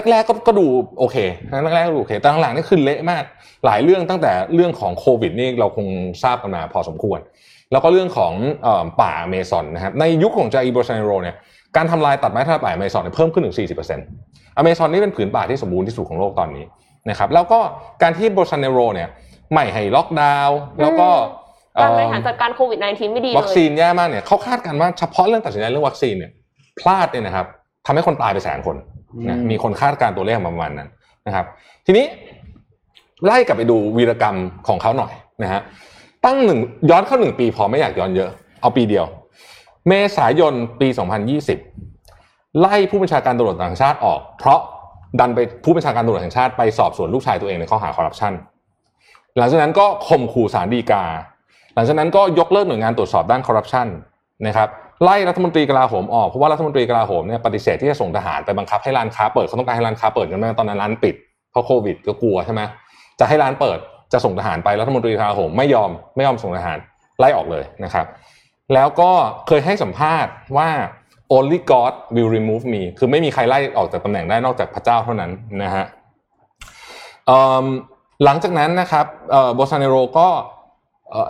[0.09, 0.65] แรกๆก็ก็ดู
[0.99, 1.17] โอเค
[1.49, 3.23] แรกๆก็ดูโอเคแต่หลังๆนี่คือเละมาก
[3.65, 5.87] หลายเรื่องตั้งแต่เรื่องของโควิดนี่เราคง
[6.23, 7.19] ทราบกันมาพอสมควร
[7.71, 11.35] แล้วก็เรื่องของเอ่อป่าอเมซอนนะครับในยุคของจาอีโบซานโรเนี่ย
[11.77, 16.63] การทำลายตัดไม้ทำลายป่าอเมซอนเนี่ยเพิ่มขึ้นถึง 40%อเมซอนนี่เป็นผืนป่าที่สมบูรณ์ที่สุดของโลกตอนนี้
[17.09, 17.59] นะครับแล้วก็
[18.01, 19.09] การที่โบซานโรเนี่ย
[19.53, 21.09] ไม่ให้ล็อกดาวน์แล้วก็
[21.81, 26.31] การบริหารเอ่อจัดการโควิด -19 ไม่ดีเลยวัคซีนแย่มากเนี่ยเขาคาดกันว่าเฉพาะเรื่องตัดสินใจเรื่องวัคซีนเนี่ย
[26.79, 27.45] พลาดเนี่ยนะครับ
[27.85, 28.75] ทำให้คนตายไปแสนคน
[29.29, 30.89] นะอืมมีคนคาดการณ์ตัวเลขมาประมาณนั้น
[31.27, 31.45] นะครับ
[31.85, 32.05] ทีนี้
[33.25, 35.11] ไล่กลับไปดูวีรกรรมของเขาหน่อย
[35.43, 35.61] นะฮะ
[36.25, 36.59] ตั้งหนึ่ง
[36.89, 38.29] ย้อนเข้าหนึ่งปีพอไม่อยากย้อนเยอะ
[38.61, 39.05] เอาปีเดียว
[39.87, 40.87] เมษายนปี
[41.73, 44.59] 2020 ไล่ผู้บัญชาการตำรวจต่างชาติออก เพราะ
[45.19, 48.33] ดันไปผู้บัญชาการตำรวจแห่งชาติไปสอบสวนลูกชายตัวเองในข้อหาคอร์รัปชัน
[49.37, 51.03] หลังจากนั้นก็ข่มขู่สารดีกา
[51.75, 53.87] หลังจากนั้นก็ยกเลิกหน่วยงานตรวจสอบด้านคอร์รัปชัน
[54.47, 54.69] นะครับ
[55.03, 61.15] ไล่รัฐมนตรีกลาโหมออกเพราะว่ารัฐมนตรีกลาโหมเนี่ยปฏิเสธที่จะส่งทหารไปบังคับให้ร้านค้าเปิดเขาต้องการให้ร้านค้าเปิดกันไหมตอนนั้นร้านปิด
[61.51, 62.61] เพราะโควิดก็กลัวใช่ไหม
[63.19, 63.79] จะให้ร้านเปิด
[64.13, 66.77] จะส่งทหารไปรัฐมนตรีกลาโหมไม่ยอมไม่ยอมส่งทหาร
[67.19, 68.05] ไล่ออกเลยนะครับ
[68.73, 69.11] แล้วก็
[69.47, 70.69] เคยให้สัมภาษณ์ว่า
[71.35, 75.31] only God will remove me คือไม่มีใครไล่ออกจากตำแหน่งได้นอกจากพระเจ้าเท่านั้น
[75.63, 75.85] นะฮะ
[78.23, 79.05] หลังจากนั้นนะครับ
[79.55, 80.29] โบซานเนโรก็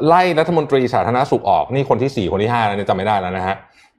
[0.07, 3.55] ไล่รัฐมนตรีสาธารณสุขออก นี่คนที่สี่คนที่ห้าแล้วเนี่ยจำไม่ได้แล้วนะฮะ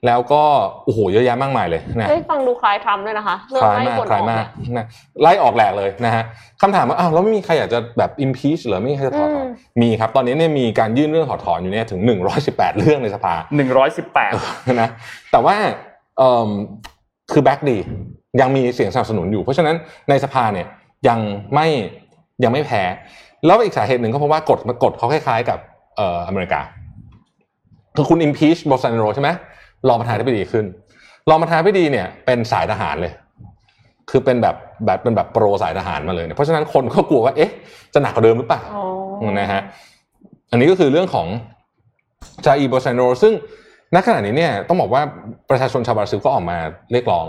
[0.06, 0.42] แล้วก็
[0.84, 4.86] โอ้โหเยอะแยะมากมายเลยนะเฮ้ยฟังดูคล้ายทรัมป์เลยนะคะเรื่องคล้ายไล่มากคนคล้ายออกมากเนี่ยนะ
[5.22, 6.24] ไล่ออกแหลกเลยนะฮะ
[6.62, 9.50] คำถามว่าอ้าวแล้วไม่มีใครอยากจะแบบ impeach เหรือไม่มีใครจะถอดถอนอืม
[9.82, 12.00] มีครับตอนนี้เนี่ยมีการยื่นเรื่องถอดถอนอยู่เนี่ยถึง
[12.40, 14.32] 118 เรื่องในสภาหนึ่งร้อยสิบแปด
[14.80, 14.88] นะ
[15.32, 15.54] แต่ว่า
[16.18, 16.48] เอิ่ม
[17.32, 17.78] คือแบ็กดี
[18.40, 19.76] ยังมีเสียงสนับสนุนอยู่ เพราะฉะนั้น
[20.10, 20.66] ในสภาเนี่ย
[21.08, 21.20] ยัง
[21.54, 21.66] ไม่
[22.44, 22.82] ยังไม่แพ้
[23.46, 25.58] แล้วอีกสาเหตุหนึ่งก็เพราะว่ากฎกฎเขาคล้ายๆกับ
[25.96, 26.60] เอ่ออเมริกา
[27.96, 29.30] คือคุณ impeach บอลซานโรใช่ไหม
[29.88, 30.64] รองประธานาธิบดีขึ้น
[31.28, 33.12] รองประธานาธิบดีเนี่ยเป็นสายทหารเลย
[34.10, 34.56] คือเป็นแบบ
[34.86, 37.50] แบบเป็นแบบโปรสายทหารมาเลยเนี่ยเพราะฉะนั้นคนก็กลัวว่าเอ๊ะ
[37.94, 38.80] จะหนักกว่าเดิมหรือเปล่าอ๋
[39.28, 39.60] อนะฮะ
[40.50, 41.26] อันนี้ก็คือเรื่องของ
[42.44, 43.32] จาอีโบซานโรซึ่ง
[43.94, 45.02] ณขณะนี้เนี่ยต้องบอกว่า
[45.50, 46.58] ประชาชนชาวบราซิลก็ออกมา
[46.92, 47.26] เรียกร้อง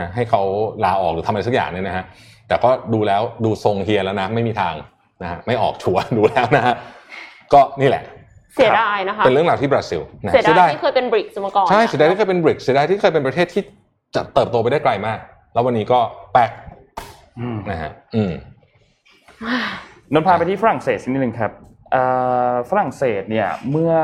[0.00, 0.42] นะให้เขา
[0.84, 2.04] ลาออกหรือทำอะไรสักอย่างเนี่ยนะฮะ
[2.48, 4.74] แต่ก็ดูแล้วดูทรงเฮียแล้วนะไม่มีทาง
[5.22, 6.74] นะฮะไม่ออกชัวร์ดูแล้วนะฮะ
[7.52, 8.02] ก็นี่แหละ
[8.54, 13.62] เสียดายนะคะเป็นเรื่องราวที่บราซิลนะเสียดายที่เคยเป็นบริกส์มาก่อนใช่เสียดายที่เคยเป็นบริกเสียดายที่เคยเป็นประเทศที่
[14.14, 15.18] จะเติบโตไปได้ไกลมาก
[15.54, 16.00] แล้ววันนี้ก็
[16.32, 16.50] แปลก
[17.70, 18.32] นะฮะอืม
[20.12, 21.52] นนท์พาไปที่ฝรั่งเศสสักนิดนึงครับ
[21.92, 22.02] เอ่
[22.50, 23.94] อฝรั่งเศสเนี่ยเมื่อ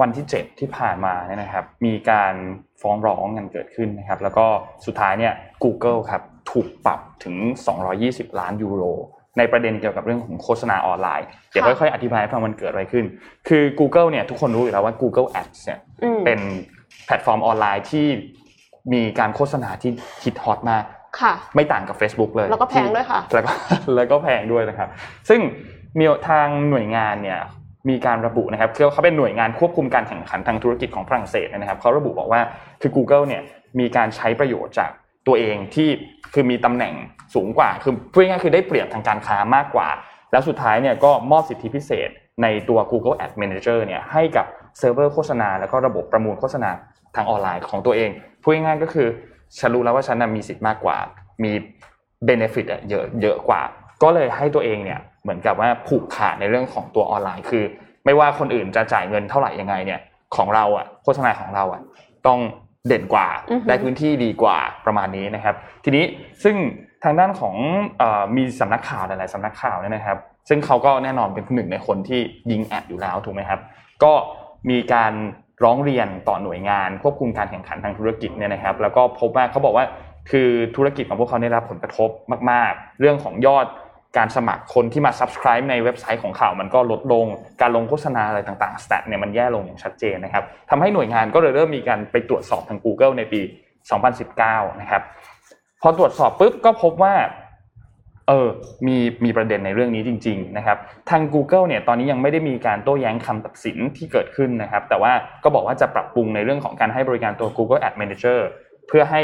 [0.00, 2.34] วันที่ 7 ที่ผ่านมาเนี่ยนะครับ มีการ
[2.80, 4.46] ฟ้องร้องกันเกิดขึ้นนะครับ แล้วก็
[4.86, 5.32] สุดท้ายเนี่ย
[5.64, 7.36] Google ครับถูกปรับถึง
[7.88, 8.84] 220 ล้านยูโร
[9.38, 13.04] ในประเด็นเกี่ยวกับเรื่องของโฆษณาออนไลน์เดี๋ยวค่อยๆอธิบายให้ฟังมันเกิดอะไรขึ้น
[13.48, 16.40] คือ Google เนี่ยทุกคนรู้อยู่แล้วว่า Google Ads เนี่ยอืมเป็น
[17.06, 18.06] แพลตฟอร์มออนไลน์ที่
[18.92, 19.90] มีการโฆษณาที่
[20.22, 20.84] ฮิตฮอตมาก
[21.20, 23.52] ค่ะ ไม่ต่างกับ Facebook เลย แล้วก็แพงด้วยค่ะ แล้วก็
[23.96, 24.88] แล้วก็แพงด้วยนะครับ
[25.28, 25.40] ซึ่ง
[25.98, 27.40] มีทางหน่วยงานเนี่ย
[27.88, 32.40] มีการระบุนะครับคือเขาเป็นหน่วยงานควบคุมการแข่งขันทางธุรกิจของฝรั่งเศสนะครับเขาระบุบอกว่า
[32.80, 33.42] คือ Google เนี่ย
[33.80, 34.90] มีการใช้ประโยชน์จาก
[35.28, 35.88] ตัวเองที่
[36.34, 36.94] คือมีตำแหน่ง
[37.34, 39.88] สูงกว่าคือพูดง่ายๆคือได้เปรียบทางการค้ามากกว่า
[40.32, 42.08] แล้วสุดท้ายเนี่ยก็มอบสิทธิพิเศษ
[42.42, 44.46] ในตัว Google Ad Manager เนี่ยให้กับ
[44.78, 46.70] เซิร์ฟเวอร์โฆษณา แล้วก็ระบบประมูลโฆษณา
[47.14, 48.10] ทางออนไลน์ของตัวเอง
[48.42, 49.08] พูดง่ายๆก็คือ
[49.58, 50.96] ฉันรู้แล้วว่าฉันมีสิทธิ์มากกว่า
[51.44, 51.52] มี
[52.24, 53.60] เบนฟิตเยอะเยอะกว่า
[54.02, 57.64] ก็เลยให้ตัวเองเนี่ยเหมือนกับว่าผูกขาดในเรื่องของตัวออนไลน์ คือ
[58.04, 60.00] ไม่ว่าคนอื่นจะจ่ายเงินเท่าไหร่ยังไงเนี่ย
[60.36, 61.82] ของเราอะโฆษณาของเราอะ
[62.26, 62.38] ต้อง
[62.86, 65.54] เด่นกว่าอือฮึได้พื้นที่ดีกว่าประมาณนี้นะครับ
[65.84, 66.04] ทีนี้
[66.44, 66.56] ซึ่ง
[67.04, 67.54] ทางด้านของ
[67.98, 70.18] เออมีสำนักข่าวหลายๆสำนักข่าวเนี่ยนะครับ
[70.48, 72.20] ซึ่งเขาก็แน่นอนเป็นหนึ่งในคนที่
[72.50, 73.60] ยิงแอดอยู่แล้วถูกไหมครับ
[74.04, 74.12] ก็
[74.70, 75.12] มีการ
[75.64, 79.84] ร้องเรียนต่อหน่วยงานควบคุมการแข่งขันทางธุรกิจเนี่ยนะครับ แล้วก็พบว่าเขาบอกว่า
[80.30, 82.10] คือธุรกิจของพวกเขาได้รับผลกระทบ
[82.50, 83.66] มาก ๆ เรื่องของยอด
[84.16, 87.26] การสมัครคนที่มา subscribe ในเว็บไซต์ของข่าวมันก็ลดลง
[87.60, 93.40] การลงโฆษณาอะไรต่างๆ stat เนี่ยมันแย่ลงอย่างชัดเจนนะครับทำให้หน่วยงานก็เลยเริ่มมีการไปตรวจสอบทาง Google ในปี
[94.10, 95.02] 2019 นะครับ
[95.82, 97.14] พอตรวจสอบปุ๊บก็พบว่า
[98.28, 98.48] เออ
[98.86, 100.78] มีมีประเด็นในเรื่องนี้จริง ๆ นะครับ
[101.10, 105.12] ทาง Google เนี่ยตอนนี้ยังไม่ได้มีการโต้แย้งคำตัดสินที่เกิดขึ้นนะครับ แต่ว่า
[105.44, 108.38] ก็บอกว่าจะปรับปรุงในเรื่องของการให้บริการตัว Google Ad Manager
[108.88, 109.22] เพื่อให้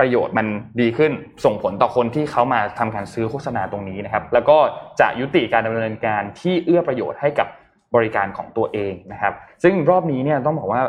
[0.00, 0.46] ประโยชน์มัน
[0.80, 1.12] ดีขึ้น
[1.44, 4.58] ส่งผลต่อคนที่เขามาทำการซื้อโฆษณาตรงนี้นะครับ แล้วก็
[5.00, 7.48] จะยุติการดำเนินการที่เอื้อประโยชน์ให้กับ
[7.94, 10.82] บริการของตัวเองนะครับ ซึ่งรอบนี้เนี่ยต้องบอกว่า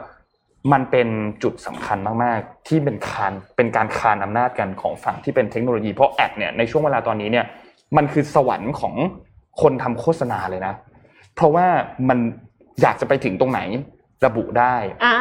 [0.74, 1.08] มันเป็น
[1.43, 7.45] จุดสำคัญมากๆ ที่เป็นคานเป็นการคานอำนาจกันของฝั่งที่เป็นเทคโนโลยีเพราะแอดเนี่ยในช่วงเวลาตอนนี้เนี่ย
[7.97, 8.93] มันคือสวรรค์ของ
[9.62, 10.74] คนทำโฆษณาเลยนะ
[11.36, 11.66] เพราะว่า
[12.10, 12.20] มัน
[12.82, 13.62] อยากจะไปถึงตรงไหน
[14.26, 15.16] ระบุได้อ่า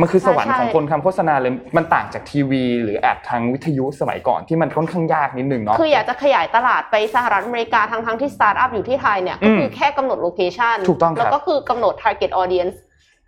[0.00, 12.76] มันคือสวรรค์ใช่ของคนทำโฆษณาเลยมันต่างจากทีวี หรือ ad ทางวิทยุสมัยก่อนที่มันค่อนข้างยากนิดนึงเนาะคืออยากจะขยายตลาดไปสหรัฐอเมริกาทั้งทั้งๆที่สตาร์ทอัพอยู่ที่ไทยเนี่ยก็คือแค่กำหนด location ถูกต้องครับแล้วก็คือกำหนด target audience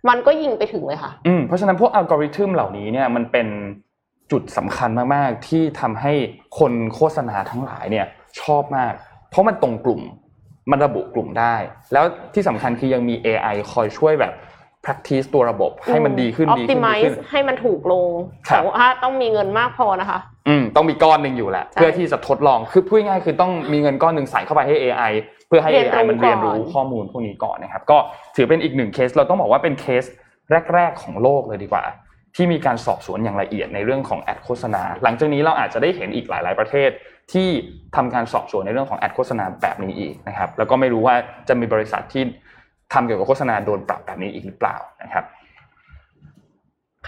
[0.09, 3.47] มันก็ยิงไปถึงเลยค่ะอืมเพราะฉะนั้นพวกอัลกอริทึมเหล่านี้เนี่ยมันเป็น
[4.31, 6.13] จุดสำคัญมากๆ ที่ทำให้
[6.59, 8.05] คนโฆษณาทั้งหลายเนี่ย
[8.41, 8.93] ชอบมาก
[9.29, 10.01] เพราะมันตรงกลุ่ม
[10.71, 11.55] มันระบุกลุ่มได้
[11.93, 14.33] แล้วที่สำคัญคือยังมี AI คอยช่วยแบบ
[14.85, 18.09] practice ตัวระบบให้มันดีขึ้นดีขึ้นดีขึ้น optimize ให้มันถูกลง
[18.49, 25.11] ครับแต่ว่าต้องมีเงินมากพอนะคะ อืมต้องมีก้อนหนึ่งอยู่แหละใช่เพื่อที่จะทดลองคือพูดง่ายๆคือต้องมีเงินก้อนหนึ่งใส่เข้าไปให้ AI
[25.47, 27.97] เพื่อให้เรียนรู้ AI มันเรียนรู้ก่อนข้อมูลพวกนี้ก่อนนะครับ ก็
[28.35, 30.03] ถือเป็นอีกหนึ่งเคสเราต้องบอกว่าเป็นเคส
[30.73, 31.83] แรก ๆของโลกเลยดีกว่า
[32.35, 36.89] ที่มีการสอบสวนอย่างละเอียดในเรื่องของ ad โฆษณา หลังจากนี้เราอาจจะได้เห็นอีกหลาย ๆประเทศ
[37.33, 37.47] ที่
[37.95, 41.15] ทำการสอบสวนในเรื่องของ ad โฆษณาแบบนี้อีกนะครับแล้วก็ไม่รู้ว่า
[41.47, 42.23] จะมีบริษัทที่
[42.93, 45.25] ทำเกี่ยวกับโฆษณาโดนปรับแบบนี้อีกหรือเปล่านะครับ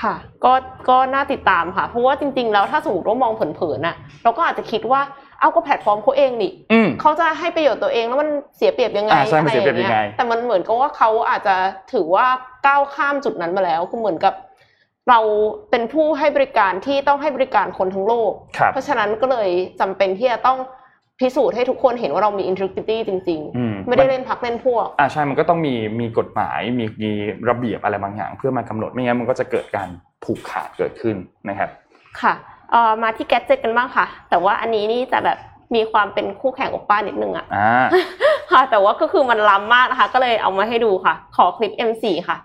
[0.01, 0.53] ค่ะก็
[0.89, 5.01] ก็น่าติดตามค่ะ เพราะว่าจริง ๆ แล้วถ้าสมมติว่ามองเผินๆน่ะ เราก็อาจจะคิดว่า
[5.39, 11.55] เอาก็แพลตฟอร์มเขาเองนี่อืมเขาจะให้ประโยชน์ตัวเองแล้วมันเสียเปรียบยังไงอ่าใช่มันเสียเปรียบอะยังไงแต่มันเหมือนกับว่าเขาอาจจะ
[11.93, 12.25] ถือว่า
[12.67, 14.34] ก้าวข้ามจุดนั้นมาแล้วคือเหมือนกับ
[15.09, 15.19] เรา
[15.71, 20.57] เป็นผู้ให้บริการที่ต้องให้บริการคนทั้งโลกครับเพราะฉะนั้นก็เลยจำเป็นที่จะต้อง
[21.20, 27.11] พิสูจน์ให้ทุกคนเห็นว่าเรามี integrity จริงอืมๆไม่ได้เล่นพักเล่นพวก อ่าใช่มันก็ต้องมีมีกฎหมายมีมี
[27.49, 29.88] ระเบียบอะไรบางอย่าง เพื่อมากำหนดไม่งั้นมันก็จะเกิดการ
[30.24, 31.16] ผูกขาดเกิดขึ้น
[31.49, 31.70] นะครับ
[32.22, 32.34] ค่ะ
[32.72, 35.38] เอ่อมาที่แกดเจ็ตกันบ้างค่ะ แต่ว่าอันนี้นี่จะแบบ
[35.76, 37.86] มีความเป็นคู่แข่งโอป้านิดนึงอะอ่า
[38.51, 42.38] ค่ะ แต่ว่าก็คือมันล้ำมากนะคะ ก็เลยเอามาให้ดูค่ะ ขอคลิป M4 ค่ะ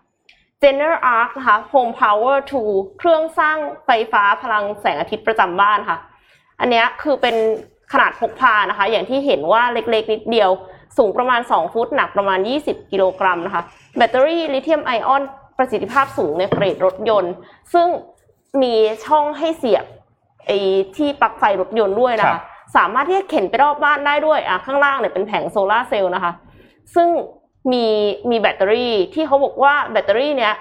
[0.62, 2.36] General Arc นะคะ Home Power
[2.68, 5.98] 2 เครื่องสร้างไฟฟ้าพลังแสงอาทิตย์ประจำบ้านค่ะ
[6.60, 7.36] อันเนี้ยคือเป็น
[7.92, 10.50] ขนาดพกพานะคะ อย่างที่เห็นว่าเล็กๆ นิดเดียว
[10.98, 13.62] สูงประมาณ 2 ฟุต หนักประมาณ 20 กิโลกรัมนะคะ
[13.96, 15.22] แบตเตอรี่ลิเธียมไอออน
[15.58, 17.32] ประสิทธิภาพสูงในเกรดรถยนต์
[17.74, 17.88] ซึ่ง
[18.62, 18.74] มี
[19.06, 19.84] ช่องให้เสียบ
[20.46, 20.58] ไอ้
[20.96, 22.42] ที่ปลั๊กไฟรถยนต์ด้วยนะครัคะบ
[22.76, 26.32] สามารถที่จะเข็นไปรอบบ้านได้ด้วยอะข้างล่างเนี่ยเป็นแผงโซลาร์เซลล์นะคะ
[26.94, 27.08] ซึ่ง
[27.72, 27.84] มี
[28.30, 30.54] มีแบตเตอรี่ที่เขาบอกว่าแบตเตอรี่เนี้ย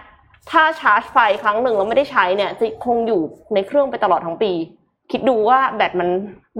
[0.52, 3.22] ถ้าชาร์จไฟครั้งหนึ่งแล้วไม่ได้ใช้เนี่ยจะคงอยู่
[3.54, 4.52] ในเครื่องไปตลอดทั้งปี
[5.12, 6.10] คิดดูว่าแบตมัน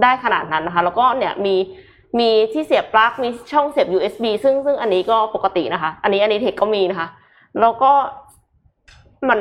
[0.02, 1.56] ได้ขนาดนั้นนะคะ แล้วก็เนี่ยมี
[2.18, 7.08] มีที่เสียบปลั๊กมีช่องเสียบ USB ซึ่งซึ่งอันนี้ก็ปกตินะคะ อันนี้อันนี้เทคก็มีนะคะ
[7.60, 7.92] แล้วก็
[9.28, 9.40] มัน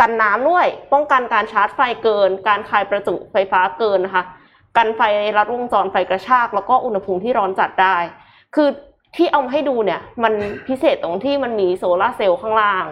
[0.00, 4.24] กันน้ำด้วย ป้องกันการชาร์จไฟเกิน การคายประจุไฟฟ้าเกินนะคะ
[4.76, 5.00] กันไฟ
[5.36, 7.96] รัดวงจรไฟกระชาก แล้วก็อุณหภูมิที่ร้อนจัดได้
[8.54, 8.68] คือ
[9.16, 10.32] ที่เอามาให้ดูเนี่ย มัน
[10.66, 12.84] พิเศษตรงที่มันมีโซลาร์เซลล์ข้างล่าง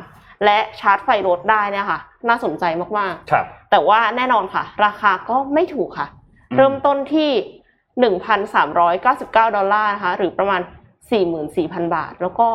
[0.45, 2.65] และชาร์จไฟรถได้เนี่ยค่ะ น่าสนใจ
[2.99, 6.22] มากๆครับแต่ว่าแน่นอนค่ะ ราคาก็ไม่ถูกค่ะอืม
[6.57, 7.31] เริ่มต้นที่
[8.01, 10.61] หนึ่งพันสามร้อยเก้าสิบเก้าดอลลาร์นะคะ หรือประมาณ
[11.11, 12.47] สี่หมื่นสี่พันบาท แล้วก็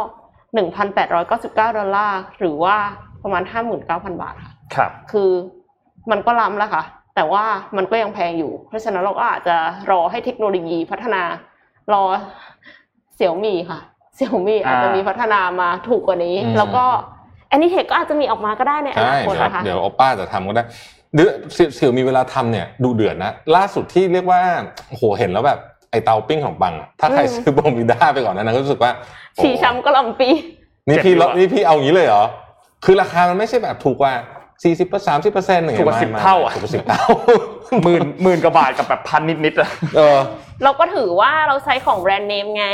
[0.53, 2.75] หนึ่งพันแปดร้อยเก้าสิบเก้าดอลลาร์ หรือว่า
[3.23, 5.29] ประมาณห้าหมื่นเก้าพันบาทค่ะ ครับ คือ
[6.11, 6.83] มันก็ล้ำแล้วค่ะ
[7.15, 7.43] แต่ว่า
[7.77, 9.55] มันก็ยังแพงอยู่ เพราะฉะนั้นเราก็อาจจะ
[9.91, 11.21] รอให้เทคโนโลยีพัฒนา
[11.93, 12.03] รอ
[13.15, 13.79] เสี่ยวมี่ค่ะ
[14.15, 16.85] เสี่ยวมี่อาจจะมีพัฒนามาถูกกว่านี้อืมแล้วก็
[17.47, 20.63] แอนนี่เทคก็อาจจะมีออกมาก็ได้ในอใช่นาคตเดี๋ยวนะคะ เดี๋ยวโอป้าจะทำก็ได้
[21.15, 24.41] เดือเสี่ยวเสี่ยวมีเวลาทำเนี่ยดูเดือดนะ ล่าสุดที่เรียกว่า
[24.89, 25.59] โอ้โหเห็นแล้วแบบ
[25.91, 28.91] ไอเตาปิ้งของบังอะถ้าใครอืมซื้อโบมิด้าไปก่อนหนานั้นก็รู้สึกว่า
[29.35, 30.29] โอ้ชีช้ำก็ลำปี
[30.87, 32.23] นี่พี่เจ็บอยู่ลดอะนี่พี่เอาอย่างนี้เลยเหรอ
[32.85, 34.13] คือราคามันไม่ใช่แบบถูกกว่า
[34.63, 37.05] สี่สิบสามสิบเปอร์เซ็นต์ถูกกว่า10เท่าอะถูกกว่าสิบเท่า
[37.83, 40.17] หมื่นหมื่นกว่าบาทกับแบบพันนิดๆอะเออ
[40.63, 42.65] เราก็ถือว่าเราใช้ของแบรนด์เนมไง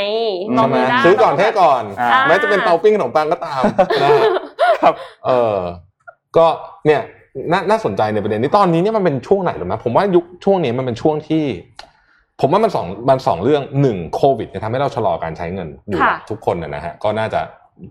[0.48, 3.62] อืมเราใช่ไหมมีได้ซื้อก่อนเท่ก่อนอ่าแม้จะเป็นเตาปิ้งขนมปังก็ตาม
[4.02, 4.22] นะฮะ
[4.82, 4.94] ครับ
[5.26, 5.56] เออ
[6.36, 6.46] ก็
[6.86, 7.00] เนี่ย
[7.52, 11.44] นาน่าสนใจในประเด็นนี้ตอนนี้เนี่ยมันเป็นช่วงไหนหรือไหมผมว่ายุคช่วงนี้มันเป็นช่วงที่
[12.40, 17.40] ผมว่ามันสองมันสองเรื่องหนึ่งโควิดเนี่ยทำให้เราชะลอการใช้เงินอยู่ค่ะทุกคนนะนะฮะก็น่าจะ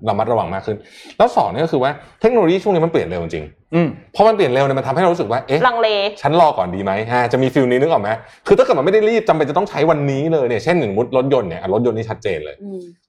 [0.10, 0.78] ระมัดระวังมากขึ้น
[1.18, 1.92] แล้วสองเนี่ยก็คือว่า
[2.22, 5.88] เทคโนโลยีช่วงนี้มันเปลี่ยนเร็วจริงอืมพอมันเปลี่ยนเร็วเนี่ยมันทำให้เรารู้สึกว่าเอ๊ะลังเล
[6.22, 8.10] ฉันรอก่อนดีไหมฮะจะมีฟิลนี้นึกออกไหม
[8.48, 12.56] คือถ้าเกิดมันไม่ได้รีบจำเป็นจะต้องใช้วันนี้เลยเนี่ยเช่นหนึ่งมุดรถยนต์เนี่ยอะรถยนต์นี่ชัดเจนเลย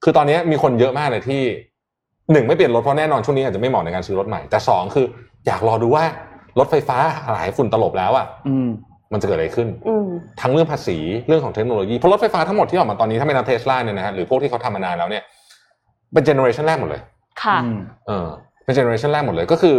[0.02, 1.42] คือตอนนี้มีคนเยอะมากเลยที่
[2.32, 5.06] หนึ่งไม่เปลี่ยนรถเพราะแน่นอนช่วงนี้อาจจะไม่เหมาะในการซื้อรถใหม่แต่สองคือ
[5.46, 6.04] อยากรอดูว่า
[6.58, 6.98] รถไฟฟ้า
[7.32, 8.68] หลายฝุ่นตลบแล้วอะอืม
[9.12, 10.08] มันจะเกิดอะไรขึ้นอืม
[10.40, 15.22] ทั้งเรื่องภาษีเรื่องของเทคโนโลยีเพราะรถไฟฟ้าทั้งหมดที่ออกมาตอนนี้ถ้าไม่นับเทสลาเนี่ยนะฮะหรือพวกที่เขาทำมานานแล้วเนี่ย
[16.12, 17.02] เป็นเจเนอเรชันแรกหมดเลย
[17.42, 18.28] ค่ะอืมเออ
[18.64, 19.76] เป็น generation แรกหมดเลยก็คือ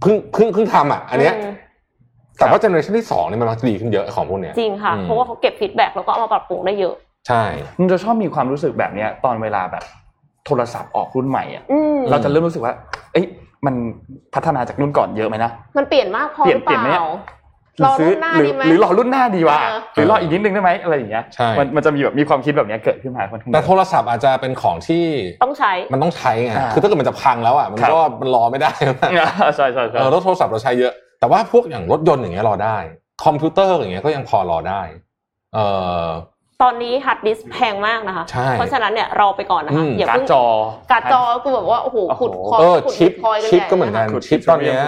[0.00, 1.52] เพิ่งเพิ่งเพิ่งทำอะ อันเนี้ยม
[2.38, 6.94] แต่ว่า generation ที่สองเนี่ยมันมักจะดีขึ้นเยอะของพวกเนี้ยจริงค่ะอืมเพราะว่าเขาเก็บ feedback แล้วก็เอามาปรับปรุงได้เยอะ
[7.28, 7.42] ใช่
[7.80, 9.84] มันจะชอบมีความรู้สึกแบบเนี้ยตอนเวลาแบบ
[10.46, 12.74] โทรศัพท์ออกรุ่นใหม่อะอืมเราจะเริ่มรู้สึกว่า
[13.12, 13.26] เอ้ย
[13.66, 13.74] มัน
[14.34, 17.06] พัฒนาจากรุ่นก่อนเยอะไหมนะมันเปลี่ยนมากพอเปลี่ยนรือเปเปลี่ยนไหมล่า
[17.76, 25.04] หรือซื้อรอรุ่นหน้าหรือดีไหมหรือรอรุ่นหน้าดีวะเออหรือรออีกนิดนึงได้ไหมอะไรอย่างเงี้ยใช่มันมันจะมีแบบมีความคิดแบบเนี้ยเกิดขึ้นมาค่อนข้างเยแต่อะโทรศัพท์อาจจะเป็นของที่
[25.44, 28.72] ต้องใช้มันต้องใช้ไงอ่าคือถ้าเกิดมันจะพังแล้วอะมันครับก็มันรอไม่ได้
[29.56, 32.76] ใช่ใช่ใช่เออรถโทรศัพท์เราใช้เยอะ แต่ว่าพวกอย่างรถยนต์อย่างเงี้ยรอได้
[33.24, 34.80] คอมพิวเตอร์อย่างเงี้ยก็ยังพอรอได้
[35.54, 35.58] เอ
[36.02, 36.04] อ
[36.62, 40.44] ตอนนี้ฮาร์ดดิสก์แพงมากนะคะ ใช่เพราะฉะนั้นเนี่ยรอไปก่อนนะคะอืมอย่าการ์ดเพิ่งจอ
[40.90, 44.80] การ์ดจอคือแบบว่าโอ้โหขุดโอ้โหคอยน์เออขุดชิปบิตคอยน์กันชิปใหญ่ก็เหมือนกันะคะชิปตอนเนี้ย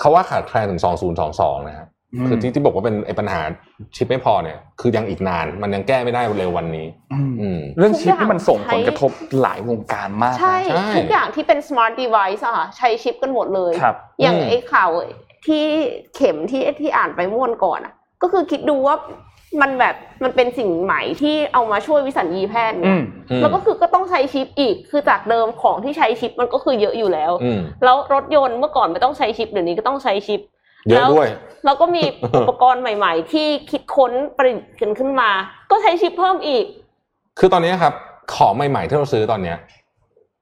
[0.00, 0.80] เขาว่าขาดแคลนถึง
[1.24, 1.88] 2022 นะครับ
[2.22, 3.40] มคือที่ที่บอกว่าเป็นไอ้ปัญหา
[3.96, 14.90] ชิปไม่พอเนี่ย คือยังอีกนานมันยังแก้ไม่ได้เร็ววันนี้ อืมอืม เรื่องชิปนี่มันส่งผลกระทบหลายวงการมากนะใช่ ใช่ ทุกอย่างที่เป็น smart device อะค่ะใช้ชิปกันหมดเลย ครับ อย่างอืม ไอ้ข่าว
[15.46, 15.64] ที่
[16.16, 18.96] เข็มที่ที่อ่านไปเมื่อวันก่อนอะก็คือคิดดูว่า
[19.62, 19.94] มันแบบ
[20.24, 30.40] มันเป็นสิ่งใหม่ที่เอามาช่วยวิสัญญีแพทย์อืเนี่ยมอืมแล้วก็คือก็ต้องใช้ชิปอีก คือจากเดิมของที่ใช้ชิปมันก็คือเยอะอยู่แล้วอืมแล้วรถยนต์เมื่อก่อนไม่ต้องใช้ชิปเดี๋ยวนี้ก็ต้องใช้ชิป
[30.90, 31.28] เยอะด้วย
[31.64, 32.02] แล้วก็มี
[32.38, 35.30] อุปกรณ์ใหม่ ๆ ที่คิดค้นประดิษฐ์กันขึ้นมา
[35.70, 36.64] ก็ใช้ชิปเพิ่มอีก
[37.38, 37.94] คือตอนนี้ครับ
[38.34, 39.58] ของใหม่ ๆ ที่เราซื้อตอนเนี้ย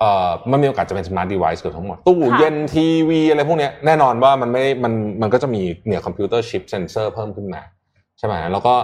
[0.01, 4.93] เอ่อมันมีโอกาสจะเป็น smart device เกือบทั้งหมด ค่ะตู้เย็นทีวีอะไรพวกเนี้ยแน่นอนว่ามันไม่มัน
[5.23, 7.63] มันก็จะมีเนี่ยคอมพิวเตอร์ชิปเซนเซอร์เพิ่มขึ้นมา
[8.19, 8.75] ใช่ไหมแล้วก็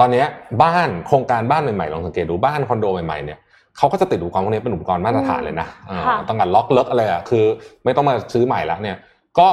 [0.00, 0.26] ตอนเนี้ย
[0.62, 3.38] บ้านโครงการบ้านใหม่ๆลองสังเกตดูบ้านคอนโดใหม่ๆเนี่ย
[3.78, 7.44] เขาก็จะติดอุปกรณ์พวกนี้เป็นอุปกรณ์มาตรฐานเลยนะเออค่ะต้องการล็อกเลิกอะไรอะคือ
[7.84, 8.96] ไม่ต้องมาซื้อใหม่ละเนี่ย
[9.38, 9.48] ก็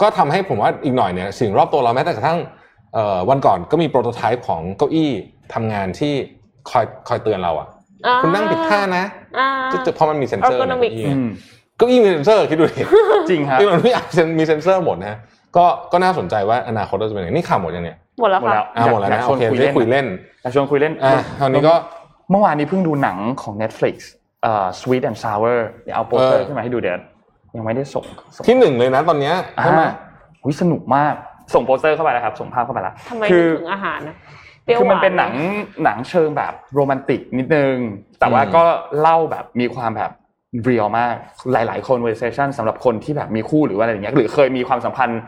[0.00, 2.38] ก็ทำให้ผมว่าอีกหน่อยเนี่ยสิ่งรอบตัวเราแม้แต่กระทั่ง
[2.94, 5.10] เอ่อวันก่อนก็มี prototype ของเก้าอี้
[5.54, 6.12] ทำงานที่
[6.70, 7.68] คอยคอยเตือนเราอะ
[8.06, 9.04] อ่าคุณนั่งผิดท่านะ
[9.38, 11.28] อ่าจะจะเพราะมันมีเซ็นเซอร์ใน Ergonomic เก้าอี้อืไงม
[11.76, 12.82] เก้าอี้มีเซ็นเซอร์คิดดูดิ
[13.30, 15.18] จริงครับที่มันไม่อาจจะมีเซ็นเซอร์หมดนะฮะ
[15.56, 20.06] ก็ก็น่าสนใจว่าอนาคตเราจะเป็นยังไงนี่ข่าวหมดยังเนี่ย หมดแล้วหมดแล้ค่ะอ่าหมดแล้วอยากนะชโอวนเคคุยได้เล่นคุยเล่น
[20.42, 21.10] อยากชวนคุยเล่นอะ
[21.40, 21.74] คราวนี้ก็
[22.30, 23.96] เมื่อวานนี้เพิ่งดูหนังของ Netflix
[24.42, 26.96] เอ่อ Sweet and Sour เดี๋ยวเอาโปสเตอร์เออขึ้นมาให้ดูเดี๋ยว
[27.56, 28.04] ยังไม่ได้ส่ง
[28.34, 29.82] ส่งที่หนึ่งเลยนะตอนเนี้ยอ่าใช่ไหม
[30.42, 31.14] หุยสนุกมาก
[31.54, 34.16] ส่งโปสเตอร์เข้าไปแล้วครับ ส่งภาพเข้าไปแล้วทำไมคืนึอกถึงอาหารนะ
[34.64, 35.32] เปรี้ยวคือมันวาเป็นหนัง
[35.84, 37.74] หนังเชิงแบบโรแมนติกนิดนึง
[38.20, 38.62] แต่ว่าก็
[39.00, 40.10] เล่าแบบมีความแบบ
[40.64, 41.14] เรียลมาก
[41.52, 45.20] หลายๆ conversation สำหรับคนที่แบบมีคู่หรือว่าอะไรอย่างเงี้ยหรือเคยมีความสัมพันธ์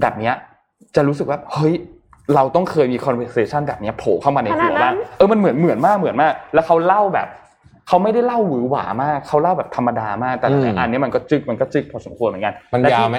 [0.00, 0.34] แบบเนี้ย
[0.96, 1.74] จะรู้สึกว่าเฮ้ย
[2.34, 7.28] เราต้องเคยมี conversation แบบเนี้ยโผล่เข้ามาในหัวบ้างเออมันเหมือนเหมือนมากเหมือนมาก แล้วเขาเล่าแบบ
[7.88, 13.18] เขาไม่ได้เล่าหวือหวามากเขาเล่าแบบธรรมดามากแต่ละอันนี้มันก็จึกมันก็จึกพอสมควรเหมือนกันมันและที่ยาวไหม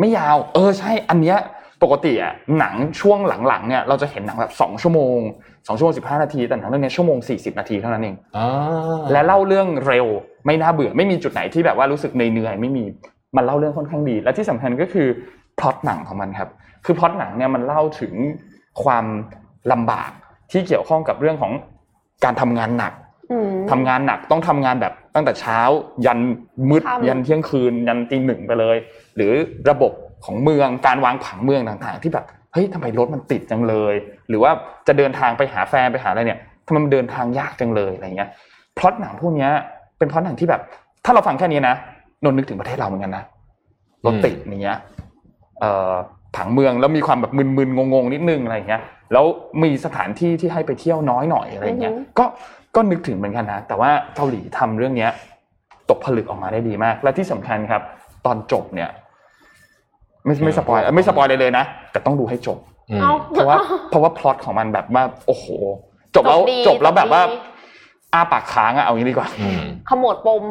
[0.00, 1.38] ไม่ยาว เออใช่อันเนี้ย
[1.82, 3.18] ปกติอะหนังช่วง
[3.48, 5.18] หลังๆเนี่ยเราจะเห็นหนังแบบสองชั่วโมง
[5.66, 8.48] สองชั่วโมงสิบห้านาที แต่หนังเรื่องเนี้ยชั่วโมงสี่สิบนาทีเท่านั้นเองอ่า
[9.12, 10.06] และเล่าเรื่องเร็ว
[10.46, 12.84] ไม่น่าเบื่อไม่มีจุดไหนที่แบบว่ารู้สึกเหนื่อยๆไม่มี
[13.36, 15.06] มันเล่าเรื่องค่อนข้างดี และที่สำคัญก็คือ
[15.58, 16.48] พล็อตหนังของมันครับ
[16.84, 18.14] คือพล็อตหนังเนี่ยมันเล่าถึง
[18.82, 19.04] ความ
[19.72, 20.10] ลำบาก
[20.50, 21.52] ที่เกี่ยวข้องกับเรื่องของ
[22.24, 22.92] การทำงานหนัก
[23.32, 25.58] อืมทำงานหนักต้องทำงานแบบตั้งแต่เช้า
[26.06, 26.18] ยัน
[26.70, 28.76] มืดค่ำยันเที่ยงคืน ยันตีหนึ่งไปเลย
[29.16, 29.32] หรือ
[29.70, 29.92] ระบบ
[30.24, 33.94] ของเมืองการวางผังเมืองต่างๆ ที่แบบเฮ้ยทำไมรถมันติดจังเลย
[34.28, 34.50] หรือว่า
[34.86, 38.30] จะเดินทางไปหาแฟนไปหาอะไรเนี่ยทำไมมันเดินทางยากจังเลยอะไรเงี้ย
[38.78, 39.50] พล็อตหนังพวกเนี้ย
[39.98, 40.62] เป็นพล็อตหนังที่แบบ
[41.04, 41.74] ถ้าเราฟังแค่นี้นะ
[42.24, 43.24] นนท์นึกถึงประเทศเราเหมือนกันนะ
[44.06, 44.78] รถติดอย่างเงี้ย
[45.60, 45.92] เอ่อ
[46.36, 49.24] ผังเมืองแล้วมีความแบบมึนๆงงๆนิดนึงอะไรอย่างเงี้ยแล้ว
[49.62, 52.24] มีสถานที่ที่ให้ไปเที่ยวน้อยหน่อยอะไรเงี้ยอือหือก็
[52.74, 55.10] ก็นึกถึงเหมือนกันนะ แต่ว่าเกาหลีทำเรื่องเนี้ย
[55.90, 57.82] ตกผลึกออกมาได้ดีมาก และที่สำคัญครับ
[58.26, 58.90] ตอนจบเนี่ย
[60.24, 62.58] ไม่ไม่ spoil เอ้ยไม่ spoil เลยเลยนะแต่ต้องดูให้จบ
[62.90, 63.56] อืมเอาเพราะว่า
[63.90, 65.46] เพราะว่าพล็อตของมันแบบว่าโอ้โห
[66.16, 67.36] จบแล้วดีจบแล้วแบบว่าดี
[68.14, 70.42] อ้าปากค้างอะเอางี้ดีกว่าอืมขมวดปม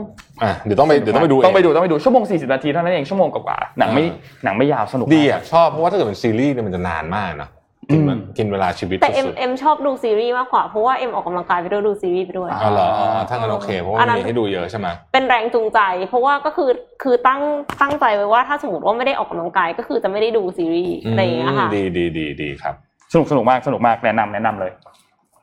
[0.44, 7.50] อะเดี๋ยวต้องไปเดี๋ยวต้องไปดูเต้องไปดูต้องไปดูชั่วโมง40นาทีเท่านั้นเองชั่วโมงกว่าๆหนังไม่อ่าหนังไม่ยาวสนุกดีอะชอบเพราะว่าถ้าเกิดเป็นซีรีส์เนี่ยมันจะนานมากนะ
[7.92, 16.70] กินมันอืมกินเวลาชีวิตแต่เอ็มสุดเอ็มชอบดูซีรีส์มากกว่าเพราะว่าเอ็มออกกำลังกายไปด้วยดูซีรีส์ไปด้วยๆอ๋อเหรออ๋อถ้างั้นโอเคเพราะว่าอันนั้นมีให้ดูเยอะใช่ไหมเป็นแรงจูงใจ เพราะว่าก็คือ
[17.04, 17.42] คือตั้ง
[17.82, 22.76] ตั้งใจไว้ว่าถ้าสมมติว่าไม่ได้ออกกำลังกายก็คือจะไม่ได้ดูซีรีส์อะไรอย่างเงี้ยค่ะดีดีดีดีครับ
[23.14, 24.72] สนุกสนุกมากสนุกมากแนะนำแนะนำเลย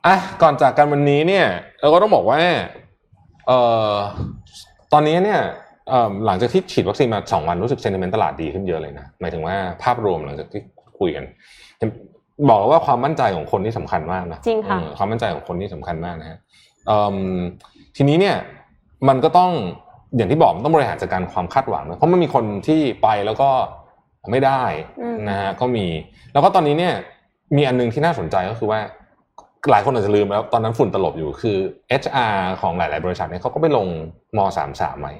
[0.06, 1.46] อะก่อนจากกันวันนี้เนี่ย
[1.80, 2.40] เราก็ต้องบอกว่า
[3.46, 3.58] เอ่
[3.90, 3.92] อ
[4.92, 5.40] ตอนนี้เนี่ย
[5.88, 10.62] เอ่อหลังจากที่ฉีดวัคซีนมาสองวันรู้สึกเซนติเมนต์ตลาดดีขึ้นเยอะเลยนะหมายถึงว่าภาพรวมหลังจากที่
[10.98, 11.24] คุยกัน
[11.78, 11.88] เห็น
[12.48, 16.38] บอกว่าความมั่นใจของคนที่สำคัญมากนะจริงค่ะเออความมั่นใจของคนที่สำคัญมากนะฮะ
[16.86, 17.16] เอิ่ม
[17.96, 18.36] ทีนี้เนี่ย
[19.08, 19.50] มันก็ต้อง
[20.16, 23.50] อย่างที่บอกมันต้องบริหารจัดการความคาดหวังนะเพราะมันมีคนที่ไปแล้วก็
[24.30, 24.62] ไม่ได้
[25.00, 25.86] อืมนะฮะก็มี
[26.32, 26.94] แล้วก็ตอนนี้เนี่ย
[27.56, 28.80] มีอันนึงที่น่าสนใจก็คือว่า
[29.70, 31.56] หลายคนอาจจะลืมแล้วตอนนั้นฝุ่นตลบอยู่คือ
[32.02, 33.86] HR ของหลาย ๆ บริษัทเนี่ยเขาก็ไปลง
[34.36, 35.12] ม .33 ใหม่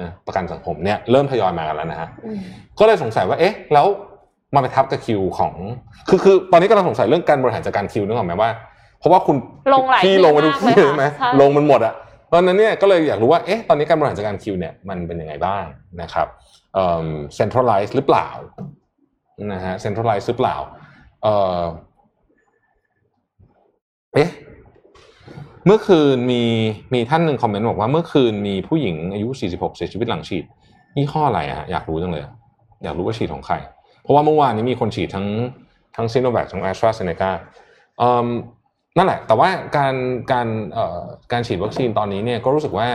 [0.00, 2.40] นะประกันสังคมเนี่ยเริ่มทยอยมากันแล้วนะฮะอืม
[2.78, 3.86] ก็เลยสงสัยว่าเอ๊ะ แล้ว
[4.54, 5.52] มาไปทับกับคิวของ
[6.08, 8.50] คือคือตอนนี้กำลังสงสัยเรื่องการบริหารจัดการคิวนึกออกไหมว่า
[8.98, 9.36] เพราะว่าคุณ
[9.74, 11.94] ลงหลายที่ที่ลงมาทุกที่มากเลยใช่ไหมค่ะใช่ลงมันหมดอะ
[12.32, 15.64] ตอนนั้นเนี่ยก็เลยอยากรู้ว่าเอ๊ะตอนนี้การบริหารจัดการคิวเนี่ยมันเป็นยังไงบ้าง
[16.02, 16.26] นะครับ
[16.74, 17.08] เอ่อ
[17.38, 18.28] centralize หรือเปล่า
[19.52, 20.56] นะฮะ centralize หรือเปล่า
[24.16, 24.30] เอ่อเอ๊ะ
[25.66, 26.42] เมื่อคืนมี
[26.94, 30.44] มีท่านหนึ่งคอมเมนต์บอกว่าเมื่อคืนมีผู้หญิงอายุ 46 เสียชีวิตหลังฉีด
[30.96, 32.24] ยี่ห้ออะไรอะอยากรู้จังเลย
[32.84, 33.54] อยากรู้ว่าฉีดของใคร
[34.02, 35.26] เพราะว่าเมื่อวานนี้มีคนฉีดทั้ง
[35.96, 37.30] ทั้งซีโนแวคทั้งแอสตราเซเนกา
[38.96, 39.94] นั่นแหละ แต่ว่าการ
[40.32, 41.00] การเอ่อ
[41.32, 42.88] การฉีดวัคซีนตอนนี้เนี่ยก็รู้สึกว่า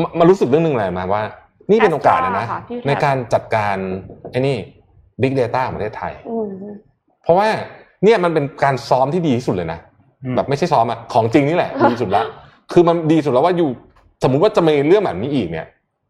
[0.00, 1.22] มามารู้สึกเรื่องหนึ่งเลยมาว่า
[1.70, 3.76] นี่เป็นโอกาสแล้วนะ Astra ค่ะที่ในการจัดการ
[4.30, 4.56] ไอ้นี่
[5.22, 6.48] Big Data ของประเทศไทยอืม
[7.22, 7.48] เพราะว่า
[8.04, 9.78] เนี่ยมันเป็นการซ้อมที่ดีที่สุดเลยนะ
[10.24, 12.22] อืมแบบไม่ใช่ซ้อมอะของจริงนี่แหละดีสุดละ
[12.72, 13.68] คือมันดีสุดแล้วว่าอยู่
[14.22, 15.66] สมมุติว่าจะมีเรื่องแบบนี้อีกเนี่ย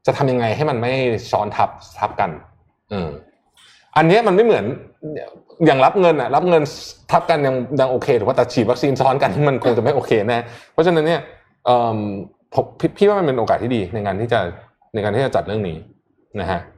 [0.07, 0.93] จะทำยังไงให้มันไม่
[1.31, 1.69] ซ้อนทับ
[1.99, 2.31] ทับกัน
[2.91, 3.11] เออ
[3.97, 4.65] อันเนี้ยมันไม่เหมือน
[5.67, 6.63] อย่างรับเงินอะรับเงิน
[7.11, 10.39] ทับกันยังยังโอเคถือว่าแต่ฉีดวัคซีนซ้อนกันมันคงจะไม่โอเคแน่
[10.73, 11.21] เพราะฉะนั้นเนี่ย
[11.67, 11.99] เอ่อ
[12.55, 14.41] ผมพี่พี่ว่ามันเป็นโอกาสที่ดีในการที่จะ
[14.95, 15.77] ในการที่จะจัดเรื่องนี้
[16.41, 16.76] นะฮะเอ่อ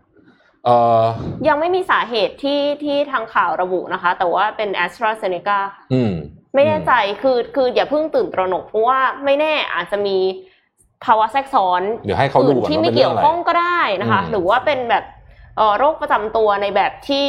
[1.49, 5.59] ยังไม่มีสาเหตุที่ที่ทางข่าวระบุนะคะ แต่ว่าเป็น a s t r a z เซ e c a
[5.93, 6.12] อืม
[6.55, 6.93] ไม่แน่ใจ
[7.23, 10.16] คือคืออย่าเพิ่งตื่นตระหนกเพราะว่าไม่แน่อาจจะมี
[11.05, 15.05] ภาวะแทรกซ้อนเดี๋ยวให้เขาดูอื่นก่อนที่ว่าไม่เป็นเรื่เกี่องยวอะไรข้องก็ได้นะคะอืมหรือว่าเป็นแบบ
[15.57, 17.27] เอ่อโรคประจำตัวในแบบที่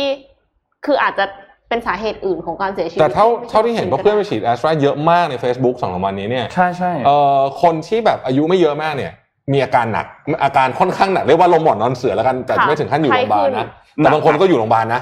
[0.86, 1.26] คืออาจจะ
[1.70, 9.14] เป็นสาเหตุอื่นของการเสียชีวิต แต่เท่าไม่ใช่เท่าที่เห็นเพราะเพื่อนไปฉีดแอสตราเยอะมากใน Facebook สองสามวันนี้เนี่ย ใช่ใช่เอ่อคนที่แบบอายุไม่เยอะมากเนี่ย
[9.52, 10.06] มีอาการหนัก
[10.44, 13.68] อาการค่อนข้างหนักเรียกว่าลงหมอนนอนเสือแล้วกันแต่ค่ะไม่ถึงขั้นอยู่โรงพยาบาลนะ
[14.02, 15.02] หนัแต่กบางคนก็อยู่โรงพยาบาลนะ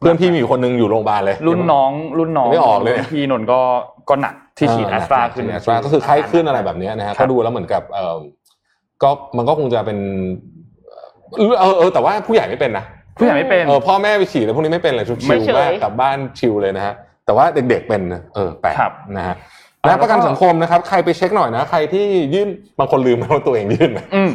[0.00, 3.60] เพื่อนพี่มีอยู่คนหนึงอยู่โรงพยาบาลเลย รุ่นน้องรุ่นน้องไม่ออกเลยรุ่นพี่นนท์ก็
[4.08, 8.16] ก็หนักที่ฉีดแอสตราขึ้นแอสตราก็คือไข้ขึ้นอะไรแบบเนี้ยนะฮะครับก็ดูแล้วเหมือนกับเออ
[9.02, 9.98] ก็มันก็คงจะเป็น
[11.36, 12.84] เออเออเออแต่ว่าผู้ใหญ่ไม่เป็นนะ
[13.18, 16.94] ผู้ใหญ่ไม่เป็นเออพ่อแม่ไปฉีดแล้วพวกนี้ไม่เป็นเลยชิไม่วเฉยมากกลับบ้านชิวเลยนะฮะ
[17.24, 22.48] แต่ว่าเด็กๆเป็นนะเออแปลกครับนะฮะอ่า และประกันแล้วก็สังคมนะครับ ใครไปเช็คหน่อยนะ ใครที่ยื่น
[22.78, 24.28] บางคนลืมว่าตัวเองยื่นนะอืม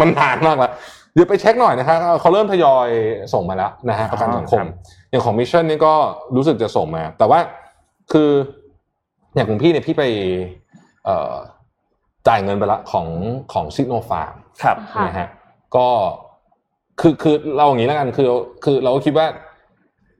[0.00, 0.72] มันนานมากแล้ว
[1.14, 2.88] เดี๋ยวไปเช็คหน่อยนะครับเขาเริ่มทยอย
[3.34, 4.68] ส่งมาแล้วนะฮะประกันสังคมครับ
[5.10, 5.94] อย่างของมิชชั่นนี่ก็
[6.36, 7.38] รู้สึกจะส่งมา แต่ว่า
[8.12, 8.30] คือ
[9.34, 10.02] อย่างของพี่เนี่ยพี่ไป
[11.04, 11.34] เอ่อ
[12.28, 13.06] จ่ายเงินไปละของ
[13.52, 15.28] ของซิโนฟาร์มครับค่ะนะฮะ
[15.76, 15.86] ก็
[17.00, 18.28] คือคือเราอย่างนี้แล้วกันคือ
[18.64, 19.26] คือเราก็คิดว่า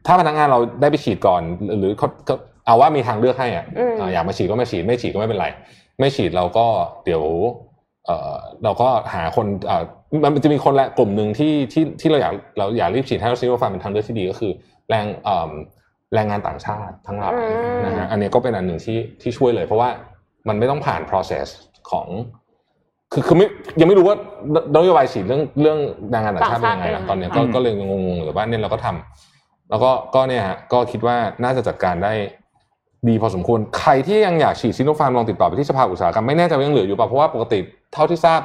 [0.06, 1.92] ถ้าพนักงานเราได้ไปฉีดก่อน หรือหรือ
[2.64, 5.46] เขาเขาเอาว่ามีทางเลือกให้อะอืมอ่าอยากมาฉีดก็มาฉีดไม่ฉีดก็ไม่เป็นไร
[5.98, 6.66] ไม่ฉีดเราก็
[7.04, 7.24] เดี๋ยว
[8.06, 8.34] เอ่อ
[8.64, 9.82] เราก็หาคนเอ่อ
[10.34, 14.52] มันจะมีคนละกลุ่มหนึ่งที่ที่ที่เราอยากเราอยากรีบฉีดให้เราซีโรฟาร์มเป็นทางเลือกที่ดีก็คือ
[14.88, 15.52] แรงเอ่อ
[16.14, 17.42] แรงงานต่างชาติทั้งหลายอื
[17.74, 19.88] มนะฮะอันนี้ก็เป็นอันหนึ่งที่ที่ช่วยเลย เพราะว่า
[20.48, 21.46] มันไม่ต้องผ่าน process
[21.90, 22.06] ของ
[23.12, 23.46] คือคือไม่
[23.80, 24.16] ยังไม่รู้ว่า
[24.76, 25.78] นโยบายฉีดเรื่องเรื่อง
[26.10, 32.12] แรงงานต่างชาติเป็นยังไงนะตอนเนี้ยก็อืมก็เลยงงๆอยู่แต่ว่าเนี่ยเราก็ทำแล้วก็ก็เนี่ยฮะก็คิดว่าน่าจะจัดการได้
[33.08, 37.58] ดีพอสมควร ใครที่ยังอยากฉีดซิโนฟาร์มลองติดต่อไปที่สภาอุตสาหกรรมไม่แน่ใจว่ายังเหลืออยู่เปล่าเพราะว่าปกติ
[37.92, 38.40] เท่าที่ทราบ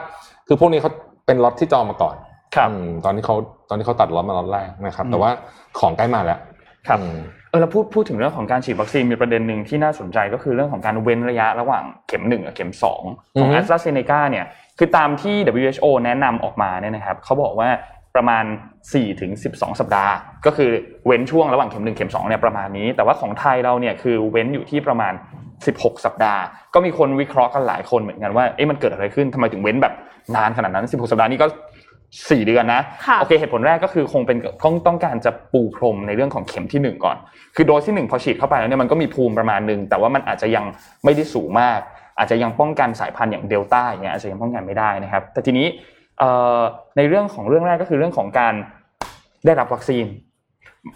[0.48, 0.92] คือพวกนี้เขา
[1.26, 2.16] เป็นล็อตที่จองมาก่อน
[2.56, 3.36] ครับอืมตอนนี้เขา
[3.70, 5.32] ตอนนี้เขาตัดล็อตมาล็อตแรกนะครับอืมแต่ว่า
[5.80, 6.40] ของใกล้มาแล้ว
[6.88, 7.18] ครับอืม
[7.50, 13.04] เออแล้วพูดพูดถึงเรื่องของการฉีดวัคซีนมีประเด็นหนึ่งที่น่าสนใจก็คือเรื่องของการเว้นระยะระหว่างเข็มหนึ่งกับเข็มสอง
[13.40, 14.46] ของอือฮึแอสตราเซเนกาเนี่ย
[14.78, 17.70] คือตามที่ WHO แนะนำออกมาเนี่ยนะครับเขาบอกว่า
[18.16, 18.44] ประมาณ
[18.88, 20.14] 4ถึง12 สัปดาห์
[20.46, 20.72] ก็คือ
[21.06, 25.14] เว้นช่วงระหว่างเข็มหนึ่งเข็มสองเนี่ยประมาณนี้ แต่ว่าของไทยเราเนี่ยคือเว้นอยู่ที่ประมาณ
[25.60, 26.42] 16 สัปดาห์
[26.74, 29.94] ก็มีคนวิเคราะห์กันหลายคนเหมือนกันว่าเอ๊ะมันเกิดอะไรขึ้นทำไมถึงเว้นแบบ
[30.36, 31.48] นานขนาดนั้น 16 สัปดาห์นี่ก็
[31.98, 37.18] 4เดือนนะค่ะโอเคเหตุผลแรกก็คือคงเป็นต้องต้องการจะปูพรมในเรื่องของเข็มที่หนึ่งก่อน
[37.56, 40.66] คือโดสที่หนึ่งพอฉีดเข้าไปแล้วเนี่ยมันก็มีภูมิประมาณหนึ่งแต่ว่ามันอาจจะยัง
[41.04, 41.80] ไม่ได้สูงมาก
[42.18, 45.98] อาจจะยังป้องกันสายพันธุ์อย่างเดลต้าอย่างเงี้ยอาจจะยังป้องกันไม่ได้นะครับ แต่ทีนี้เอ่อ
[46.98, 48.54] ในเรื่องของเรื่องแรกก็คือเรื่องของการ
[49.46, 50.06] ได้รับวัคซีน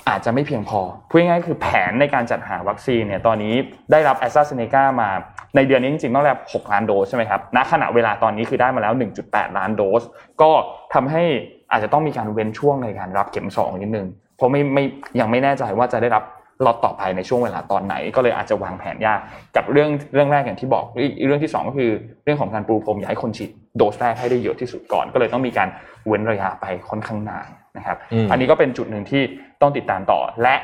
[0.08, 0.80] อาจจะไม่เพียงพอ
[1.10, 3.54] พูดง่ายๆคือแผนในการจัดหาวัคซีนเนี่ยตอนนี้
[3.92, 5.10] ได้รับแอสตราเซเนกามา
[5.56, 8.94] ในเดือนนี้จริงๆต้องได้รับ6ล้านโดสใช่ไหมครับณขณะเวลาตอนนี้คือได้มาแล้ว
[9.26, 10.04] 1.8 ล้านโดส
[10.42, 10.52] ก็
[10.94, 11.24] ทำให้
[11.72, 14.84] อาจจะต้องมีการเว้นช่วงในการรับเข็ม2นิดนึงเพราะไม่ไม่
[15.20, 16.24] ยังไม่แน่ใจว่าจะได้รับ
[16.66, 19.20] ล็อตต่อไปในช่วงเวลาตอนไหน ก็เลยอาจจะวางแผนยาก
[19.56, 21.92] กับเรื่องเรื่องแรกอย่างที่บอกอีกอีกเรื่องที่สองก็คือ
[22.24, 25.68] เรื่องของการปูพรมอยากให้คนฉีดโดสแรกให้ได้เยอะที่สุดก่อน ก็เลยต้องมีการ
[26.08, 29.22] เว้นระยะไปค่อนข้างนานนะครับอืมอันนี้ก็เป็นจุดหนึ่งที่
[29.62, 30.56] ต้องติดตามต่อและ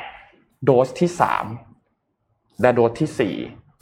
[0.64, 1.44] โดสที่สาม
[2.62, 3.34] และโดสที่สี่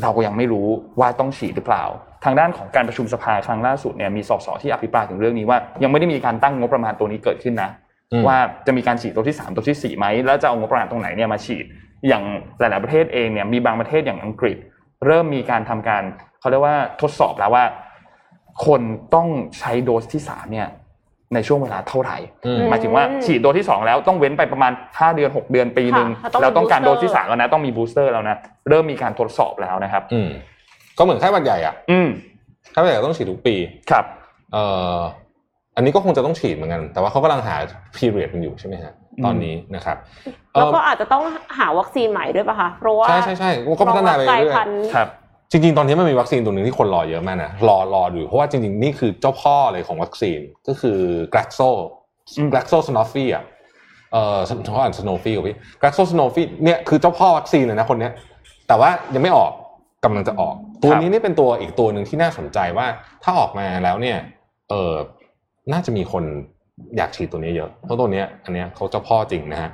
[0.03, 0.69] เราก็ยังไม่รู้
[1.01, 1.85] ว่าต้องฉีดหรือเปล่า
[2.25, 7.71] ทางด้านของการประชุมสภาครั้งล่าสุดเนี่ยมีสสที่อภิปรายถึงเรื่องนี้ว่า ยังไม่ได้มีการตั้งงบประมาณตัวนี้เกิดขึ้นนะ
[8.13, 11.65] อืมว่าจะมีการฉีดตัวที่สามตัวที่สี่ไหมแล้วจะเอางบประมาณตรงไหนเนี่ยมาฉีด
[12.09, 12.25] อย่าง
[12.59, 14.57] หลาย ๆ ประเทศเองเนี่ยมีบางประเทศอย่างอังกฤษ
[15.07, 16.03] เริ่มมีการทำการ
[16.41, 17.65] เขาเรียกว่าทดสอบแล้วว่า
[18.67, 18.81] คน
[19.15, 20.69] ต้องใช้โดสที่สามเนี่ย
[21.35, 22.17] ในช่วงเวลาเท่าไหร่
[22.47, 28.37] อืมหมายถึงว่าฉีดโดสที่ 2 แล้วต้องเว้นไปประมาณ 5 เดือน 6 เดือนปีหนึ่งค่ะต้องมีแล้วต้องการโด booster สที่3แล้วนะต้องมีบูสเตอร์แล้วนะ
[28.69, 30.29] เริ่มมีการทดสอบแล้วนะครับ อืม
[30.99, 32.09] ก็เหมือนไข้หวัดใหญ่อะ อืม
[32.73, 33.55] ไข้หวัดใหญ่ก็ต้องฉีดทุกปี
[33.91, 34.05] ครับ
[34.53, 34.65] เอ่
[34.97, 34.99] อ
[35.77, 37.57] อันนี้ก็คงจะต้องฉีดเหมือนกัน แต่ว่าเขากำลังหา
[37.97, 38.93] period มันอยู่ใช่ไหมฮะ
[39.25, 39.97] ตอนนี้นะครับ
[40.55, 41.25] เอ่แล้วอก็อาจจะต้อง
[41.59, 50.99] หาวัคซีนใหม่ด้วยป่ะคะเพราะว่าใช่ใช่ใช่ก็พัฒนาไปกลายเรื่อยพันธุ์ครับๆจริงๆ ตอนนี้มันมีวัคซีนตัวหนึ่งที่คนรอเยอะมากนะรอรออยู่เพราะว่าจริงๆ นี่คือเจ้าพ่อเลยของวัคซีนก็คือ
[51.35, 51.71] Glaxo
[52.39, 53.45] อืม Glaxo Sanofi อะ
[54.13, 58.13] เอ่อเขาอ่าน Sanofi กับพี่ Glaxo Sanofi เนี่ยคือเจ้าพ่อวัคซีนเลยนะคนเนี้ย
[58.69, 59.53] แต่ว่ายังไม่ออก
[60.05, 62.87] กำลังจะออก ตัวนี้นี่เป็นตัวอีกตัวหนึ่งที่น่าสนใจว่า
[63.23, 64.19] ถ้าออกมาแล้วเนี่ย
[64.71, 64.95] เออ
[65.73, 66.25] น่าจะมีคน
[66.97, 69.71] อยากฉีดตัวนี้เยอะเพราะตัวนี้อันนี้เขาเจ้าพ่อจริงนะฮะ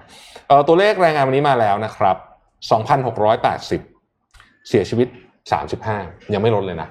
[0.68, 2.16] ตัวเลขรายงานวันนี้มาแล้วนะครับ
[3.02, 5.08] 2,680 เสียชีวิต
[5.70, 6.88] 35 ยังไม่ลดเลยนะ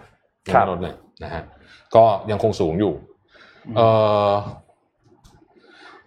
[0.48, 1.44] ยังไม่ลดเลยนะฮะ
[1.96, 2.94] ก็ยังคงสูงอยู่
[3.78, 3.82] เอ
[4.30, 4.32] อ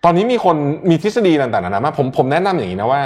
[0.05, 0.57] ตอนนี้มีคน
[0.91, 3.03] มีทฤษฎีต่างๆนานามาผมผมแนะนำอย่างนี้นะว่า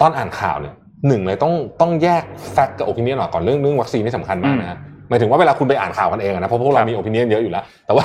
[0.00, 0.74] ตอนอ่านข่าวเนี่ย
[1.06, 4.78] หนึ่งเลยต้องต้องแยกแฟกต์กับโอปิเนียนออกก่อนเรื่องเรื่องวัคซีนนี่สำคัญมากนะฮะ
[5.10, 8.04] หมายถึงว่าเวลาคุณไปอ่านข่าวกันเองอะนะเพราะพวกเรามี opinion เยอะอยู่แล้ว แต่ว่า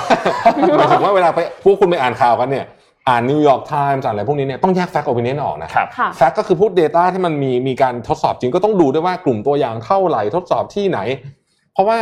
[0.78, 2.66] หมายถึงว่าเวลาไปพวกคุณไปอ่านข่าวกันเนี่ย
[3.10, 11.00] อ่านนิวยอร์กไทมส์อ่านอะไรพวกนี้เนี่ยต้องแยก fact opinion ออกนะครับค่ะ fact ก็คือพูด Data ที่มันมีมีการทดสอบจริงก็ต้องดูด้วยว่ากลุ่มตัวอย่างเท่าไหร่ทดสอบที่ไหน
[11.74, 11.98] เพราะว่า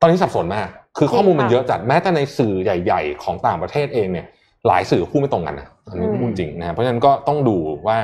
[0.00, 0.68] ตอนนี้สับสนมาก
[0.98, 4.26] คือข้อมูลมันเยอะจัดแม้แต่ในสื่อใหญ่ ๆ ของต่างประเทศเองเนี่ย
[4.66, 7.56] หลายสื่อพูดไม่ตรงกันนะอันนี้อืมพูดจริงนะฮะเพราะฉะนั้นก็ต้องดู
[7.88, 7.98] ว่า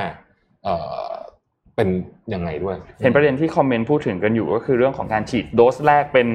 [1.75, 1.89] เออเป็น
[2.33, 6.27] ยังไงด้วย เห็นประเด็นที่คอมเมนต์พูดถึงกันอยู่ก็คือเรื่องของการฉีดโดสแรกเป็น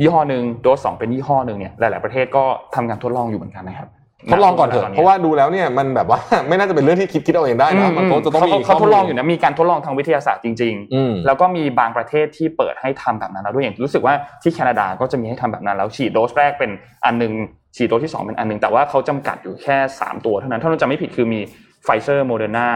[0.00, 2.44] ยี่ห้อหนึ่งโดสสองเป็นยี่ห้อหนึ่งเนี่ยหลาย ๆประเทศก็
[2.74, 3.88] ทำการทดลองอยู่เหมือนกันนะครับ
[4.32, 16.70] ทดลองก่อนเถอะเพราะว่าดูแล้วเนี่ยมันแบบว่าไม่น่าจะเป็นเรื่องที่คิดคิดเอาเองได้นะมันก็จะต้องมีเขาเขาข้มูทดลองอยู่นะมีการทดลองทางวิทยาศาสตร์จริงอืมๆแล้วก็มีบางประเทศที่เปิดให้ทำแบบนั้นแล้วด้วยอย่างรู้สึกว่าที่แคนาดาก็จะมีให้ทำแบบนั้นแล้วฉีดโดสแรกเป็น
[17.04, 17.32] อันหนึ่ง
[17.76, 21.40] ฉีดโดสที่สองเป็นอันหนึ่งแต่ว่าเขาจำกัดอยู่แค่สามตัวเท่านั้นถ้าเราจำไม่ผิดคือมี
[21.84, 22.68] ไฟเซอร์โมเดอร์นา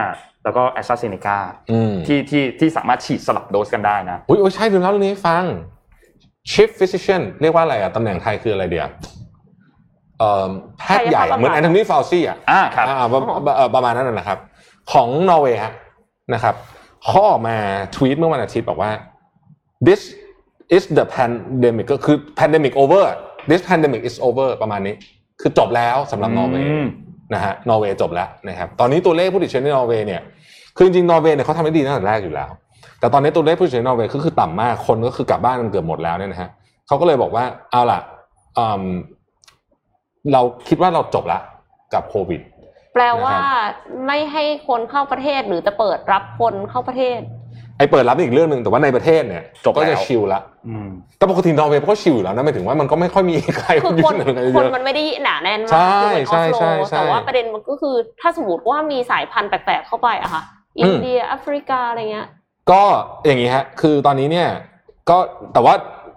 [0.45, 1.37] แล้วก็แอสตราเซเนกา
[1.71, 5.43] อืมที่ที่ที่สามารถฉีดสลับโดสกันได้นะอุ้ยโอ้ยใช่ดูแล้วเรื่องนี้ให้ฟัง
[6.51, 8.89] chief physician เรียกว่าอะไรอะตำแหน่งไทยคืออะไรเดียว
[10.19, 10.49] เอ่อ
[10.79, 13.19] แพทย์ใหญ่กายภาพบำบัดเหมือนแอนโทนีฟาวซี่อะอ่าครับอ่าประ
[13.57, 14.39] เอ่อประมาณนั้นนะนะครับ
[14.91, 15.73] ของนอร์เวย์ฮะ
[16.33, 16.55] นะครับ
[17.03, 17.55] เขาออกมา
[17.95, 18.91] ทวีตเมื่อวันอาทิตย์บอกว่า
[19.87, 20.01] this
[20.75, 23.03] is the pandemic ก็คือ pandemic over
[23.49, 24.95] this pandemic is over ประมาณนี้
[25.41, 26.85] คือจบแล้วสำหรับนอร์เวย์อืม
[27.33, 30.21] นะฮะนอร์เวย์จบแล้วนะครับตอนนี้ตัวเลขผู้ติดเชื้อในนอร์เวย์เนี่ย
[30.75, 32.49] คือจริงๆนอร์เวย์เนี่ยเขาทำได้ดีตั้งแต่แรกอยู่แล้ว
[32.99, 36.49] แต่ตอนนี้ตัวเลขผู้ติดเชื้อในนอร์เวย์ก็คือต่ำมากคนก็คือกลับบ้านกันเกือบหมดแล้วเนี่ยนะฮะ
[36.87, 37.99] เขาก็เลยบอกว่าเอาล่ะ
[38.57, 38.83] อืม
[40.33, 41.39] เราคิดว่าเราจบละ
[41.93, 42.41] กับโควิด
[42.93, 43.71] แปลว่านะครับ
[44.07, 47.19] ไม่ให้คนเข้าประเทศหรือจะเปิดรับคนเข้าประเทศ
[47.77, 60.41] ไอ้เปิดรับอีกเรื่องหนึ่งแต่ว่าในประเทศเนี่ยจบแล้วก็จะชิลละอืมแต่ปกตินอร์เวย์ก็ชิลอยู่แล้วนะหมายถึงว่ามันก็ไม่ค่อยมีใครคือยุ่คนงอะไรกันคเยนอะมันไม่ได้หนาแน่นใช่มากคือเหมือนออสโลใช่ใช่ใช่แต่ว่าประเด็นมันก็คือถ้าสมมติว่ามีสายพันธุ์แปลกๆเข้าไปอะค่ะ
[60.79, 62.27] อินเดียแอฟริกาอะไรเงี้ย
[62.71, 62.81] ก็
[63.25, 64.49] อย่างนี้ฮะ คือตอนนี้เนี่ย
[65.09, 65.17] ก็
[65.53, 65.73] แต่ว่า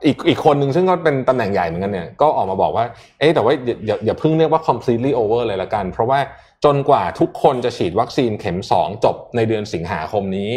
[0.07, 2.85] อีกอีกคนหนึ่งซึ่งก็เป็นตำแหน่งใหญ่เหมือนกันเนี่ยก็ออกมาบอกว่า
[3.21, 6.19] เอ๊ะแต่ว่าอย่าอย่าอย่าเพิ่งเรียกว่า completely over เลยละกัน เพราะว่า
[6.65, 10.51] จนกว่าทุกคนจะฉีดวัคซีนเข็มสองจบในเดือนสิงหาคมนี้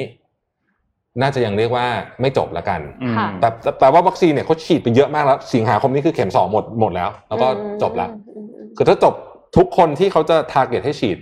[1.20, 1.86] น่าจะยังเรียกว่า
[2.22, 7.48] ไม่จบละกันอืมค่ะแต่แต่แต่ว่าวัคซีนเนี่ยเขาฉีดไปเยอะมากแล้ว สิงหาคมนี้คือเข็มสองหมดหมดแล้ว แล้วก็
[7.82, 9.14] จบละอืมอืมอืมคือถ้าจบ
[9.58, 11.18] ทุกคนที่เขาจะ target ให้ฉีด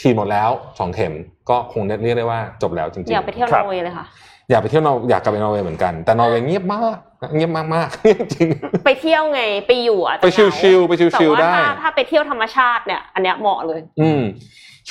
[0.00, 1.14] ฉีดหมดแล้วสองเข็ม
[1.50, 4.06] ก็คงเรียกได้ว่าจบแล้วจริงๆ อยากไปเที่ยวนอร์เวย์เลยครับค่ะ
[4.50, 6.96] อยากไปเที่ยวนอร์อยากกลับไปนอร์เวย์เหมือนกัน แต่นอร์เวย์เงียบมาก
[7.36, 8.48] เงียบมากมากๆจริง
[8.86, 14.22] ไปเที่ยวไงไปอยู่อะไปชิลๆไปชิลๆแต่ว่าได้ถ้าถ้าไปเที่ยวธรรมชาติเนี่ย อันเนี้ยเหมาะเลย อืม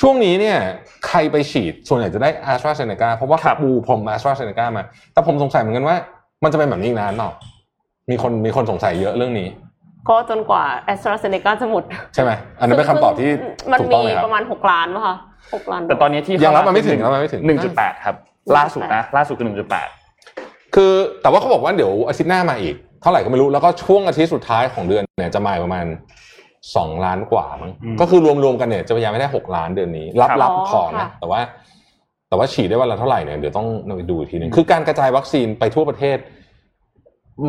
[0.00, 0.58] ช่วงนี้เนี่ย
[1.06, 4.28] ใครไปฉีดส่วนใหญ่จะได้ a s t r a z เซ e c a เพราะว่าครับปูพรม a s t r
[4.30, 5.96] a z เซ e c a มา แต่ผมสงสัยเหมือนกันว่า
[6.44, 7.30] มันจะเป็นแบบนี้อีกนานเปล่า
[8.10, 9.48] มีคนมีคนสงสัยเยอะเรื่องนี้
[10.08, 11.82] ก็จนกว่าแอสตราเซเนกาจะหมด
[12.14, 13.30] ใช่ไหมอันนั้นเป็นคำตอบที่
[13.72, 15.16] มันถูกมีต้องเลยครับประมาณหกล้านป่ะคะ
[15.54, 18.14] หกล้านแต่ตอนนี้ที่ยังรับมาไม่ถึงรับมาไม่ถึงหนึ่งจุดแปดครับ
[18.56, 19.88] ล่าสุดนะล่าสุดคือหนึ่งจุดแปด
[20.74, 20.92] คือ
[21.22, 25.84] แต่ว่าเขาบอกว่าเดี๋ยวอาทิตย์หน้ามาอีก เท่าไหร่ก็ไม่รู้แล้วก็ช่วงอาทิตย์สุดท้ายของเดือนเนี่ยจะมาประมาณ
[26.76, 31.40] สองล้านกว่ามั้งก็คือรวมๆกันเนี่ยจะพยายามไม่ได้หกล้านเดือนนี้ รับรับพอนะแต่ว่า
[32.28, 33.66] แต่ว่าฉีดได้วันละเท่าไหร่เนี่ยเดี๋ยวต้อง
[33.96, 36.18] ไปดูอีกทีหนึงคือการกระจายวัคซีนไปทั่วประเทศ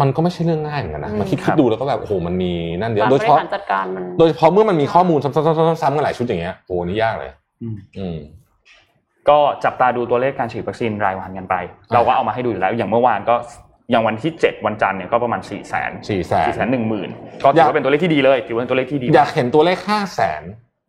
[0.02, 2.52] มันก็ไม่ใช่เรื่องง่ายเหมือนกันนะมาคิดคิดดูแล้วก็แบบโอ้โหมันมี
[2.82, 7.32] นั่นเดียวการโดบยเฉริพาะหารจัดการมันโดยเฉพาะเมื่อมันมีข้อมูลซ้ำๆๆๆๆกันหลายชุดอย่างเงี้ยโอ้โหนี่ยากเลย
[7.98, 8.18] อืม
[9.30, 11.56] ก็จับตาดูตัวเลขการฉีดวัคซีนรายวันกันไป
[11.94, 13.36] เราก็เอามาให้ดูอยู่แล้ว อย่างเมื่อวานก็
[13.92, 17.10] อย่างวันที่ 7 วันจันทร์เนี่ยก็ประมาณ4ี่แสนสี่แสนสี่แสนหนึ่งหมื่น
[17.44, 20.44] ก็ถือว่าเป็นตัวเลขที่ดีเลยถือว่าเป็นตัวเลขที่ดีอยากเห็นตัวเลขห้าแสน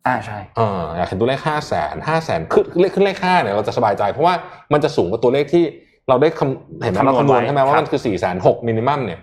[0.07, 4.33] อ่าใช่เอออยากเห็นตัวเลขห้าแสนห้าแสนขึ้นเลขขึ้นเลขห้าเนี่ยเราจะสบายใจ เพราะว่า
[4.73, 5.63] มันจะสูงกว่าตัวเลขที่
[6.09, 9.19] เราได้คำเห็นไหมเราคำนวณใช่ไหมว่ามันคือสี่แสนหกมินิมัมเนี่ย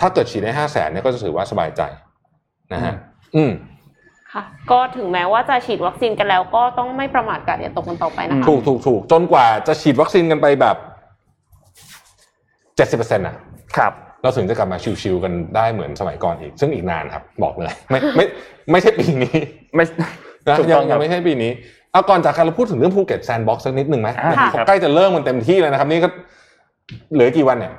[0.00, 1.82] ถ้าเกิดฉีดได้ห้าแสนเนี่ยก็จะถือว่าสบายใจ
[2.72, 2.94] นะฮะ
[3.36, 3.52] อืม
[4.32, 10.76] ค่ะก็ถึงแม้ว่าจะฉีดวัคซีนกันแล้วก็ต้องไม่ประมาทกาดอย่าตกกันต่อไปนะคะถูกถูกถูกจนกว่าจะฉีดวัคซีนกันไปแบบ
[12.76, 13.34] เจ็ดสิบเปอร์เซ็นต์อะ
[13.76, 13.92] ครับ
[14.22, 18.24] เราถึงจะกลับมาชิลๆกันได้เหมือนสมัยก่อนอีก ซึ่งอีกนานครับ บอกเลย ไม่ไม่
[18.70, 19.36] ไม่ใช่ปีนี้
[19.74, 19.84] ไม่
[20.48, 21.50] นะถูกยัต้องงครับยังยังไม่ใช่ปีนี้
[21.92, 26.08] เอาก่อนจากการเราพูดถึงเรื่องภูเก็ตแซนด์บ็อกซ์สักนิดหนึ่งไหมอ่าค่ะเขาใกล้จะเริ่มมันเต็มที่แล้วนะครับ นี่ก็
[27.12, 27.72] เหลือกี่วันเนี่ย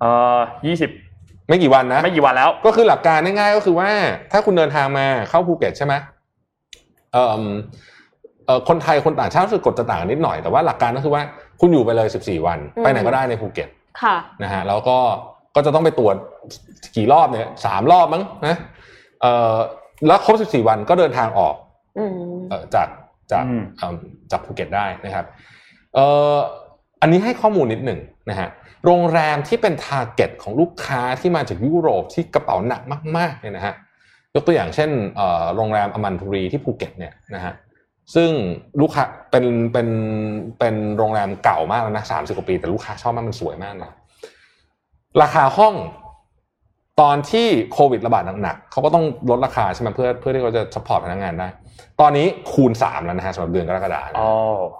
[0.00, 0.90] เอ่อยี่สิบ
[1.48, 3.88] ไม่กี่วันนะไม่กี่วันแล้ว ก็คือหลักการง่ายๆก็คือว่า
[4.32, 5.94] ถ้าคุณเดินทางมาเข้าภูเก็ตใช่ไหม
[7.12, 7.42] เอ่อ
[8.46, 11.22] เอ่อคนไทยคนต่างชาติรู้สึกกฎจะต่างกันนิดหน่อยแต่ว่าหลักการก็คือว่า
[11.60, 13.68] คุณอยู่ไปเลย 14 วันอืมไปไหนก็ได้ในภูเก็ต
[14.02, 14.98] ค่ะนะฮะแล้วก็
[15.54, 16.16] ก็จะต้องไปตรวจ
[16.96, 18.56] กี่รอบเนี่ยสามรอบมั้งนะ
[19.20, 19.56] เอ่อ
[20.06, 21.54] แล้วครบ14วันก็เดินทางออก
[21.98, 22.12] อืม
[22.50, 22.88] เอ่อจาก
[23.32, 23.94] จากอืมเอิ่ม
[24.30, 25.24] จากภูเก็ตได้นะครับ
[25.94, 26.36] เอ่อ
[27.00, 28.00] อันนี้ให้ข้อมูลนิดหนึ่ง
[28.30, 28.48] นะฮะ
[28.84, 32.82] โรงแรมที่เป็น target ของลูกค้าที่มาจากยุโรปที่กระเป๋าหนัก
[33.16, 33.74] มากๆเนี่ยนะฮะ
[34.34, 37.52] ยกตัวอย่างเช่นเอ่อโรงแรมอมันปุรีที่ภูเก็ตเนี่ยนะฮะ
[38.14, 38.30] ซึ่ง
[38.80, 39.88] ลูกค้าเป็นเป็น
[40.58, 43.90] เป็นโรงแรมเก่ามากแล้วนะสามสิบกว่าปี แต่ลูกค้าชอบมากมันสวยมากนะ
[45.22, 45.74] ราคาห้อง
[47.00, 51.48] ตอนที่โควิดระบาดหนักๆเขาก็ต้องลดราคาใช่ไหมเพื่อเพื่อที่เขาจะ support พนักงานได้
[52.00, 54.30] ตอนนี้คูณสามแล้วนะฮะสำหรับเดือนกรกฎาคมอ๋อ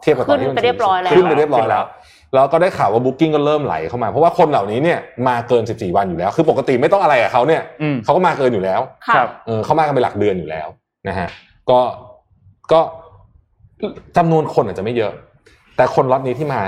[0.02, 4.98] เทียบกับตอนที่มันขึ้นไปเรียบร้อยแล้วขึ้นไปเรียบร้อยแล้วขึ้นแล้แล้วก็ได้ข่าวว่า booking ก็เริ่มไหลเข้ามา เพราะว่าคนเหล่านี้เนี่ย
[5.28, 10.68] มาเกิน 14 วันอยู่แล้ว คือปกติไม่ต้องอะไรกับเขาเนี่ยอืมเขาก็มาเกินอยู่แล้วค่ะครับเออเขามากันเป็นหลักเดือนอยู่แล้ว
[11.08, 11.28] นะฮะ
[11.70, 11.80] ก็
[12.72, 12.80] ก็
[14.16, 15.12] จำนวนคนอาจจะไม่เยอะ
[15.76, 16.60] แต่คนล็อตนี้ที่มา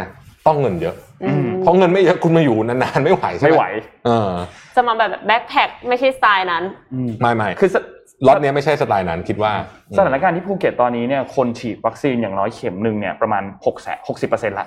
[0.46, 3.66] ต้องเงินเยอะอืมเพราะเงินไม่เยอะคุณมาอยู่นานๆไม่ไหวใช่ไหมไม่ไหว
[4.06, 4.30] เออ
[4.76, 6.62] จะมาแบบ backpack ไม่ใช่สไตล์นั้น
[6.92, 9.52] อืมไม่ไม่คือล็อตเนี้ยไม่ใช่สไตล์นั้นคิดว่า
[9.96, 14.66] สถานการณ์ที่ภูเก็ตตอนนี้เนี่ยคนฉีดวัคซีนอย่างน้อยเข็มหนึ่งเนี่ยประมาณหกแสนหกสิบเปอร์เซ็นต์ละ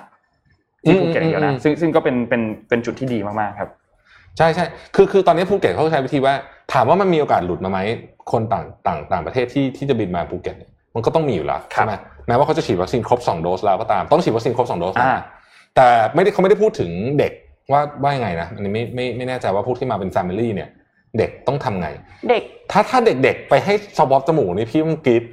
[0.84, 3.70] ที่ภูเก็ตอย่างเดียวนะซึ่งซึ่งก็เป็นเป็นเป็นจุดที่ดีมากๆครับ
[4.38, 4.64] ใช่ใช่
[4.94, 6.34] คือคือตอนนี้ภูเก็ตเขาใช้วิธีว่า
[6.72, 7.78] ถามว่ามันมีโอกาสหลุดมาไหม
[8.32, 11.94] คนต่างต่างต่างประเทศที่ที่จะบินมาภูเก็ตเนี่ยมันก็ต้องมีอยู่แล้วครับใช่ไหม
[12.28, 15.18] แม้ว่าเขาจะฉีดวัคซีนครบ2โดสแล้วก็ตามต้องฉีดวัคซีนครบ2โดสนะอ่า
[15.76, 17.32] แต่ไม่ได้เขาไม่ได้พูดถึงเด็ก
[17.72, 20.68] ว่าว่ายังไงนะอันนี้ไม่ไม่ไม่แน่ใจว่าพวกที่มาเป็น family เนี่ย
[21.18, 21.88] เด็กต้องทำไง
[22.30, 22.42] เด็ก
[22.72, 25.24] ถ้าถ้าเด็กๆ ไปให้ swab จมูกนี่พี่ต้องกรี๊ด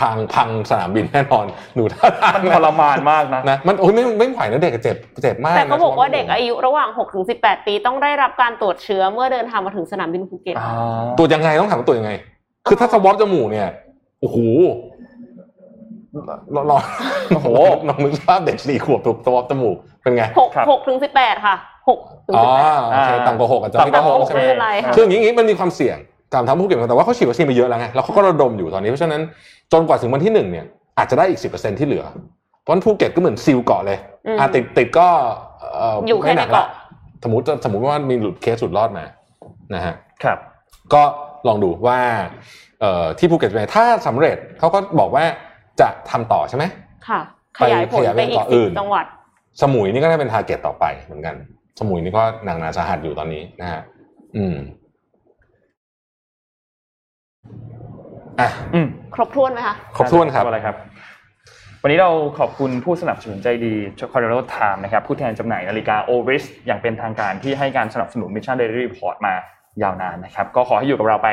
[0.00, 1.44] ทางพังสนามบินแน่นอน
[1.74, 10.70] หนูท่าทางมันทรมานมากนะนะมันโอ้ยไม่ไม่ไหวนะเด็กเจ็บเจ็บมากแต่เขาบอกว่านะเด็กอายุระหว่าง6ถึง18 ปีต้องได้รับการตรวจเชื้อเมื่อเดินทางมาถึงสนามบินภูเก็ตอ่า
[11.18, 12.12] ตรวจยังไงต้องถามว่าตรวจยังไง
[12.66, 13.68] คือถ้าสวอปจมูกเนี่ย
[14.20, 14.36] โอ้โห
[16.54, 16.80] ลองลอง
[17.28, 17.48] โอ้โห
[17.88, 21.56] ลองนึกภาพเด็กสี่ขวบถูกสวอปจมูกเป็นไง6 6ถึง18ค่ะ
[21.94, 25.96] 6ถึงอ๋อ18โอเคต่ำกว่าหกอาจจะไม่ต่ำกว่าได้หกใช่ไหมไม่เป็นไรค่ะคืออย่างนี้มันมีความเสี่ยง
[26.34, 29.22] ตามทางผู้เก็บแต่ว่าเขาฉีดวัคซีนไปเยอะแล้วไงแล้วเขาก็ระดมอยู่ตอนนี้เพราะฉะนั้น
[29.72, 30.66] จนกว่าถึงวันที่หนึ่งเนี่ย
[30.98, 32.04] อาจจะได้อีกสิบเปอร์เซ็นที่เหลือ
[32.62, 35.08] เพราะฉะนั้นภูเก็ตก็เหมือน seal เกาะเลยอืมอะติดติดก็
[35.76, 36.68] เอยู่แค่ไม่หนักในละเกาะ
[37.24, 39.04] สมมติสมมติว่ามีหลุดเคสหลุดรอดมา
[39.74, 40.38] นะฮะครับ
[40.94, 41.02] ก็
[41.48, 41.98] ลองดูว่า
[42.80, 45.24] เอ่อที่ภูเก็ตเป็นไงถ้าสำเร็จเขาก็บอกว่า
[45.80, 46.64] จะทำต่อใช่ไหม
[47.08, 47.20] ค่ะ
[47.58, 49.04] ขยายผลขยายไปไปอีกเกาะอีกสิบจังหวัด
[49.62, 51.34] สมุยนี่ก็ได้เป็น target ต่อไปเหมือนกัน
[51.78, 53.80] สมุยนี่ก็หนักหนาสาหัสอยู่ตอนนี้นะฮะ
[54.36, 54.56] อืม
[58.40, 60.76] อะอืมครบถ้วนไหมคะ ครบถ้วนครับอะไรครับ
[61.82, 63.74] วันนี้เราขอบคุณผู้สนับสนุนใจดี
[64.12, 68.28] c o r r e l o Time นะครับ ผู้แทนจำหน่ายนาฬิกา o r i s อย่างเป็นทางการที่ให้การสนับสนุน
[68.34, 69.34] Mission Daily Report มา
[69.82, 71.28] ยาวนานนะครับ ก็ขอให้อยู่กับเราไป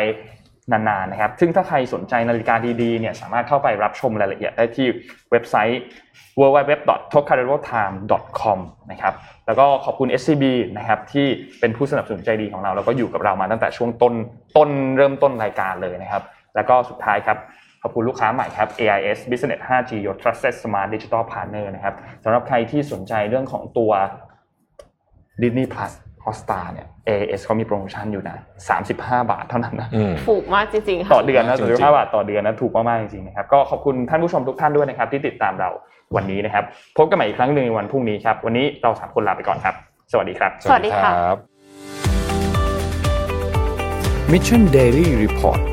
[0.72, 4.88] นานๆนะครับ ซึ่งถ้าใครสนใจนาฬิกาดีๆเนี่ยสามารถเข้าไปรับชมรายละเอียดได้ที่
[5.32, 5.82] เว็บไซต์
[6.40, 8.60] www.tokarelotime.com
[8.92, 9.14] นะครับ
[9.46, 10.44] แล้วก็ขอบคุณ SCB
[10.78, 11.28] นะครับที่
[11.60, 14.14] เป็นผู้สนับสนุนใจดีของเรา แล้วก็อยู่กับเรามาตั้งแต่ช่วงต้น
[14.58, 16.24] ต้นเริ่มต้นรายการเลยนะครับ
[16.56, 17.38] แล้วก็สุดท้ายครับ
[17.82, 23.92] ขอบคุณลูกค้าใหม่ครับ AIS Business 5G Your Trusted Smart Digital Partner นะครับสำหรับใครที่สนใจเรื่องของตัว
[25.42, 25.94] Disney Plus
[26.26, 28.38] Hotstar เนี่ย AIS เขามีโปรโมชั่นอยู่นะ
[28.84, 35.70] 35 บาทเท่านั้นนะอืมถูกมากจริงๆต่อค่ะเดือนนะจริงๆ35บาทต่อเดือนนะถูกมากๆจริงๆนะครับก็ขอบคุณท่านผู้ชมทุกท่านด้วยนะครับที่ติดตามเรา
[36.16, 36.64] วันนี้นะครับ
[36.98, 39.76] พบกันใหม่อีกครั้งหนึ่งในวันพรุ่งนี้ครับ วันนี้เราสามคนลาไปก่อนครับ
[40.12, 41.38] สวัสดีครับ สวัสดีค่ะรับ
[44.32, 45.73] Mission Daily Report